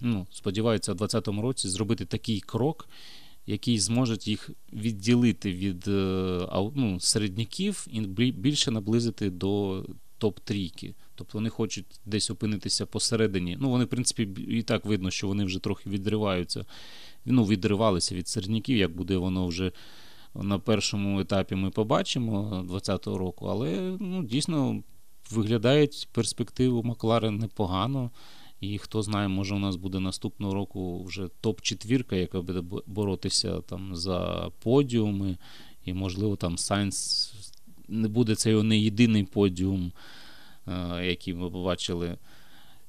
ну, 0.00 0.26
сподіваються, 0.32 0.92
у 0.92 0.94
2020 0.94 1.42
році 1.42 1.68
зробити 1.68 2.04
такий 2.04 2.40
крок. 2.40 2.88
Який 3.48 3.78
зможе 3.78 4.16
їх 4.20 4.50
відділити 4.72 5.52
від 5.52 5.88
е, 5.88 6.70
ну, 6.74 7.00
середняків 7.00 7.86
і 7.90 8.00
більше 8.30 8.70
наблизити 8.70 9.30
до 9.30 9.84
топ-трійки. 10.20 10.94
Тобто 11.14 11.38
вони 11.38 11.48
хочуть 11.48 11.86
десь 12.06 12.30
опинитися 12.30 12.86
посередині. 12.86 13.56
Ну, 13.60 13.70
вони, 13.70 13.84
в 13.84 13.88
принципі, 13.88 14.28
і 14.48 14.62
так 14.62 14.84
видно, 14.84 15.10
що 15.10 15.26
вони 15.26 15.44
вже 15.44 15.58
трохи 15.58 15.90
відриваються 15.90 16.64
ну, 17.26 17.44
відривалися 17.44 18.14
від 18.14 18.28
середняків, 18.28 18.76
як 18.76 18.96
буде 18.96 19.16
воно 19.16 19.46
вже 19.46 19.72
на 20.34 20.58
першому 20.58 21.20
етапі 21.20 21.54
ми 21.54 21.70
побачимо 21.70 22.42
2020 22.42 23.06
року, 23.06 23.46
але 23.46 23.96
ну, 24.00 24.22
дійсно 24.22 24.82
виглядають 25.30 26.08
перспективу 26.12 26.82
Макларен 26.82 27.38
непогано. 27.38 28.10
І 28.60 28.78
хто 28.78 29.02
знає, 29.02 29.28
може 29.28 29.54
у 29.54 29.58
нас 29.58 29.76
буде 29.76 30.00
наступного 30.00 30.54
року 30.54 31.04
вже 31.04 31.28
топ-четвірка, 31.40 32.16
яка 32.16 32.42
буде 32.42 32.62
боротися 32.86 33.60
там 33.60 33.96
за 33.96 34.50
подіуми. 34.62 35.36
І, 35.84 35.92
можливо, 35.92 36.36
там 36.36 36.58
Сайнс 36.58 37.32
не 37.88 38.08
буде 38.08 38.34
це 38.34 38.50
його 38.50 38.62
не 38.62 38.78
єдиний 38.78 39.24
подіум, 39.24 39.92
е, 40.66 41.06
який 41.06 41.34
ми 41.34 41.50
побачили 41.50 42.16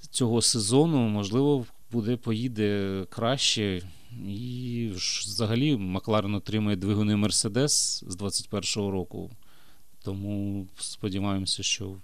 цього 0.10 0.42
сезону. 0.42 0.98
Можливо, 0.98 1.66
буде 1.92 2.18
поїде 2.18 3.06
краще. 3.10 3.82
І 4.12 4.90
взагалі 4.96 5.78
Макларен 5.78 6.36
отримує 6.36 6.76
двигуни 6.76 7.16
Мерседес 7.16 8.04
з 8.08 8.18
21-го 8.18 8.92
року. 8.92 9.32
Тому 10.04 10.68
сподіваємося, 10.78 11.64
що 11.64 11.96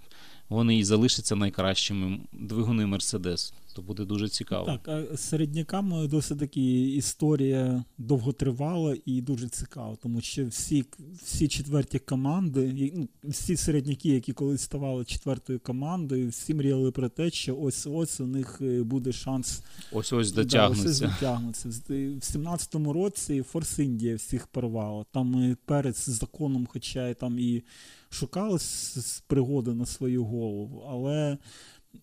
вони 0.49 0.77
і 0.77 0.83
залишаться 0.83 1.35
найкращими 1.35 2.19
двигуни 2.31 2.85
Мерседес. 2.85 3.53
То 3.73 3.81
буде 3.81 4.05
дуже 4.05 4.29
цікаво. 4.29 4.65
Так, 4.65 4.87
а 4.87 5.17
середняками 5.17 6.07
досить 6.07 6.39
таки 6.39 6.81
історія 6.81 7.83
довготривала 7.97 8.97
і 9.05 9.21
дуже 9.21 9.49
цікава, 9.49 9.95
тому 10.03 10.21
що 10.21 10.45
всі 10.45 10.85
всі 11.23 11.47
четверті 11.47 11.99
команди, 11.99 12.91
ну, 12.95 13.09
всі 13.23 13.57
середняки, 13.57 14.09
які 14.09 14.33
колись 14.33 14.61
ставали 14.61 15.05
четвертою 15.05 15.59
командою, 15.59 16.29
всі 16.29 16.53
мріяли 16.53 16.91
про 16.91 17.09
те, 17.09 17.31
що 17.31 17.57
ось 17.57 17.87
ось 17.87 18.19
у 18.19 18.27
них 18.27 18.57
е, 18.61 18.83
буде 18.83 19.11
шанс 19.11 19.61
ось 19.91 20.13
ось 20.13 20.31
дотягнуться. 20.31 21.05
Да, 21.05 21.11
дотягнуться. 21.13 21.69
В 21.69 21.91
17-му 22.37 22.93
році 22.93 23.41
Форс 23.41 23.79
Індія 23.79 24.15
всіх 24.15 24.47
порвала. 24.47 25.05
Там 25.11 25.57
перед 25.65 25.97
сезоном, 25.97 26.67
хоча 26.71 27.13
там 27.13 27.39
і 27.39 27.63
шукали 28.09 29.23
пригоди 29.27 29.73
на 29.73 29.85
свою 29.85 30.23
голову, 30.23 30.85
але 30.89 31.37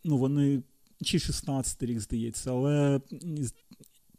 ну, 0.05 0.19
вони 0.19 0.63
чи 1.03 1.19
16 1.19 1.83
рік, 1.83 2.01
здається, 2.01 2.51
але 2.51 3.01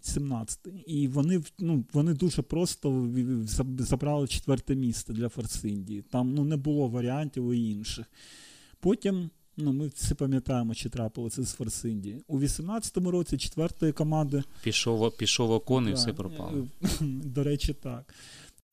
17-й. 0.03 0.83
І 0.87 1.07
вони 1.07 1.41
ну, 1.59 1.85
вони 1.93 2.13
дуже 2.13 2.41
просто 2.41 3.09
забрали 3.79 4.27
четверте 4.27 4.75
місце 4.75 5.13
для 5.13 5.29
Форсиндії. 5.29 6.01
Там 6.01 6.33
ну, 6.33 6.43
не 6.43 6.57
було 6.57 6.87
варіантів 6.87 7.51
і 7.51 7.71
інших. 7.71 8.05
Потім. 8.79 9.29
Ну, 9.57 9.73
ми 9.73 9.87
всі 9.87 10.15
пам'ятаємо, 10.15 10.75
чи 10.75 10.89
трапилося 10.89 11.43
з 11.43 11.53
Форсиндії. 11.53 12.21
У 12.27 12.39
18-му 12.39 13.11
році 13.11 13.37
четвертої 13.37 13.91
команди. 13.91 14.43
Пішов 14.63 15.17
пішов 15.17 15.51
окон 15.51 15.89
і 15.89 15.93
все 15.93 16.13
пропало. 16.13 16.67
До 17.01 17.43
речі, 17.43 17.73
так. 17.73 18.13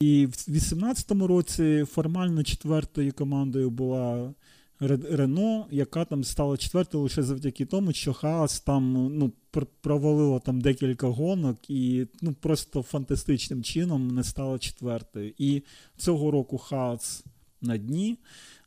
І 0.00 0.26
в 0.26 0.30
18-му 0.30 1.26
році 1.26 1.84
формально 1.90 2.42
четвертою 2.42 3.12
командою 3.12 3.70
була 3.70 4.34
Рено, 4.80 5.66
яка 5.70 6.04
там 6.04 6.24
стала 6.24 6.56
четвертою 6.56 7.02
лише 7.02 7.22
завдяки 7.22 7.66
тому, 7.66 7.92
що 7.92 8.12
Хаас 8.12 8.60
там 8.60 8.92
ну, 9.18 9.32
провалила 9.80 10.38
там 10.38 10.60
декілька 10.60 11.06
гонок 11.06 11.70
і 11.70 12.06
ну, 12.22 12.34
просто 12.40 12.82
фантастичним 12.82 13.62
чином 13.62 14.08
не 14.08 14.24
стала 14.24 14.58
четвертою. 14.58 15.32
І 15.38 15.62
цього 15.96 16.30
року 16.30 16.58
Хаас 16.58 17.24
на 17.60 17.76
дні, 17.76 18.18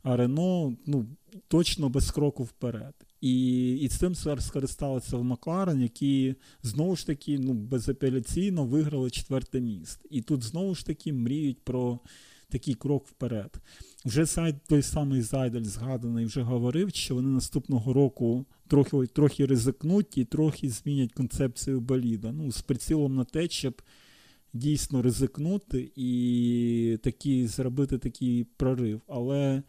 а 0.02 0.16
Рено 0.16 0.76
ну, 0.86 1.06
точно 1.48 1.88
без 1.88 2.10
кроку 2.10 2.44
вперед. 2.44 2.94
І 3.20 3.74
і 3.76 3.88
цим 3.88 4.14
скористалися 4.14 5.16
в 5.16 5.24
Макларен, 5.24 5.82
які 5.82 6.34
знову 6.62 6.96
ж 6.96 7.06
таки 7.06 7.38
ну, 7.38 7.52
безапеляційно 7.52 8.64
виграли 8.64 9.10
четверте 9.10 9.60
місце. 9.60 10.00
І 10.10 10.22
тут 10.22 10.42
знову 10.42 10.74
ж 10.74 10.86
таки 10.86 11.12
мріють 11.12 11.64
про 11.64 11.98
такий 12.52 12.74
крок 12.74 13.06
вперед. 13.06 13.60
Вже 14.04 14.26
сайт, 14.26 14.56
той 14.68 14.82
самий 14.82 15.22
Зайдель 15.22 15.62
згаданий 15.62 16.24
вже 16.24 16.42
говорив, 16.42 16.90
що 16.94 17.14
вони 17.14 17.28
наступного 17.28 17.92
року 17.92 18.44
трохи 18.68 19.06
трохи 19.06 19.46
ризикнуть 19.46 20.18
і 20.18 20.24
трохи 20.24 20.70
змінять 20.70 21.12
концепцію 21.12 21.80
боліда. 21.80 22.32
Ну, 22.32 22.52
з 22.52 22.62
прицілом 22.62 23.14
на 23.14 23.24
те, 23.24 23.48
щоб 23.48 23.82
дійсно 24.52 25.02
ризикнути 25.02 25.92
і 25.96 26.98
такі, 27.02 27.46
зробити 27.46 27.98
такий 27.98 28.44
прорив. 28.44 29.00
Але 29.08 29.62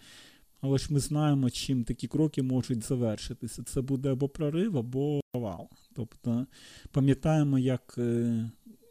але 0.61 0.77
ж 0.77 0.93
ми 0.93 0.99
знаємо, 0.99 1.49
чим 1.49 1.83
такі 1.83 2.07
кроки 2.07 2.43
можуть 2.43 2.83
завершитися. 2.83 3.63
Це 3.63 3.81
буде 3.81 4.11
або 4.11 4.29
прорив, 4.29 4.77
або 4.77 5.21
провал. 5.31 5.69
Тобто 5.93 6.45
пам'ятаємо, 6.91 7.59
як 7.59 7.95
е, 7.97 8.49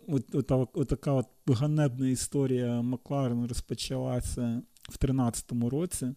от, 0.08 0.34
от, 0.34 0.70
от 0.74 0.88
така 0.88 1.12
от 1.12 1.26
ганебна 1.46 2.08
історія 2.08 2.82
Макларен 2.82 3.46
розпочалася 3.46 4.62
в 4.88 4.98
2013 4.98 5.52
році, 5.52 6.14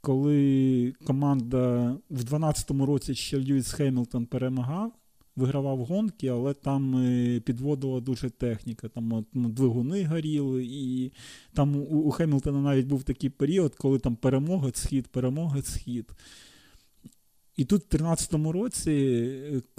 коли 0.00 0.92
команда 1.06 1.90
в 2.10 2.24
2012 2.24 2.70
році 2.70 3.14
ще 3.14 3.38
Льюіс 3.40 3.72
Хемілтон 3.72 4.26
перемагав, 4.26 4.92
вигравав 5.36 5.84
гонки, 5.84 6.28
але 6.28 6.54
там 6.54 6.96
е, 6.96 7.40
підводила 7.40 8.00
дуже 8.00 8.30
техніка. 8.30 8.88
Там 8.88 9.12
от, 9.12 9.26
ну, 9.32 9.48
двигуни 9.48 10.04
горіли, 10.04 10.64
і 10.64 11.12
там 11.52 11.76
у, 11.76 11.80
у 11.80 12.10
Хемілтона 12.10 12.60
навіть 12.60 12.86
був 12.86 13.02
такий 13.02 13.30
період, 13.30 13.74
коли 13.74 13.98
там 13.98 14.16
перемога, 14.16 14.70
схід, 14.74 15.08
перемога, 15.08 15.62
схід. 15.62 16.12
І 17.56 17.64
тут 17.64 17.82
в 17.82 17.88
2013 17.88 18.54
році 18.54 18.90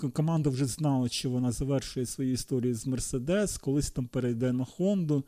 е, 0.04 0.10
команда 0.10 0.50
вже 0.50 0.66
знала, 0.66 1.10
що 1.10 1.30
вона 1.30 1.52
завершує 1.52 2.06
свою 2.06 2.32
історію 2.32 2.76
з 2.76 2.88
Мерседес, 2.88 3.58
колись 3.58 3.92
там 3.92 4.08
перейде 4.08 4.54
на 4.54 4.66
Хонду, 4.66 5.24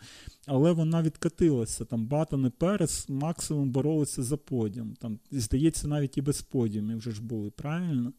але 0.45 0.71
вона 0.71 1.01
відкатилася. 1.01 1.85
Там 1.85 2.05
Батон 2.05 2.45
і 2.45 2.49
Перес 2.49 3.09
максимум 3.09 3.69
боролися 3.69 4.23
за 4.23 4.37
подіум. 4.37 4.95
Там, 4.99 5.19
Здається, 5.31 5.87
навіть 5.87 6.17
і 6.17 6.21
без 6.21 6.41
подіумів 6.41 6.97
вже 6.97 7.11
ж 7.11 7.23
були, 7.23 7.49
правильно? 7.49 8.13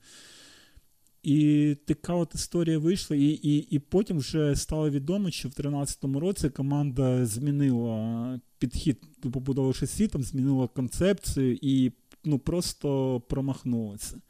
І 1.22 1.76
така 1.86 2.14
от 2.14 2.34
історія 2.34 2.78
вийшла, 2.78 3.16
і 3.16 3.24
і, 3.24 3.56
і 3.56 3.78
потім 3.78 4.18
вже 4.18 4.56
стало 4.56 4.90
відомо, 4.90 5.30
що 5.30 5.48
в 5.48 5.52
2013 5.52 6.04
році 6.04 6.50
команда 6.50 7.26
змінила 7.26 8.40
підхід 8.58 8.98
до 9.22 9.30
побудови 9.30 9.72
шасі, 9.72 10.08
там 10.08 10.22
змінила 10.22 10.68
концепцію 10.68 11.58
і 11.62 11.92
ну, 12.24 12.38
просто 12.38 13.20
промахнулася. 13.28 14.20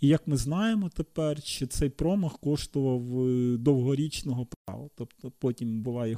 І 0.00 0.08
як 0.08 0.28
ми 0.28 0.36
знаємо 0.36 0.90
тепер, 0.94 1.42
що 1.42 1.66
цей 1.66 1.90
промах 1.90 2.38
коштував 2.38 3.26
е, 3.26 3.56
довгорічного 3.56 4.46
права. 4.46 4.88
Тобто 4.94 5.32
потім 5.38 5.82
була 5.82 6.06
і 6.06 6.14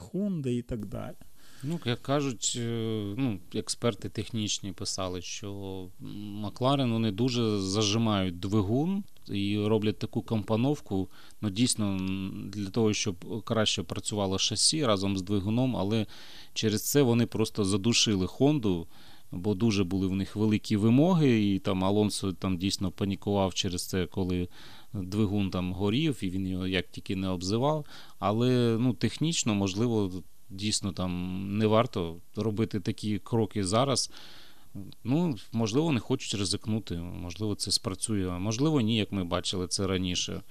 і 0.55 0.62
так 0.62 0.87
далі. 0.87 1.16
Ну, 1.62 1.81
як 1.85 2.03
кажуть, 2.03 2.55
е, 2.61 3.14
ну, 3.16 3.39
експерти 3.55 4.09
технічні 4.09 4.72
писали, 4.72 5.22
що 5.22 5.89
Макларен 6.41 6.93
вони 6.93 7.11
дуже 7.11 7.59
зажимають 7.59 8.41
двигун 8.41 9.05
і 9.29 9.59
роблять 9.59 9.99
таку 9.99 10.22
компоновку. 10.22 11.09
Ну, 11.41 11.51
дійсно, 11.51 11.99
для 12.47 12.70
того, 12.70 12.93
щоб 12.93 13.45
краще 13.45 13.83
працювало 13.83 14.39
шасі 14.39 14.87
разом 14.87 15.18
з 15.18 15.22
двигуном, 15.22 15.76
але 15.76 16.07
через 16.55 16.91
це 16.91 17.03
вони 17.03 17.26
просто 17.26 17.64
задушили 17.64 18.26
Хонду 18.26 18.87
бо 19.33 19.55
дуже 19.55 19.85
були 19.85 20.07
в 20.07 20.14
них 20.14 20.37
великі 20.37 20.76
вимоги, 20.76 21.55
і 21.55 21.59
там 21.59 21.85
Алонсо 21.85 22.33
там 22.33 22.59
дійсно 22.59 22.91
панікував 22.91 23.55
через 23.55 23.87
це, 23.87 24.07
коли 24.07 24.49
двигун 24.93 25.51
там 25.51 25.72
горів, 25.72 26.18
і 26.20 26.31
він 26.31 26.47
його 26.47 26.66
як 26.66 26.89
тільки 26.89 27.16
не 27.16 27.29
обзивав. 27.29 27.87
Але 28.18 28.76
ну, 28.81 28.93
технічно, 28.95 29.55
можливо, 29.55 30.22
дійсно 30.51 30.93
там 30.93 31.43
не 31.59 31.66
варто 31.66 32.16
робити 32.37 32.81
такі 32.81 33.18
кроки 33.18 33.64
зараз. 33.64 34.11
Ну, 35.05 35.37
Можливо, 35.53 35.93
не 35.93 36.01
хочуть 36.01 36.41
ризикнути, 36.41 36.97
можливо, 36.97 37.55
це 37.55 37.70
спрацює, 37.70 38.29
а 38.29 38.39
можливо, 38.39 38.81
ні, 38.81 38.97
як 38.97 39.12
ми 39.12 39.24
бачили 39.24 39.68
це 39.68 39.87
раніше. 39.87 40.43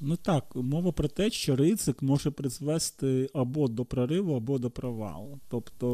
Ну 0.00 0.16
так, 0.16 0.44
мова 0.54 0.92
про 0.92 1.08
те, 1.08 1.30
що 1.30 1.56
ризик 1.56 2.02
може 2.02 2.30
призвести 2.30 3.30
або 3.34 3.68
до 3.68 3.84
прориву, 3.84 4.36
або 4.36 4.58
до 4.58 4.70
провалу. 4.70 5.38
Тобто 5.48 5.92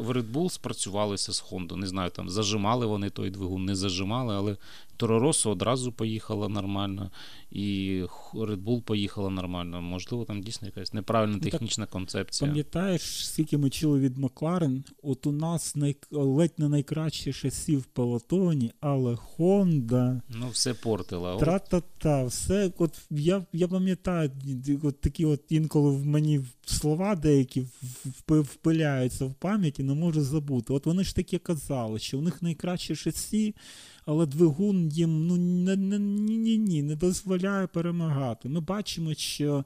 В 0.00 0.10
Red 0.10 0.32
Bull 0.32 0.50
спрацювалися 0.50 1.32
з 1.32 1.44
Honda. 1.44 1.76
Не 1.76 1.86
знаю, 1.86 2.10
там 2.10 2.28
зажимали 2.28 2.86
вони 2.86 3.10
той 3.10 3.30
двигун, 3.30 3.64
не 3.64 3.76
зажимали, 3.76 4.34
але 4.34 4.56
Тороросо 4.98 5.50
одразу 5.50 5.92
поїхала 5.92 6.48
нормально, 6.48 7.10
і 7.50 8.02
Red 8.34 8.64
Bull 8.64 8.82
поїхала 8.82 9.30
нормально. 9.30 9.82
Можливо, 9.82 10.24
там 10.24 10.42
дійсно 10.42 10.66
якась 10.66 10.92
неправильна 10.92 11.34
ну, 11.34 11.50
технічна 11.50 11.84
так, 11.84 11.92
концепція. 11.92 12.50
Пам'ятаєш, 12.50 13.26
скільки 13.26 13.58
ми 13.58 13.70
чули 13.70 14.00
від 14.00 14.18
Макларен, 14.18 14.84
от 15.02 15.26
у 15.26 15.32
нас 15.32 15.76
най... 15.76 15.96
ледь 16.10 16.58
не 16.58 16.68
найкраще 16.68 17.32
шасі 17.32 17.76
в 17.76 17.84
пелотоні, 17.84 18.72
але 18.80 19.14
Honda... 19.14 20.20
Ну, 20.28 20.48
все 20.48 20.74
портила. 20.74 21.36
Тра-та-та, 21.36 22.24
все. 22.24 22.72
От 22.78 23.00
я 23.10 23.46
я 23.52 23.68
пам'ятаю, 23.68 24.30
от 24.82 25.00
такі 25.00 25.24
от 25.24 25.40
інколи 25.48 25.90
в 25.90 26.06
мені 26.06 26.40
слова 26.66 27.16
деякі 27.16 27.66
впиляються 28.28 29.24
в 29.24 29.34
пам'яті, 29.34 29.82
не 29.82 29.94
можу 29.94 30.22
забути. 30.22 30.72
От 30.72 30.86
вони 30.86 31.04
ж 31.04 31.16
таки 31.16 31.38
казали, 31.38 31.98
що 31.98 32.18
у 32.18 32.22
них 32.22 32.42
найкраще 32.42 32.94
шасі 32.94 33.54
але 34.08 34.26
двигун 34.26 34.88
їм 34.88 35.26
ну, 35.26 35.36
ні, 35.36 35.98
ні, 36.38 36.58
ні, 36.58 36.82
не 36.82 36.96
дозволяє 36.96 37.66
перемагати. 37.66 38.48
Ми 38.48 38.60
бачимо, 38.60 39.14
що 39.14 39.64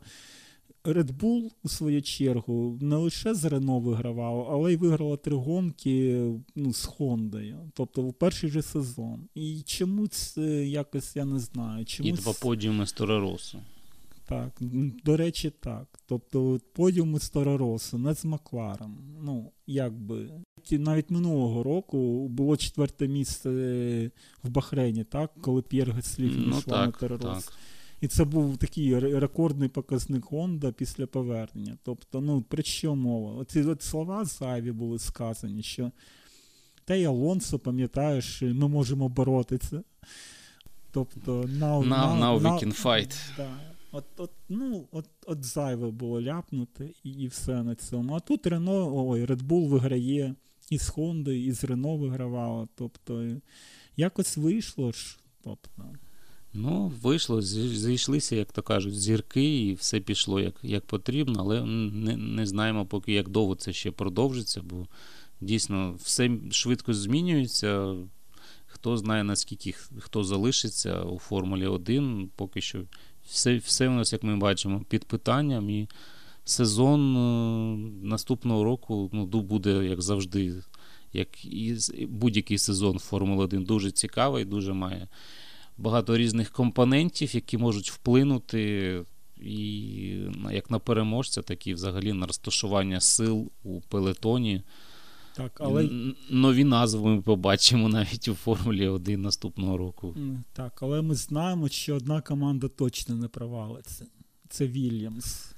Red 0.84 1.12
Bull, 1.18 1.50
у 1.62 1.68
свою 1.68 2.02
чергу, 2.02 2.78
не 2.80 2.96
лише 2.96 3.34
з 3.34 3.44
Рено 3.44 3.80
вигравав, 3.80 4.48
але 4.50 4.72
й 4.72 4.76
виграла 4.76 5.16
три 5.16 5.36
гонки 5.36 6.24
ну, 6.56 6.72
з 6.72 6.84
Хондою. 6.84 7.70
Тобто 7.74 8.02
в 8.02 8.14
перший 8.14 8.50
же 8.50 8.62
сезон. 8.62 9.28
І 9.34 9.62
чому 9.66 10.06
це 10.06 10.66
якось 10.66 11.16
я 11.16 11.24
не 11.24 11.38
знаю. 11.38 11.84
Чому 11.84 12.08
І 12.08 12.12
два 12.12 12.32
подіуми 12.32 12.86
з 12.86 12.92
Тореросу. 12.92 13.58
Так, 14.28 14.58
до 15.04 15.16
речі, 15.16 15.52
так. 15.60 16.00
Тобто 16.06 16.60
подіуми 16.72 17.18
з 17.18 17.30
Тореросу, 17.30 17.98
не 17.98 18.14
з 18.14 18.24
Макларом. 18.24 18.98
Ну, 19.22 19.52
якби. 19.66 20.30
Навіть 20.70 21.10
минулого 21.10 21.62
року 21.62 22.28
було 22.28 22.56
четверте 22.56 23.08
місце 23.08 23.50
в 24.42 24.48
Бахрейні, 24.48 25.04
так, 25.04 25.30
коли 25.40 25.62
П'єр 25.62 25.90
Гаслі 25.90 26.32
ну, 26.36 26.62
на 26.66 26.90
Торерос. 26.90 27.50
І 28.00 28.08
це 28.08 28.24
був 28.24 28.56
такий 28.56 28.98
рекордний 28.98 29.68
показник 29.68 30.24
Honda 30.24 30.72
після 30.72 31.06
повернення. 31.06 31.78
Тобто, 31.82 32.20
ну, 32.20 32.42
про 32.42 32.62
що 32.62 32.94
мова? 32.94 33.32
Оці 33.32 33.62
от 33.62 33.82
слова 33.82 34.24
зайві 34.24 34.72
були 34.72 34.98
сказані, 34.98 35.62
що 35.62 35.90
та 36.84 36.94
й 36.94 37.04
Алонсо, 37.04 37.58
пам'ятаєш, 37.58 38.42
ми 38.42 38.68
можемо 38.68 39.08
боротися. 39.08 39.82
Тобто, 40.90 41.42
now, 41.42 41.58
now, 41.58 41.88
now, 41.88 42.20
now 42.20 42.38
we 42.38 42.42
now, 42.42 42.64
can 42.64 42.82
fight. 42.82 43.16
Да. 43.36 43.50
От 43.92 44.04
от, 44.16 44.30
ну, 44.48 44.88
от, 44.92 45.06
от 45.26 45.44
зайве 45.44 45.90
було 45.90 46.22
ляпнути 46.22 46.94
і, 47.04 47.10
і 47.10 47.26
все 47.26 47.62
на 47.62 47.74
цьому. 47.74 48.14
А 48.14 48.20
тут 48.20 48.46
Рено, 48.46 49.08
ой, 49.08 49.24
Red 49.24 49.42
Bull 49.42 49.68
виграє 49.68 50.34
і 50.72 50.78
з 50.78 50.92
і 51.26 51.52
з 51.52 51.64
Рено 51.64 51.96
вигравала. 51.96 52.68
Тобто, 52.74 53.24
якось 53.96 54.36
вийшло 54.36 54.92
ж. 54.92 55.18
Тобто. 55.44 55.84
Ну, 56.54 56.92
вийшло, 57.02 57.42
зійшлися, 57.42 58.36
як 58.36 58.52
то 58.52 58.62
кажуть, 58.62 59.00
зірки, 59.00 59.66
і 59.66 59.74
все 59.74 60.00
пішло 60.00 60.40
як 60.40 60.54
як 60.62 60.86
потрібно, 60.86 61.40
але 61.40 61.62
не 61.66 62.16
не 62.16 62.46
знаємо 62.46 62.86
поки, 62.86 63.12
як 63.12 63.28
довго 63.28 63.54
це 63.54 63.72
ще 63.72 63.90
продовжиться, 63.90 64.62
бо 64.62 64.86
дійсно 65.40 65.94
все 66.02 66.30
швидко 66.50 66.94
змінюється. 66.94 67.94
Хто 68.66 68.96
знає, 68.96 69.24
наскільки 69.24 69.74
хто 69.98 70.24
залишиться 70.24 71.02
у 71.02 71.18
Формулі 71.18 71.66
1, 71.66 72.30
поки 72.36 72.60
що 72.60 72.84
все 73.26 73.56
все 73.56 73.88
у 73.88 73.92
нас, 73.92 74.12
як 74.12 74.22
ми 74.22 74.36
бачимо, 74.36 74.84
під 74.88 75.04
питанням. 75.04 75.70
І 75.70 75.88
сезон 76.44 77.16
е, 77.16 78.06
наступного 78.06 78.64
року 78.64 79.10
ну, 79.12 79.26
буде, 79.26 79.70
як 79.70 80.02
завжди, 80.02 80.54
як 81.12 81.44
і 81.44 81.76
будь-який 82.08 82.58
сезон 82.58 82.98
Формули 82.98 83.44
1 83.44 83.64
дуже 83.64 83.90
цікавий, 83.90 84.44
дуже 84.44 84.72
має 84.72 85.08
багато 85.78 86.16
різних 86.16 86.50
компонентів, 86.50 87.34
які 87.34 87.58
можуть 87.58 87.90
вплинути 87.90 89.04
і 89.44 89.54
як 90.50 90.70
на 90.70 90.78
переможця, 90.78 91.42
так 91.42 91.66
і 91.66 91.74
взагалі 91.74 92.12
на 92.12 92.26
розташування 92.26 93.00
сил 93.00 93.50
у 93.64 93.80
пелетоні. 93.80 94.62
Так, 95.36 95.60
але... 95.60 95.88
Нові 96.30 96.64
назви 96.64 97.16
ми 97.16 97.22
побачимо 97.22 97.88
навіть 97.88 98.28
у 98.28 98.34
Формулі 98.34 98.88
1 98.88 99.22
наступного 99.22 99.76
року. 99.76 100.16
Так, 100.52 100.82
але 100.82 101.02
ми 101.02 101.14
знаємо, 101.14 101.68
що 101.68 101.96
одна 101.96 102.20
команда 102.20 102.68
точно 102.68 103.16
не 103.16 103.28
провалиться. 103.28 104.06
Це 104.48 104.66
Вільямс. 104.66 105.51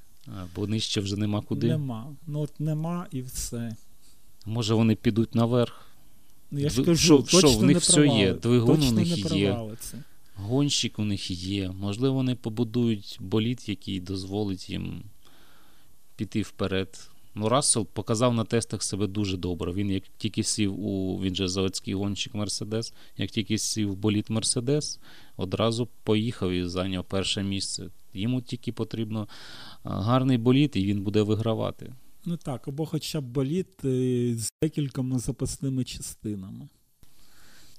Бо 0.56 0.66
нижче 0.66 1.00
вже 1.00 1.16
нема 1.16 1.40
куди. 1.40 1.66
Нема. 1.66 2.16
Ну 2.26 2.40
от 2.40 2.60
нема 2.60 3.06
і 3.10 3.22
все. 3.22 3.76
Може 4.46 4.74
вони 4.74 4.94
підуть 4.94 5.34
наверх. 5.34 5.86
Ну, 6.50 6.60
я 6.60 6.68
ж 6.68 6.84
кажу, 6.84 6.96
що, 6.96 7.40
точно 7.40 7.58
в 7.58 7.62
них 7.62 7.74
не 7.74 7.78
все 7.78 8.06
є, 8.06 8.34
двигун 8.34 8.76
точно 8.76 8.90
у 8.90 8.92
них 8.92 9.30
не 9.30 9.38
є, 9.38 9.58
гонщик 10.36 10.98
у 10.98 11.04
них 11.04 11.30
є. 11.30 11.70
Можливо, 11.70 12.14
вони 12.14 12.34
побудують 12.34 13.18
боліт, 13.20 13.68
який 13.68 14.00
дозволить 14.00 14.70
їм 14.70 15.02
піти 16.16 16.42
вперед. 16.42 17.10
Ну, 17.34 17.48
Рассел 17.48 17.86
показав 17.86 18.34
на 18.34 18.44
тестах 18.44 18.82
себе 18.82 19.06
дуже 19.06 19.36
добре. 19.36 19.72
Він 19.72 19.90
як 19.90 20.02
тільки 20.18 20.42
сів 20.42 20.80
у 20.80 21.20
він 21.22 21.34
же 21.34 21.48
заводський 21.48 21.94
гонщик 21.94 22.34
Мерседес, 22.34 22.92
як 23.16 23.30
тільки 23.30 23.58
сів 23.58 23.92
в 23.92 23.96
боліт 23.96 24.30
Мерседес, 24.30 25.00
одразу 25.36 25.88
поїхав 26.02 26.50
і 26.50 26.64
зайняв 26.64 27.04
перше 27.04 27.42
місце. 27.42 27.90
Йому 28.14 28.42
тільки 28.42 28.72
потрібно 28.72 29.28
гарний 29.84 30.38
боліт, 30.38 30.76
і 30.76 30.86
він 30.86 31.02
буде 31.02 31.22
вигравати. 31.22 31.92
Ну 32.26 32.36
так, 32.36 32.68
або 32.68 32.86
хоча 32.86 33.20
б 33.20 33.24
боліт 33.24 33.84
е, 33.84 34.34
з 34.36 34.48
декількома 34.62 35.18
запасними 35.18 35.84
частинами. 35.84 36.68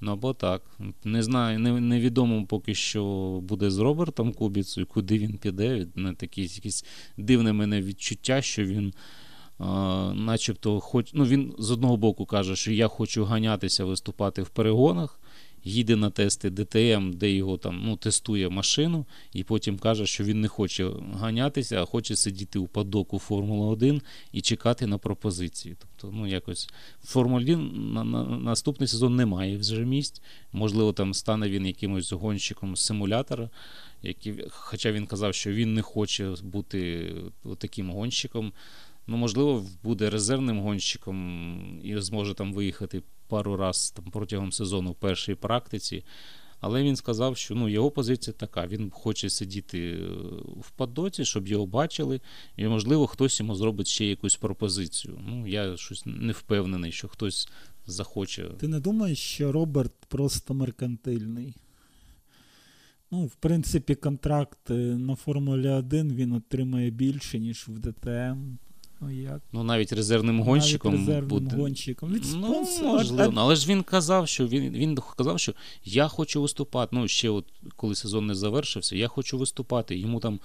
Ну 0.01 0.11
або 0.11 0.33
так. 0.33 0.61
Не 1.03 1.23
знаю, 1.23 1.59
не, 1.59 1.79
невідомо 1.79 2.45
поки 2.45 2.75
що 2.75 3.03
буде 3.43 3.71
з 3.71 3.77
Робертом 3.77 4.33
Кубіцею, 4.33 4.87
куди 4.87 5.17
він 5.17 5.37
піде. 5.37 5.87
Не 5.95 6.13
такі 6.13 6.41
якісь 6.41 6.85
дивне 7.17 7.53
мене 7.53 7.81
відчуття, 7.81 8.41
що 8.41 8.65
він. 8.65 8.93
Uh, 9.59 10.13
начебто, 10.13 10.79
хоч, 10.79 11.13
ну, 11.13 11.25
він 11.25 11.55
з 11.59 11.71
одного 11.71 11.97
боку 11.97 12.25
каже, 12.25 12.55
що 12.55 12.71
я 12.71 12.87
хочу 12.87 13.23
ганятися, 13.23 13.85
виступати 13.85 14.41
в 14.41 14.49
перегонах, 14.49 15.19
їде 15.65 15.95
на 15.95 16.09
тести 16.09 16.49
ДТМ, 16.49 17.11
де 17.13 17.31
його 17.31 17.57
там 17.57 17.81
ну, 17.85 17.97
тестує 17.97 18.49
машину, 18.49 19.05
і 19.33 19.43
потім 19.43 19.77
каже, 19.77 20.05
що 20.05 20.23
він 20.23 20.41
не 20.41 20.47
хоче 20.47 20.89
ганятися, 21.13 21.81
а 21.81 21.85
хоче 21.85 22.15
сидіти 22.15 22.59
у 22.59 22.67
падоку 22.67 23.19
Формули 23.19 23.65
1 23.65 24.01
і 24.31 24.41
чекати 24.41 24.87
на 24.87 24.97
пропозиції. 24.97 25.75
Тобто, 25.79 26.17
ну, 26.17 26.27
якось 26.27 26.69
в 27.03 27.07
Формулі 27.07 27.43
1 27.43 27.93
на, 27.93 28.03
на, 28.03 28.23
наступний 28.23 28.87
сезон 28.87 29.15
немає 29.15 29.57
вже 29.57 29.85
місць. 29.85 30.21
Можливо, 30.51 30.93
там 30.93 31.13
стане 31.13 31.49
він 31.49 31.65
якимось 31.65 32.11
гонщиком 32.11 32.75
симулятора. 32.75 33.49
Який, 34.03 34.45
хоча 34.49 34.91
він 34.91 35.05
казав, 35.05 35.33
що 35.33 35.51
він 35.51 35.73
не 35.73 35.81
хоче 35.81 36.35
бути 36.43 37.11
таким 37.57 37.89
гонщиком. 37.91 38.53
Ну, 39.07 39.17
можливо, 39.17 39.65
буде 39.83 40.09
резервним 40.09 40.59
гонщиком 40.59 41.79
і 41.83 41.97
зможе 42.01 42.33
там 42.33 42.53
виїхати 42.53 43.01
пару 43.27 43.57
раз 43.57 43.91
там, 43.91 44.05
протягом 44.11 44.51
сезону 44.51 44.91
в 44.91 44.95
першій 44.95 45.35
практиці. 45.35 46.03
Але 46.59 46.83
він 46.83 46.95
сказав, 46.95 47.37
що 47.37 47.55
ну, 47.55 47.69
його 47.69 47.91
позиція 47.91 48.33
така: 48.37 48.67
він 48.67 48.89
хоче 48.89 49.29
сидіти 49.29 49.79
е, 49.79 50.07
в 50.61 50.71
падоці, 50.75 51.25
щоб 51.25 51.47
його 51.47 51.65
бачили, 51.65 52.21
і, 52.57 52.67
можливо, 52.67 53.07
хтось 53.07 53.39
йому 53.39 53.55
зробить 53.55 53.87
ще 53.87 54.05
якусь 54.05 54.35
пропозицію. 54.35 55.19
Ну, 55.27 55.47
Я 55.47 55.77
щось 55.77 56.03
не 56.05 56.33
впевнений, 56.33 56.91
що 56.91 57.07
хтось 57.07 57.49
захоче. 57.87 58.43
Ти 58.43 58.67
не 58.67 58.79
думаєш, 58.79 59.19
що 59.19 59.51
Роберт 59.51 59.93
просто 60.07 60.53
меркантильний? 60.53 61.55
Ну, 63.11 63.25
В 63.25 63.35
принципі, 63.35 63.95
контракт 63.95 64.69
на 64.69 65.15
Формулі 65.15 65.69
1 65.69 66.15
він 66.15 66.31
отримає 66.31 66.89
більше, 66.89 67.39
ніж 67.39 67.67
в 67.67 67.79
ДТМ. 67.79 68.57
Ну, 69.01 69.11
як? 69.11 69.41
ну 69.51 69.63
навіть 69.63 69.93
резервним 69.93 70.41
гонщиком. 70.41 70.93
Навіть 70.93 71.07
резервним 71.07 71.29
буде... 71.29 71.55
гонщиком. 71.55 72.13
Від 72.13 72.25
ну, 72.35 72.67
можливо. 72.83 73.33
Але 73.35 73.55
ж 73.55 73.67
він 73.67 73.83
казав, 73.83 74.27
що 74.27 74.47
він 74.47 74.69
він 74.69 74.97
казав, 75.17 75.39
що 75.39 75.53
я 75.83 76.07
хочу 76.07 76.41
виступати. 76.41 76.95
Ну, 76.95 77.07
ще 77.07 77.29
от 77.29 77.45
коли 77.75 77.95
сезон 77.95 78.25
не 78.25 78.35
завершився, 78.35 78.95
я 78.95 79.07
хочу 79.07 79.37
виступати. 79.37 79.97
Йому 79.97 80.19
там 80.19 80.39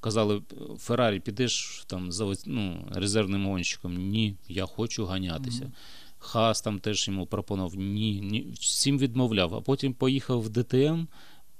казали, 0.00 0.42
Феррарі, 0.78 1.20
підеш 1.20 1.84
там 1.86 2.12
за 2.12 2.34
ну, 2.46 2.88
резервним 2.94 3.46
гонщиком. 3.46 3.96
Ні, 3.96 4.34
я 4.48 4.66
хочу 4.66 5.06
ганятися. 5.06 5.64
Mm-hmm. 5.64 6.18
Хас 6.18 6.60
там 6.60 6.78
теж 6.78 7.08
йому 7.08 7.26
пропонував 7.26 7.74
ні, 7.74 8.20
ні, 8.20 8.46
всім 8.60 8.98
відмовляв, 8.98 9.54
а 9.54 9.60
потім 9.60 9.94
поїхав 9.94 10.42
в 10.42 10.48
ДТМ 10.48 11.06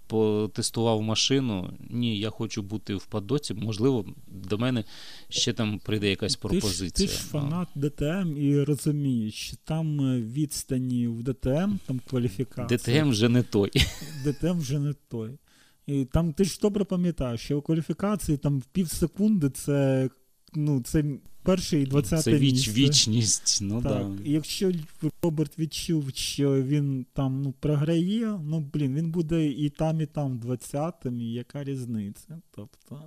потестував 0.07 1.03
машину. 1.03 1.73
Ні, 1.91 2.19
я 2.19 2.31
хочу 2.31 2.63
бути 2.63 2.95
в 2.95 3.07
падоці. 3.07 3.55
Можливо, 3.55 4.07
до 4.27 4.59
мене 4.59 4.85
ще 5.29 5.53
там 5.53 5.79
прийде 5.79 6.11
якась 6.11 6.37
пропозиція. 6.37 6.91
Ти 6.91 7.07
ж, 7.07 7.13
ти 7.13 7.19
ж 7.19 7.29
фанат 7.29 7.69
ДТМ 7.75 8.37
і 8.37 8.63
розумієш, 8.63 9.55
там 9.65 10.01
е, 10.01 10.21
відстані 10.21 11.07
в 11.07 11.23
ДТМ, 11.23 11.73
там 11.87 12.01
кваліфікація. 12.11 13.03
ДТМ 13.03 13.11
вже 13.11 13.29
не 13.29 13.43
той. 13.43 13.71
ДТМ 14.25 14.59
вже 14.59 14.79
не 14.79 14.95
той. 15.09 15.39
І 15.87 16.05
там 16.05 16.33
ти 16.33 16.45
ж 16.45 16.59
добре 16.63 16.85
пам'ятаєш, 16.85 17.41
що 17.41 17.59
у 17.59 17.63
кваліфікації 17.63 18.39
там 18.39 18.59
в 18.59 18.65
пів 18.65 18.91
секунди 18.91 19.51
це 19.51 20.09
ну, 20.55 20.83
це 20.83 21.05
перше 21.43 21.81
і 21.81 21.87
двадцяте 21.87 22.23
Це 22.23 22.35
віч, 22.35 22.69
вічність. 22.69 23.59
ну 23.63 23.83
так. 23.83 24.17
да. 24.17 24.23
Якщо 24.25 24.73
Роберт 25.23 25.59
відчув, 25.59 26.11
що 26.15 26.63
він 26.63 27.07
там 27.13 27.43
ну, 27.43 27.55
програє, 27.61 28.41
ну 28.45 28.71
блін, 28.75 28.95
він 28.95 29.11
буде 29.11 29.47
і 29.47 29.71
там, 29.71 30.01
і 30.01 30.07
там 30.07 30.39
двадцятим, 30.39 31.21
і 31.21 31.33
яка 31.33 31.65
різниця? 31.65 32.41
Тобто, 32.51 33.01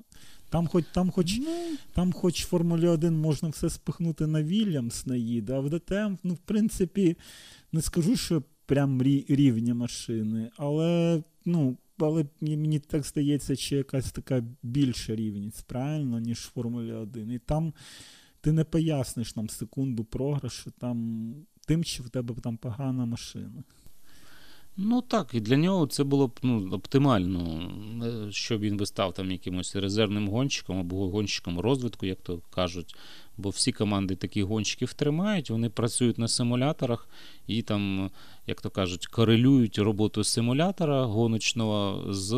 там 0.49 0.67
хоч 0.67 0.85
там 0.93 1.11
хоч, 1.11 1.37
ну, 1.37 1.77
там 1.93 2.13
хоч 2.13 2.43
в 2.43 2.47
Формулі 2.47 2.87
1 2.87 3.17
можна 3.17 3.49
все 3.49 3.69
спихнути 3.69 4.27
на 4.27 4.43
Вільямс 4.43 5.05
наїде, 5.05 5.53
а 5.53 5.59
в 5.59 5.69
ДТМ, 5.69 6.17
ну, 6.23 6.33
в 6.33 6.37
принципі, 6.37 7.17
не 7.71 7.81
скажу, 7.81 8.15
що 8.15 8.43
прям 8.65 9.01
рівні 9.27 9.73
машини, 9.73 10.51
але 10.57 11.23
ну, 11.45 11.77
але 11.99 12.25
мені 12.41 12.79
так 12.79 13.05
здається, 13.05 13.55
що 13.55 13.75
якась 13.75 14.11
така 14.11 14.43
більша 14.63 15.15
рівність, 15.15 15.65
правильно, 15.67 16.19
ніж 16.19 16.37
в 16.37 16.51
Формулі 16.51 16.91
1. 16.91 17.31
І 17.31 17.39
там 17.39 17.73
ти 18.45 18.51
не 18.51 18.63
поясниш 18.63 19.35
нам 19.35 19.49
секунду 19.49 20.03
програшу 20.03 20.71
там, 20.71 21.33
тим, 21.67 21.83
що 21.83 22.03
в 22.03 22.09
тебе 22.09 22.35
там 22.43 22.57
погана 22.57 23.05
машина. 23.05 23.63
Ну 24.77 25.01
так, 25.01 25.33
і 25.33 25.39
для 25.39 25.57
нього 25.57 25.87
це 25.87 26.03
було 26.03 26.27
б 26.27 26.39
ну, 26.43 26.69
оптимально, 26.71 27.71
е, 28.05 28.31
щоб 28.31 28.61
він 28.61 28.77
би 28.77 28.85
став 28.85 29.13
там 29.13 29.31
якимось 29.31 29.75
резервним 29.75 30.27
гонщиком 30.27 30.79
або 30.79 31.09
гонщиком 31.09 31.59
розвитку, 31.59 32.05
як 32.05 32.21
то 32.21 32.41
кажуть. 32.49 32.95
Бо 33.37 33.49
всі 33.49 33.71
команди 33.71 34.15
таких 34.15 34.43
гонщиків 34.43 34.93
тримають, 34.93 35.49
вони 35.49 35.69
працюють 35.69 36.17
на 36.17 36.27
симуляторах 36.27 37.07
і 37.47 37.61
там, 37.61 38.09
як 38.47 38.61
то 38.61 38.69
кажуть, 38.69 39.05
корелюють 39.07 39.77
роботу 39.77 40.23
симулятора 40.23 41.03
гоночного 41.05 42.05
з 42.13 42.33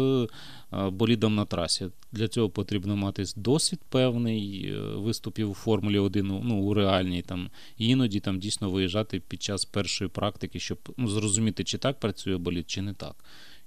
е, 0.73 0.89
болідом 0.89 1.35
на 1.35 1.45
трасі. 1.45 1.87
Для 2.11 2.27
цього 2.27 2.49
потрібно 2.49 2.95
мати 2.95 3.23
досвід 3.35 3.79
певний 3.89 4.71
е, 4.71 4.79
виступів 4.79 5.49
у 5.49 5.53
Формулі 5.53 5.99
1 5.99 6.27
ну, 6.43 6.59
у 6.59 6.73
реальній 6.73 7.21
там, 7.21 7.49
іноді 7.77 8.19
там 8.19 8.39
дійсно 8.39 8.69
виїжджати 8.69 9.19
під 9.19 9.43
час 9.43 9.65
першої 9.65 10.09
практики, 10.09 10.59
щоб 10.59 10.77
ну, 10.97 11.07
зрозуміти, 11.07 11.63
чи 11.63 11.77
так 11.77 11.99
працює 11.99 12.37
болід, 12.37 12.69
чи 12.69 12.81
не 12.81 12.93
так. 12.93 13.15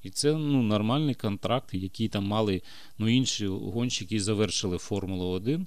І 0.03 0.11
це 0.11 0.33
ну, 0.33 0.63
нормальний 0.63 1.15
контракт, 1.15 1.75
який 1.75 2.09
там 2.09 2.25
мали 2.25 2.63
ну, 2.99 3.09
інші 3.09 3.47
гонщики, 3.47 4.15
які 4.15 4.25
завершили 4.25 4.79
Формулу 4.79 5.25
1 5.27 5.67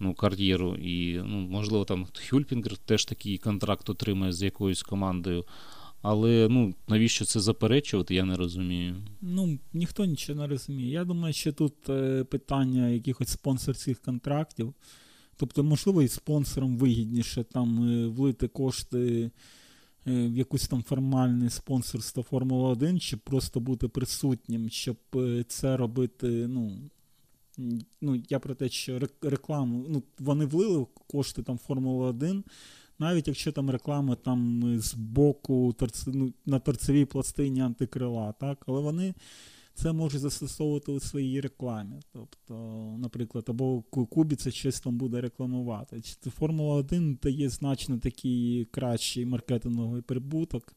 ну, 0.00 0.14
кар'єру. 0.14 0.74
І, 0.74 1.20
ну, 1.24 1.40
можливо, 1.40 1.84
там 1.84 2.06
Хюльпінгер 2.30 2.76
теж 2.76 3.04
такий 3.04 3.38
контракт 3.38 3.90
отримає 3.90 4.32
з 4.32 4.42
якоюсь 4.42 4.82
командою. 4.82 5.44
Але 6.02 6.48
ну, 6.50 6.74
навіщо 6.88 7.24
це 7.24 7.40
заперечувати, 7.40 8.14
я 8.14 8.24
не 8.24 8.36
розумію. 8.36 8.96
Ну, 9.20 9.58
ніхто 9.72 10.04
нічого 10.04 10.40
не 10.40 10.46
розуміє. 10.46 10.90
Я 10.90 11.04
думаю, 11.04 11.34
що 11.34 11.52
тут 11.52 11.88
е, 11.88 12.24
питання 12.24 12.88
якихось 12.88 13.28
спонсорських 13.28 14.00
контрактів. 14.00 14.74
Тобто, 15.36 15.64
можливо, 15.64 16.02
і 16.02 16.08
спонсорам 16.08 16.76
вигідніше 16.76 17.44
там 17.44 17.88
е, 17.88 18.06
влити 18.06 18.48
кошти 18.48 19.30
е, 20.06 20.28
в 20.28 20.36
якусь 20.36 20.68
там 20.68 20.82
формальне 20.82 21.50
спонсорство 21.50 22.22
Формула 22.22 22.68
1, 22.68 23.00
щоб 23.00 23.20
просто 23.20 23.60
бути 23.60 23.88
присутнім, 23.88 24.70
щоб 24.70 24.96
це 25.46 25.76
робити, 25.76 26.26
ну, 26.48 26.72
ну, 28.00 28.22
я 28.28 28.38
про 28.38 28.54
те, 28.54 28.68
що 28.68 29.00
рекламу, 29.22 29.86
ну, 29.88 30.02
вони 30.18 30.44
влили 30.44 30.86
кошти 31.06 31.42
там 31.42 31.58
Формула 31.58 32.08
1, 32.08 32.44
навіть 32.98 33.28
якщо 33.28 33.52
там 33.52 33.70
реклама 33.70 34.14
там 34.14 34.62
з 34.80 34.94
боку 34.94 35.72
торц, 35.72 36.04
ну, 36.06 36.32
на 36.46 36.58
торцевій 36.58 37.04
пластині 37.04 37.60
антикрила, 37.60 38.32
так, 38.32 38.64
але 38.66 38.80
вони 38.80 39.14
це 39.74 39.92
можуть 39.92 40.20
застосовувати 40.20 40.92
у 40.92 41.00
своїй 41.00 41.40
рекламі. 41.40 41.96
Тобто, 42.12 42.54
наприклад, 42.98 43.44
або 43.48 43.82
Кубіця 43.82 44.50
щось 44.50 44.80
там 44.80 44.98
буде 44.98 45.20
рекламувати. 45.20 46.02
Формула 46.38 46.74
1 46.74 47.18
дає 47.22 47.48
значно 47.48 47.98
такий 47.98 48.64
кращий 48.64 49.26
маркетинговий 49.26 50.02
прибуток 50.02 50.74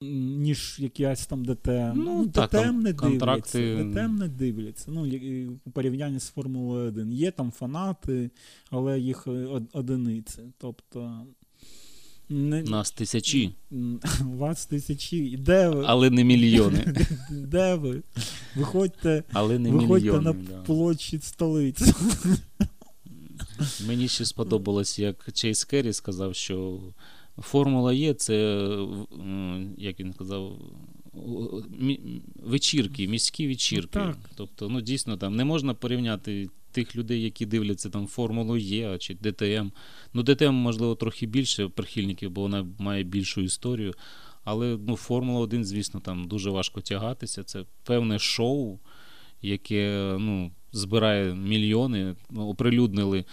ніж 0.00 0.76
якась 0.78 1.26
там 1.26 1.44
ДТМ. 1.44 1.92
Ну, 1.94 2.18
ну 2.18 2.26
так, 2.26 2.50
ДТМ 2.50 2.80
не 2.80 2.94
контракти... 2.94 3.58
дивляться. 3.58 4.00
ДТМ 4.00 4.16
не 4.16 4.28
дивляться. 4.28 4.90
Ну, 4.90 5.06
у 5.64 5.70
порівнянні 5.70 6.20
з 6.20 6.28
Формулою 6.28 6.88
1. 6.88 7.12
Є 7.12 7.30
там 7.30 7.50
фанати, 7.50 8.30
але 8.70 9.00
їх 9.00 9.26
одиниці. 9.72 10.42
Тобто. 10.58 11.26
Не... 12.30 12.62
Нас 12.62 12.90
тисячі. 12.90 13.54
Вас 14.20 14.66
тисячі. 14.66 15.36
Де 15.36 15.68
ви? 15.68 15.84
Але 15.86 16.10
не 16.10 16.24
мільйони. 16.24 16.94
Де 17.30 17.74
ви? 17.74 18.02
Виходьте 18.56 19.22
Але 19.32 19.58
не 19.58 19.70
виходьте 19.70 20.06
мільйони, 20.06 20.24
на 20.24 20.32
да. 20.32 20.62
площадь 20.62 21.24
столиці. 21.24 21.94
Мені 23.86 24.08
ще 24.08 24.24
сподобалось, 24.24 24.98
як 24.98 25.32
Чейз 25.32 25.64
Керрі 25.64 25.92
сказав, 25.92 26.34
що 26.34 26.80
Формула 27.42 27.92
Є 27.92 28.14
це, 28.14 28.66
як 29.78 30.00
він 30.00 30.12
казав, 30.12 30.58
вечірки, 32.42 33.08
міські 33.08 33.48
вечірки. 33.48 33.98
Ну, 33.98 34.06
так. 34.06 34.16
Тобто, 34.34 34.68
ну 34.68 34.80
дійсно 34.80 35.16
там 35.16 35.36
не 35.36 35.44
можна 35.44 35.74
порівняти 35.74 36.48
тих 36.72 36.96
людей, 36.96 37.22
які 37.22 37.46
дивляться 37.46 37.90
там 37.90 38.06
Формулу 38.06 38.56
Є 38.56 38.98
чи 38.98 39.14
ДТМ. 39.14 39.70
Ну, 40.14 40.22
ДТМ, 40.22 40.54
можливо, 40.54 40.94
трохи 40.94 41.26
більше 41.26 41.68
прихильників, 41.68 42.30
бо 42.30 42.40
вона 42.40 42.66
має 42.78 43.02
більшу 43.02 43.40
історію. 43.40 43.94
Але 44.44 44.78
ну, 44.86 44.96
Формула 44.96 45.40
1, 45.40 45.64
звісно, 45.64 46.00
там 46.00 46.28
дуже 46.28 46.50
важко 46.50 46.80
тягатися. 46.80 47.44
Це 47.44 47.64
певне 47.84 48.18
шоу, 48.18 48.78
яке 49.42 50.16
ну, 50.20 50.50
збирає 50.72 51.34
мільйони, 51.34 52.16
ну, 52.30 52.48
оприлюднили. 52.48 53.24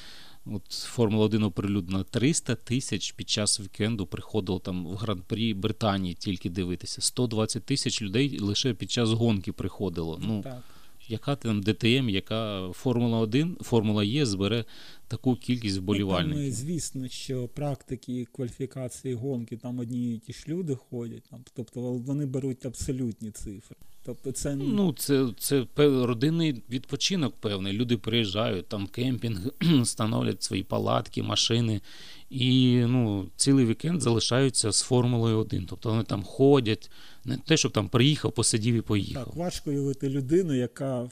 От 0.45 0.71
Формула 0.71 1.25
1 1.25 1.43
оприлюднена 1.43 2.03
300 2.03 2.55
тисяч 2.55 3.11
під 3.11 3.29
час 3.29 3.59
вікенду 3.59 4.05
приходило 4.05 4.59
там 4.59 4.85
в 4.87 4.95
гран-прі 4.95 5.53
Британії 5.53 6.13
тільки 6.13 6.49
дивитися. 6.49 7.01
120 7.01 7.63
тисяч 7.63 8.01
людей 8.01 8.39
лише 8.39 8.73
під 8.73 8.91
час 8.91 9.09
гонки 9.09 9.51
приходило. 9.51 10.19
Ну, 10.21 10.41
так. 10.41 10.63
Яка 11.07 11.35
там 11.35 11.61
ДТМ, 11.61 12.09
яка 12.09 12.69
Формула 12.73 13.19
1, 13.19 13.57
Формула 13.61 14.03
Є 14.03 14.25
збере 14.25 14.65
таку 15.07 15.35
кількість 15.35 15.77
вболівальників? 15.77 16.37
Ну, 16.37 16.43
там, 16.43 16.51
звісно, 16.51 17.07
що 17.07 17.47
практики 17.47 18.27
кваліфікації 18.31 19.13
гонки 19.13 19.57
там 19.57 19.79
одні 19.79 20.15
і 20.15 20.17
ті 20.17 20.33
ж 20.33 20.45
люди 20.47 20.75
ходять, 20.75 21.23
там, 21.29 21.43
тобто 21.53 21.81
вони 21.81 22.25
беруть 22.25 22.65
абсолютні 22.65 23.31
цифри. 23.31 23.75
Тобто 24.05 24.31
це 24.31 24.55
ну 24.55 24.93
це 24.93 25.27
це 25.37 25.65
родинний 25.77 26.63
відпочинок 26.69 27.35
певний. 27.35 27.73
Люди 27.73 27.97
приїжджають, 27.97 28.67
там 28.67 28.87
кемпінг, 28.87 29.39
становлять 29.85 30.43
свої 30.43 30.63
палатки, 30.63 31.23
машини, 31.23 31.81
і 32.29 32.77
ну, 32.87 33.27
цілий 33.35 33.65
вікенд 33.65 34.01
залишаються 34.01 34.71
з 34.71 34.81
Формулою 34.81 35.37
1. 35.37 35.65
Тобто 35.69 35.89
вони 35.89 36.03
там 36.03 36.23
ходять, 36.23 36.91
не 37.25 37.37
те, 37.37 37.57
щоб 37.57 37.71
там 37.71 37.89
приїхав, 37.89 38.31
посидів 38.31 38.75
і 38.75 38.81
поїхав. 38.81 39.25
Так, 39.25 39.35
важко 39.35 39.69
уявити 39.69 40.09
людину, 40.09 40.53
яка 40.53 41.09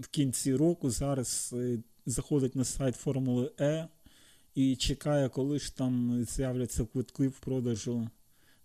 в 0.00 0.08
кінці 0.10 0.54
року 0.54 0.90
зараз 0.90 1.54
е, 1.56 1.78
заходить 2.06 2.54
на 2.56 2.64
сайт 2.64 2.96
Формули 2.96 3.52
Е 3.60 3.88
і 4.54 4.76
чекає, 4.76 5.28
коли 5.28 5.58
ж 5.58 5.76
там 5.76 6.24
з'являться 6.24 6.84
квитки 6.84 7.28
в 7.28 7.38
продажу 7.40 8.08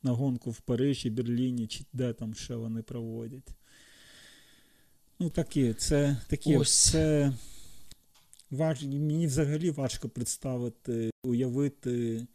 на 0.03 0.11
гонку 0.11 0.51
в 0.51 0.59
Парижі, 0.59 1.09
Берліні, 1.09 1.67
чи 1.67 1.85
де 1.93 2.13
там 2.13 2.33
ще 2.33 2.55
вони 2.55 2.81
проводять. 2.81 3.55
Ну, 5.19 5.29
такі, 5.29 5.73
це 5.73 6.17
такі, 6.27 6.57
Ось. 6.57 6.91
це 6.91 7.33
важ... 8.51 8.83
мені 8.83 9.27
взагалі 9.27 9.71
важко 9.71 10.09
представити, 10.09 11.11
уявити 11.23 12.27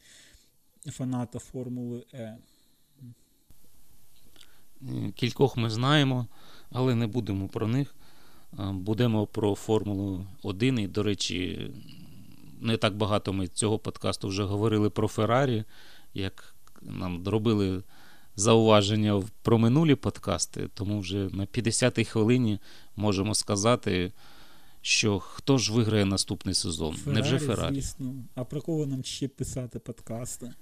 фаната 0.87 1.39
Формули 1.39 2.05
Е. 2.15 2.39
Кількох 5.15 5.57
ми 5.57 5.71
знаємо, 5.71 6.27
але 6.71 6.95
не 6.95 7.07
будемо 7.07 7.49
про 7.49 7.69
них. 7.69 7.95
Будемо 8.73 9.27
про 9.27 9.55
Формулу 9.55 10.27
1. 10.43 10.79
І, 10.79 10.89
до 10.89 11.03
речі, 11.03 11.71
не 12.61 12.77
так 12.77 12.97
багато 12.97 13.33
ми 13.33 13.49
цього 13.49 13.79
подкасту 13.79 14.29
вже 14.29 14.45
говорили 14.45 14.91
про 14.91 15.09
Феррарі, 15.09 15.65
як 16.15 16.55
нам 16.83 17.29
робили 17.29 17.83
зауваження 18.37 19.23
про 19.43 19.59
минулі 19.59 19.95
подкасти, 19.95 20.69
тому 20.75 21.01
вже 21.01 21.17
на 21.17 21.47
50-й 21.47 22.05
хвилині 22.05 22.59
можемо 22.97 23.35
сказати, 23.35 24.13
що 24.83 25.19
хто 25.19 25.59
ж 25.59 25.73
виграє 25.73 26.05
наступний 26.05 26.55
сезон? 26.55 26.95
Феррарі, 26.95 27.15
Невже 27.15 27.39
Феррарі? 27.39 27.75
Звісно. 27.75 28.15
А 28.35 28.45
про 28.45 28.61
кого 28.61 28.87
нам 28.87 29.05
ще 29.05 29.29
писати 29.29 29.79
подкасти? 29.79 30.53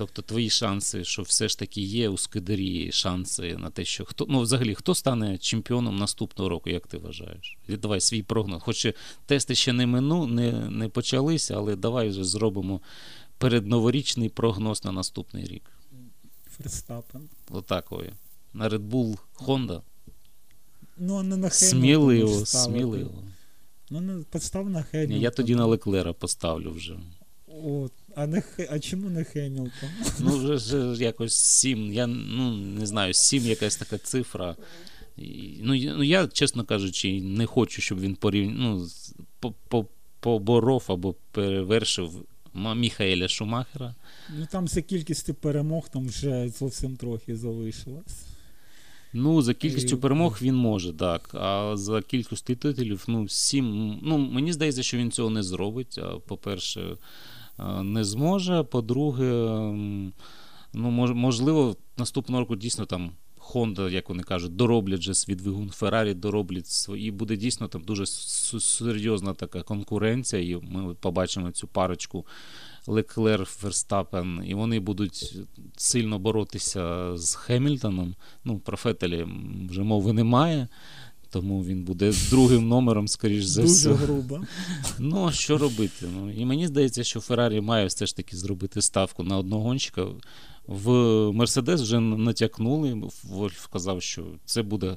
Тобто 0.00 0.22
твої 0.22 0.50
шанси, 0.50 1.04
що 1.04 1.22
все 1.22 1.48
ж 1.48 1.58
таки 1.58 1.80
є 1.80 2.08
у 2.08 2.18
Скидері 2.18 2.92
шанси 2.92 3.56
на 3.56 3.70
те, 3.70 3.84
що 3.84 4.04
хто 4.04 4.26
ну 4.28 4.40
взагалі 4.40 4.74
хто 4.74 4.94
стане 4.94 5.38
чемпіоном 5.38 5.96
наступного 5.96 6.48
року, 6.48 6.70
як 6.70 6.86
ти 6.86 6.98
вважаєш? 6.98 7.58
Давай 7.68 8.00
свій 8.00 8.22
прогноз. 8.22 8.62
Хоч 8.62 8.86
тести 9.26 9.54
ще 9.54 9.72
не 9.72 9.86
мину, 9.86 10.26
не 10.26 10.52
не 10.70 10.88
почалися, 10.88 11.54
але 11.56 11.76
давай 11.76 12.08
вже 12.08 12.24
зробимо 12.24 12.80
передноворічний 13.38 14.28
прогноз 14.28 14.84
на 14.84 14.92
наступний 14.92 15.44
рік. 15.44 15.70
Ферстапен. 16.50 17.28
Отакові. 17.50 18.10
На 18.54 18.68
Red 18.68 18.90
Bull 18.90 19.18
Honda. 19.38 19.80
Ну, 20.96 21.22
не 21.22 21.36
на 21.36 21.50
Сміливо, 21.50 22.46
сміливо. 22.46 23.22
Ну, 23.90 24.00
не 24.00 24.24
постав 24.24 24.70
на 24.70 24.82
Хемілтон. 24.82 25.22
Я 25.22 25.30
тоді 25.30 25.54
на 25.54 25.66
Леклера 25.66 26.12
поставлю 26.12 26.70
вже. 26.70 26.96
От. 27.64 27.92
А 28.20 28.26
не 28.26 28.42
а 28.70 28.78
чому 28.78 29.10
не 29.10 29.24
Хемілтон? 29.24 29.90
Ну, 30.18 30.38
вже, 30.38 30.54
вже 30.92 31.04
якось 31.04 31.34
сім. 31.34 31.92
Я 31.92 32.06
ну, 32.06 32.56
не 32.56 32.86
знаю, 32.86 33.14
сім 33.14 33.46
якась 33.46 33.76
така 33.76 33.98
цифра. 33.98 34.56
Ну, 35.60 35.74
ну 35.74 36.02
я, 36.02 36.26
чесно 36.26 36.64
кажучи, 36.64 37.20
не 37.20 37.46
хочу, 37.46 37.82
щоб 37.82 38.00
він 38.00 38.14
порівняв, 38.14 38.88
ну, 39.42 39.86
поборов 40.20 40.84
або 40.88 41.14
перевершив 41.30 42.24
Міхаеля 42.76 43.28
Шумахера. 43.28 43.94
Ну 44.38 44.46
там 44.50 44.68
за 44.68 44.82
кількістю 44.82 45.34
перемог 45.34 45.88
там 45.88 46.08
вже 46.08 46.48
зовсім 46.48 46.96
трохи 46.96 47.36
залишилось. 47.36 48.24
Ну, 49.12 49.42
за 49.42 49.54
кількістю 49.54 49.98
перемог 49.98 50.38
він 50.42 50.54
може, 50.54 50.92
так. 50.92 51.30
А 51.34 51.76
за 51.76 52.02
кількістю 52.02 52.54
титулів, 52.56 53.04
ну, 53.08 53.28
сім. 53.28 53.98
Ну, 54.02 54.18
мені 54.18 54.52
здається, 54.52 54.82
що 54.82 54.96
він 54.96 55.10
цього 55.10 55.30
не 55.30 55.42
зробить. 55.42 56.00
По-перше, 56.26 56.96
не 57.82 58.04
зможе. 58.04 58.62
По-друге, 58.62 59.32
ну, 60.72 60.90
можливо, 61.14 61.76
наступного 61.96 62.40
року 62.40 62.56
дійсно 62.56 62.86
там 62.86 63.12
Honda, 63.52 63.90
як 63.90 64.08
вони 64.08 64.22
кажуть, 64.22 64.56
дороблять 64.56 65.02
же 65.02 65.14
свій 65.14 65.34
двигун, 65.34 65.70
Феррарі 65.70 66.14
дороблять 66.14 66.66
свої. 66.66 67.10
Буде 67.10 67.36
дійсно 67.36 67.68
там 67.68 67.82
дуже 67.82 68.06
серйозна 68.06 69.34
така 69.34 69.62
конкуренція, 69.62 70.42
і 70.42 70.60
ми 70.62 70.94
побачимо 70.94 71.50
цю 71.50 71.66
парочку 71.66 72.26
Леклер 72.86 73.48
Верстапен, 73.62 74.42
і 74.46 74.54
вони 74.54 74.80
будуть 74.80 75.38
сильно 75.76 76.18
боротися 76.18 77.16
з 77.16 77.34
Хемільтоном. 77.34 78.14
Ну, 78.44 78.58
про 78.58 78.76
Фетелі 78.76 79.26
вже 79.70 79.82
мови 79.82 80.12
немає. 80.12 80.68
Тому 81.30 81.64
він 81.64 81.84
буде 81.84 82.12
другим 82.30 82.68
номером, 82.68 83.08
скоріш 83.08 83.44
за 83.44 83.62
все. 83.62 83.88
Дуже 83.88 84.04
грубо. 84.04 84.40
Ну, 84.98 85.26
а 85.26 85.32
що 85.32 85.58
робити? 85.58 86.06
Ну, 86.14 86.30
І 86.32 86.44
мені 86.44 86.66
здається, 86.66 87.04
що 87.04 87.20
Феррарі 87.20 87.60
має 87.60 87.86
все 87.86 88.06
ж 88.06 88.16
таки 88.16 88.36
зробити 88.36 88.82
ставку 88.82 89.22
на 89.22 89.38
одного 89.38 89.62
гонщика. 89.62 90.06
В 90.66 90.90
Мерседес 91.32 91.80
вже 91.80 92.00
натякнули. 92.00 93.02
Вольф 93.24 93.66
казав, 93.66 94.02
що 94.02 94.24
це 94.44 94.62
буде. 94.62 94.96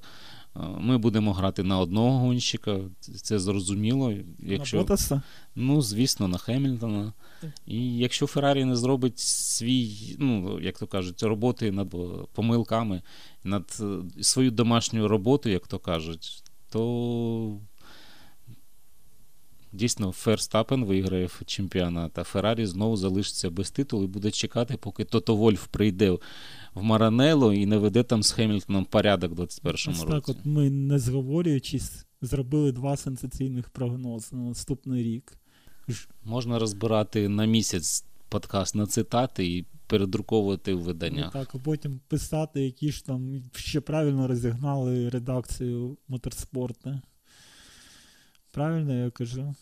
Ми 0.55 0.97
будемо 0.97 1.33
грати 1.33 1.63
на 1.63 1.79
одного 1.79 2.19
гонщика, 2.19 2.79
це 2.99 3.39
зрозуміло. 3.39 4.13
Якщо, 4.39 4.77
на 4.77 4.83
Ботаса? 4.83 5.21
Ну, 5.55 5.81
звісно, 5.81 6.27
на 6.27 6.37
Хемільтона. 6.37 7.13
І 7.65 7.97
якщо 7.97 8.27
Феррарі 8.27 8.65
не 8.65 8.75
зробить 8.75 9.19
свій, 9.19 10.15
ну, 10.19 10.59
як 10.59 10.79
то 10.79 10.87
кажуть, 10.87 11.23
роботи 11.23 11.71
над 11.71 11.95
помилками, 12.33 13.01
над 13.43 13.81
свою 14.21 14.51
домашню 14.51 15.07
роботу, 15.07 15.49
як 15.49 15.67
то 15.67 15.79
кажуть, 15.79 16.43
то 16.69 17.59
дійсно 19.71 20.11
Ферстапен 20.11 20.85
виграє 20.85 21.29
чемпіонат, 21.45 22.17
а 22.17 22.23
Феррарі 22.23 22.65
знову 22.65 22.97
залишиться 22.97 23.49
без 23.49 23.71
титулу 23.71 24.03
і 24.03 24.07
буде 24.07 24.31
чекати, 24.31 24.77
поки 24.77 25.03
Тото 25.03 25.35
Вольф 25.35 25.67
прийде 25.67 26.17
в 26.73 26.83
Маранело 26.83 27.53
і 27.53 27.65
не 27.65 27.77
веде 27.77 28.03
там 28.03 28.23
з 28.23 28.31
Хемільтоном 28.31 28.85
порядок 28.85 29.31
в 29.31 29.39
21-му 29.39 30.05
році. 30.05 30.07
Так, 30.07 30.29
от 30.29 30.37
ми, 30.45 30.69
не 30.69 30.99
зговорюючись, 30.99 32.05
зробили 32.21 32.71
два 32.71 32.97
сенсаційних 32.97 33.69
прогнози 33.69 34.35
на 34.35 34.41
наступний 34.41 35.03
рік. 35.03 35.37
Можна 36.23 36.59
розбирати 36.59 37.29
на 37.29 37.45
місяць 37.45 38.05
подкаст 38.29 38.75
на 38.75 38.87
цитати 38.87 39.47
і 39.47 39.65
передруковувати 39.87 40.73
в 40.73 40.81
виданнях. 40.81 41.31
Ну, 41.35 41.41
так, 41.41 41.55
а 41.55 41.57
потім 41.57 41.99
писати, 42.07 42.61
які 42.61 42.91
ж 42.91 43.05
там 43.05 43.43
ще 43.55 43.81
правильно 43.81 44.27
розігнали 44.27 45.09
редакцію 45.09 45.97
моторспорту. 46.07 47.01
Правильно 48.51 48.93
я 48.93 49.11
кажу? 49.11 49.55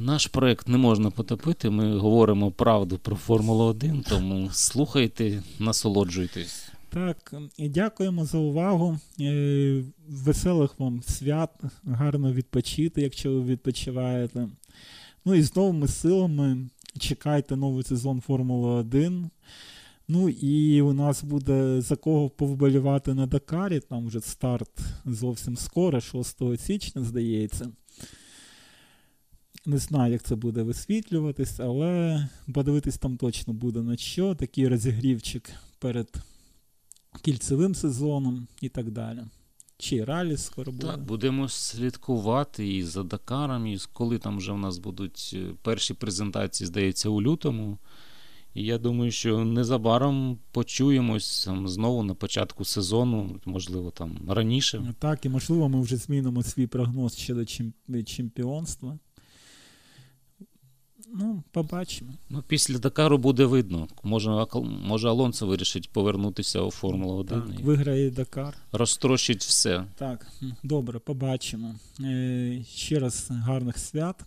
Наш 0.00 0.26
проект 0.26 0.68
не 0.68 0.78
можна 0.78 1.10
потопити. 1.10 1.70
Ми 1.70 1.98
говоримо 1.98 2.50
правду 2.50 2.98
про 2.98 3.16
Формулу 3.16 3.64
1, 3.64 4.04
тому 4.08 4.48
слухайте, 4.52 5.42
насолоджуйтесь. 5.58 6.68
Так, 6.88 7.34
дякуємо 7.58 8.24
за 8.24 8.38
увагу. 8.38 8.98
Е, 9.20 9.82
веселих 10.08 10.78
вам 10.78 11.02
свят, 11.02 11.50
гарно 11.84 12.32
відпочити, 12.32 13.02
якщо 13.02 13.32
ви 13.32 13.42
відпочиваєте. 13.42 14.48
Ну 15.24 15.34
і 15.34 15.42
з 15.42 15.56
новими 15.56 15.88
силами 15.88 16.68
чекайте 16.98 17.56
новий 17.56 17.84
сезон 17.84 18.20
Формули 18.20 18.70
1. 18.70 19.30
Ну 20.08 20.28
і 20.28 20.82
у 20.82 20.92
нас 20.92 21.24
буде 21.24 21.80
за 21.80 21.96
кого 21.96 22.30
повболівати 22.30 23.14
на 23.14 23.26
Дакарі. 23.26 23.80
Там 23.80 24.06
вже 24.06 24.20
старт 24.20 24.80
зовсім 25.04 25.56
скоро, 25.56 26.00
6 26.00 26.42
січня, 26.58 27.02
здається. 27.02 27.68
Не 29.66 29.78
знаю, 29.78 30.12
як 30.12 30.22
це 30.22 30.36
буде 30.36 30.62
висвітлюватись, 30.62 31.60
але 31.60 32.28
подивитись 32.54 32.98
там 32.98 33.16
точно 33.16 33.52
буде 33.52 33.82
на 33.82 33.96
що. 33.96 34.34
Такий 34.34 34.68
розігрівчик 34.68 35.50
перед 35.78 36.14
кільцевим 37.22 37.74
сезоном 37.74 38.46
і 38.60 38.68
так 38.68 38.90
далі. 38.90 39.20
Чи 39.78 40.04
ралі 40.04 40.36
скоро 40.36 40.72
буде. 40.72 40.86
Так, 40.86 41.04
будемо 41.04 41.48
слідкувати 41.48 42.76
і 42.76 42.82
за 42.82 43.02
Дакаром, 43.02 43.66
і 43.66 43.78
коли 43.92 44.18
там 44.18 44.38
вже 44.38 44.52
в 44.52 44.58
нас 44.58 44.78
будуть 44.78 45.30
е, 45.34 45.54
перші 45.62 45.94
презентації, 45.94 46.66
здається, 46.66 47.08
у 47.08 47.22
лютому. 47.22 47.78
І 48.54 48.64
я 48.64 48.78
думаю, 48.78 49.10
що 49.10 49.44
незабаром 49.44 50.38
почуємось 50.52 51.44
там, 51.44 51.68
знову 51.68 52.02
на 52.02 52.14
початку 52.14 52.64
сезону, 52.64 53.40
можливо, 53.44 53.90
там 53.90 54.18
раніше. 54.28 54.94
Так, 54.98 55.24
і 55.24 55.28
можливо, 55.28 55.68
ми 55.68 55.80
вже 55.80 55.96
змінимо 55.96 56.42
свій 56.42 56.66
прогноз 56.66 57.16
щодо 57.16 57.44
чемпіонства. 58.04 58.98
Ну, 61.18 61.42
побачимо. 61.52 62.12
Ну, 62.30 62.42
Після 62.48 62.78
Дакару 62.78 63.18
буде 63.18 63.44
видно. 63.44 63.88
Може, 64.02 64.46
може 64.62 65.08
Алонсо 65.08 65.46
вирішить 65.46 65.90
повернутися 65.90 66.60
у 66.60 66.70
Формулу 66.70 67.18
1. 67.18 67.42
Так, 67.42 67.60
Виграє 67.60 68.10
Дакар. 68.10 68.56
Розтрощить 68.72 69.42
все. 69.44 69.84
Так, 69.98 70.26
добре, 70.62 70.98
побачимо. 70.98 71.74
Е, 72.00 72.64
Ще 72.68 72.98
раз 72.98 73.26
гарних 73.30 73.78
свят. 73.78 74.24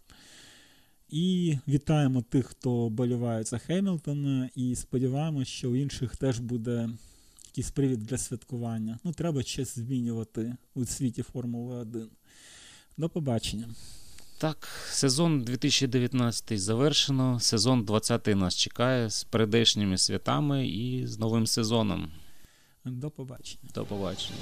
І 1.10 1.58
вітаємо 1.68 2.22
тих, 2.22 2.46
хто 2.46 2.90
боліває 2.90 3.44
за 3.44 3.58
Хемілтона, 3.58 4.50
і 4.56 4.76
сподіваємося, 4.76 5.52
що 5.52 5.70
у 5.70 5.76
інших 5.76 6.16
теж 6.16 6.40
буде 6.40 6.90
якийсь 7.48 7.72
привід 7.72 8.00
для 8.00 8.18
святкування. 8.18 9.00
Ну, 9.04 9.12
треба 9.12 9.44
щось 9.44 9.76
змінювати 9.76 10.56
у 10.76 10.86
світі 10.86 11.22
Формули 11.22 11.76
1. 11.76 12.08
До 12.98 13.10
побачення. 13.10 13.66
Так, 14.40 14.68
сезон 14.92 15.42
2019 15.42 16.60
завершено. 16.60 17.40
Сезон 17.40 17.84
20 17.84 18.28
нас 18.28 18.56
чекає 18.56 19.10
з 19.10 19.24
передешніми 19.24 19.98
святами 19.98 20.68
і 20.68 21.08
з 21.08 21.20
новим 21.20 21.48
сезоном. 21.48 22.12
До 22.86 23.10
побачення. 23.10 23.70
До 23.74 23.86
побачення. 23.86 24.40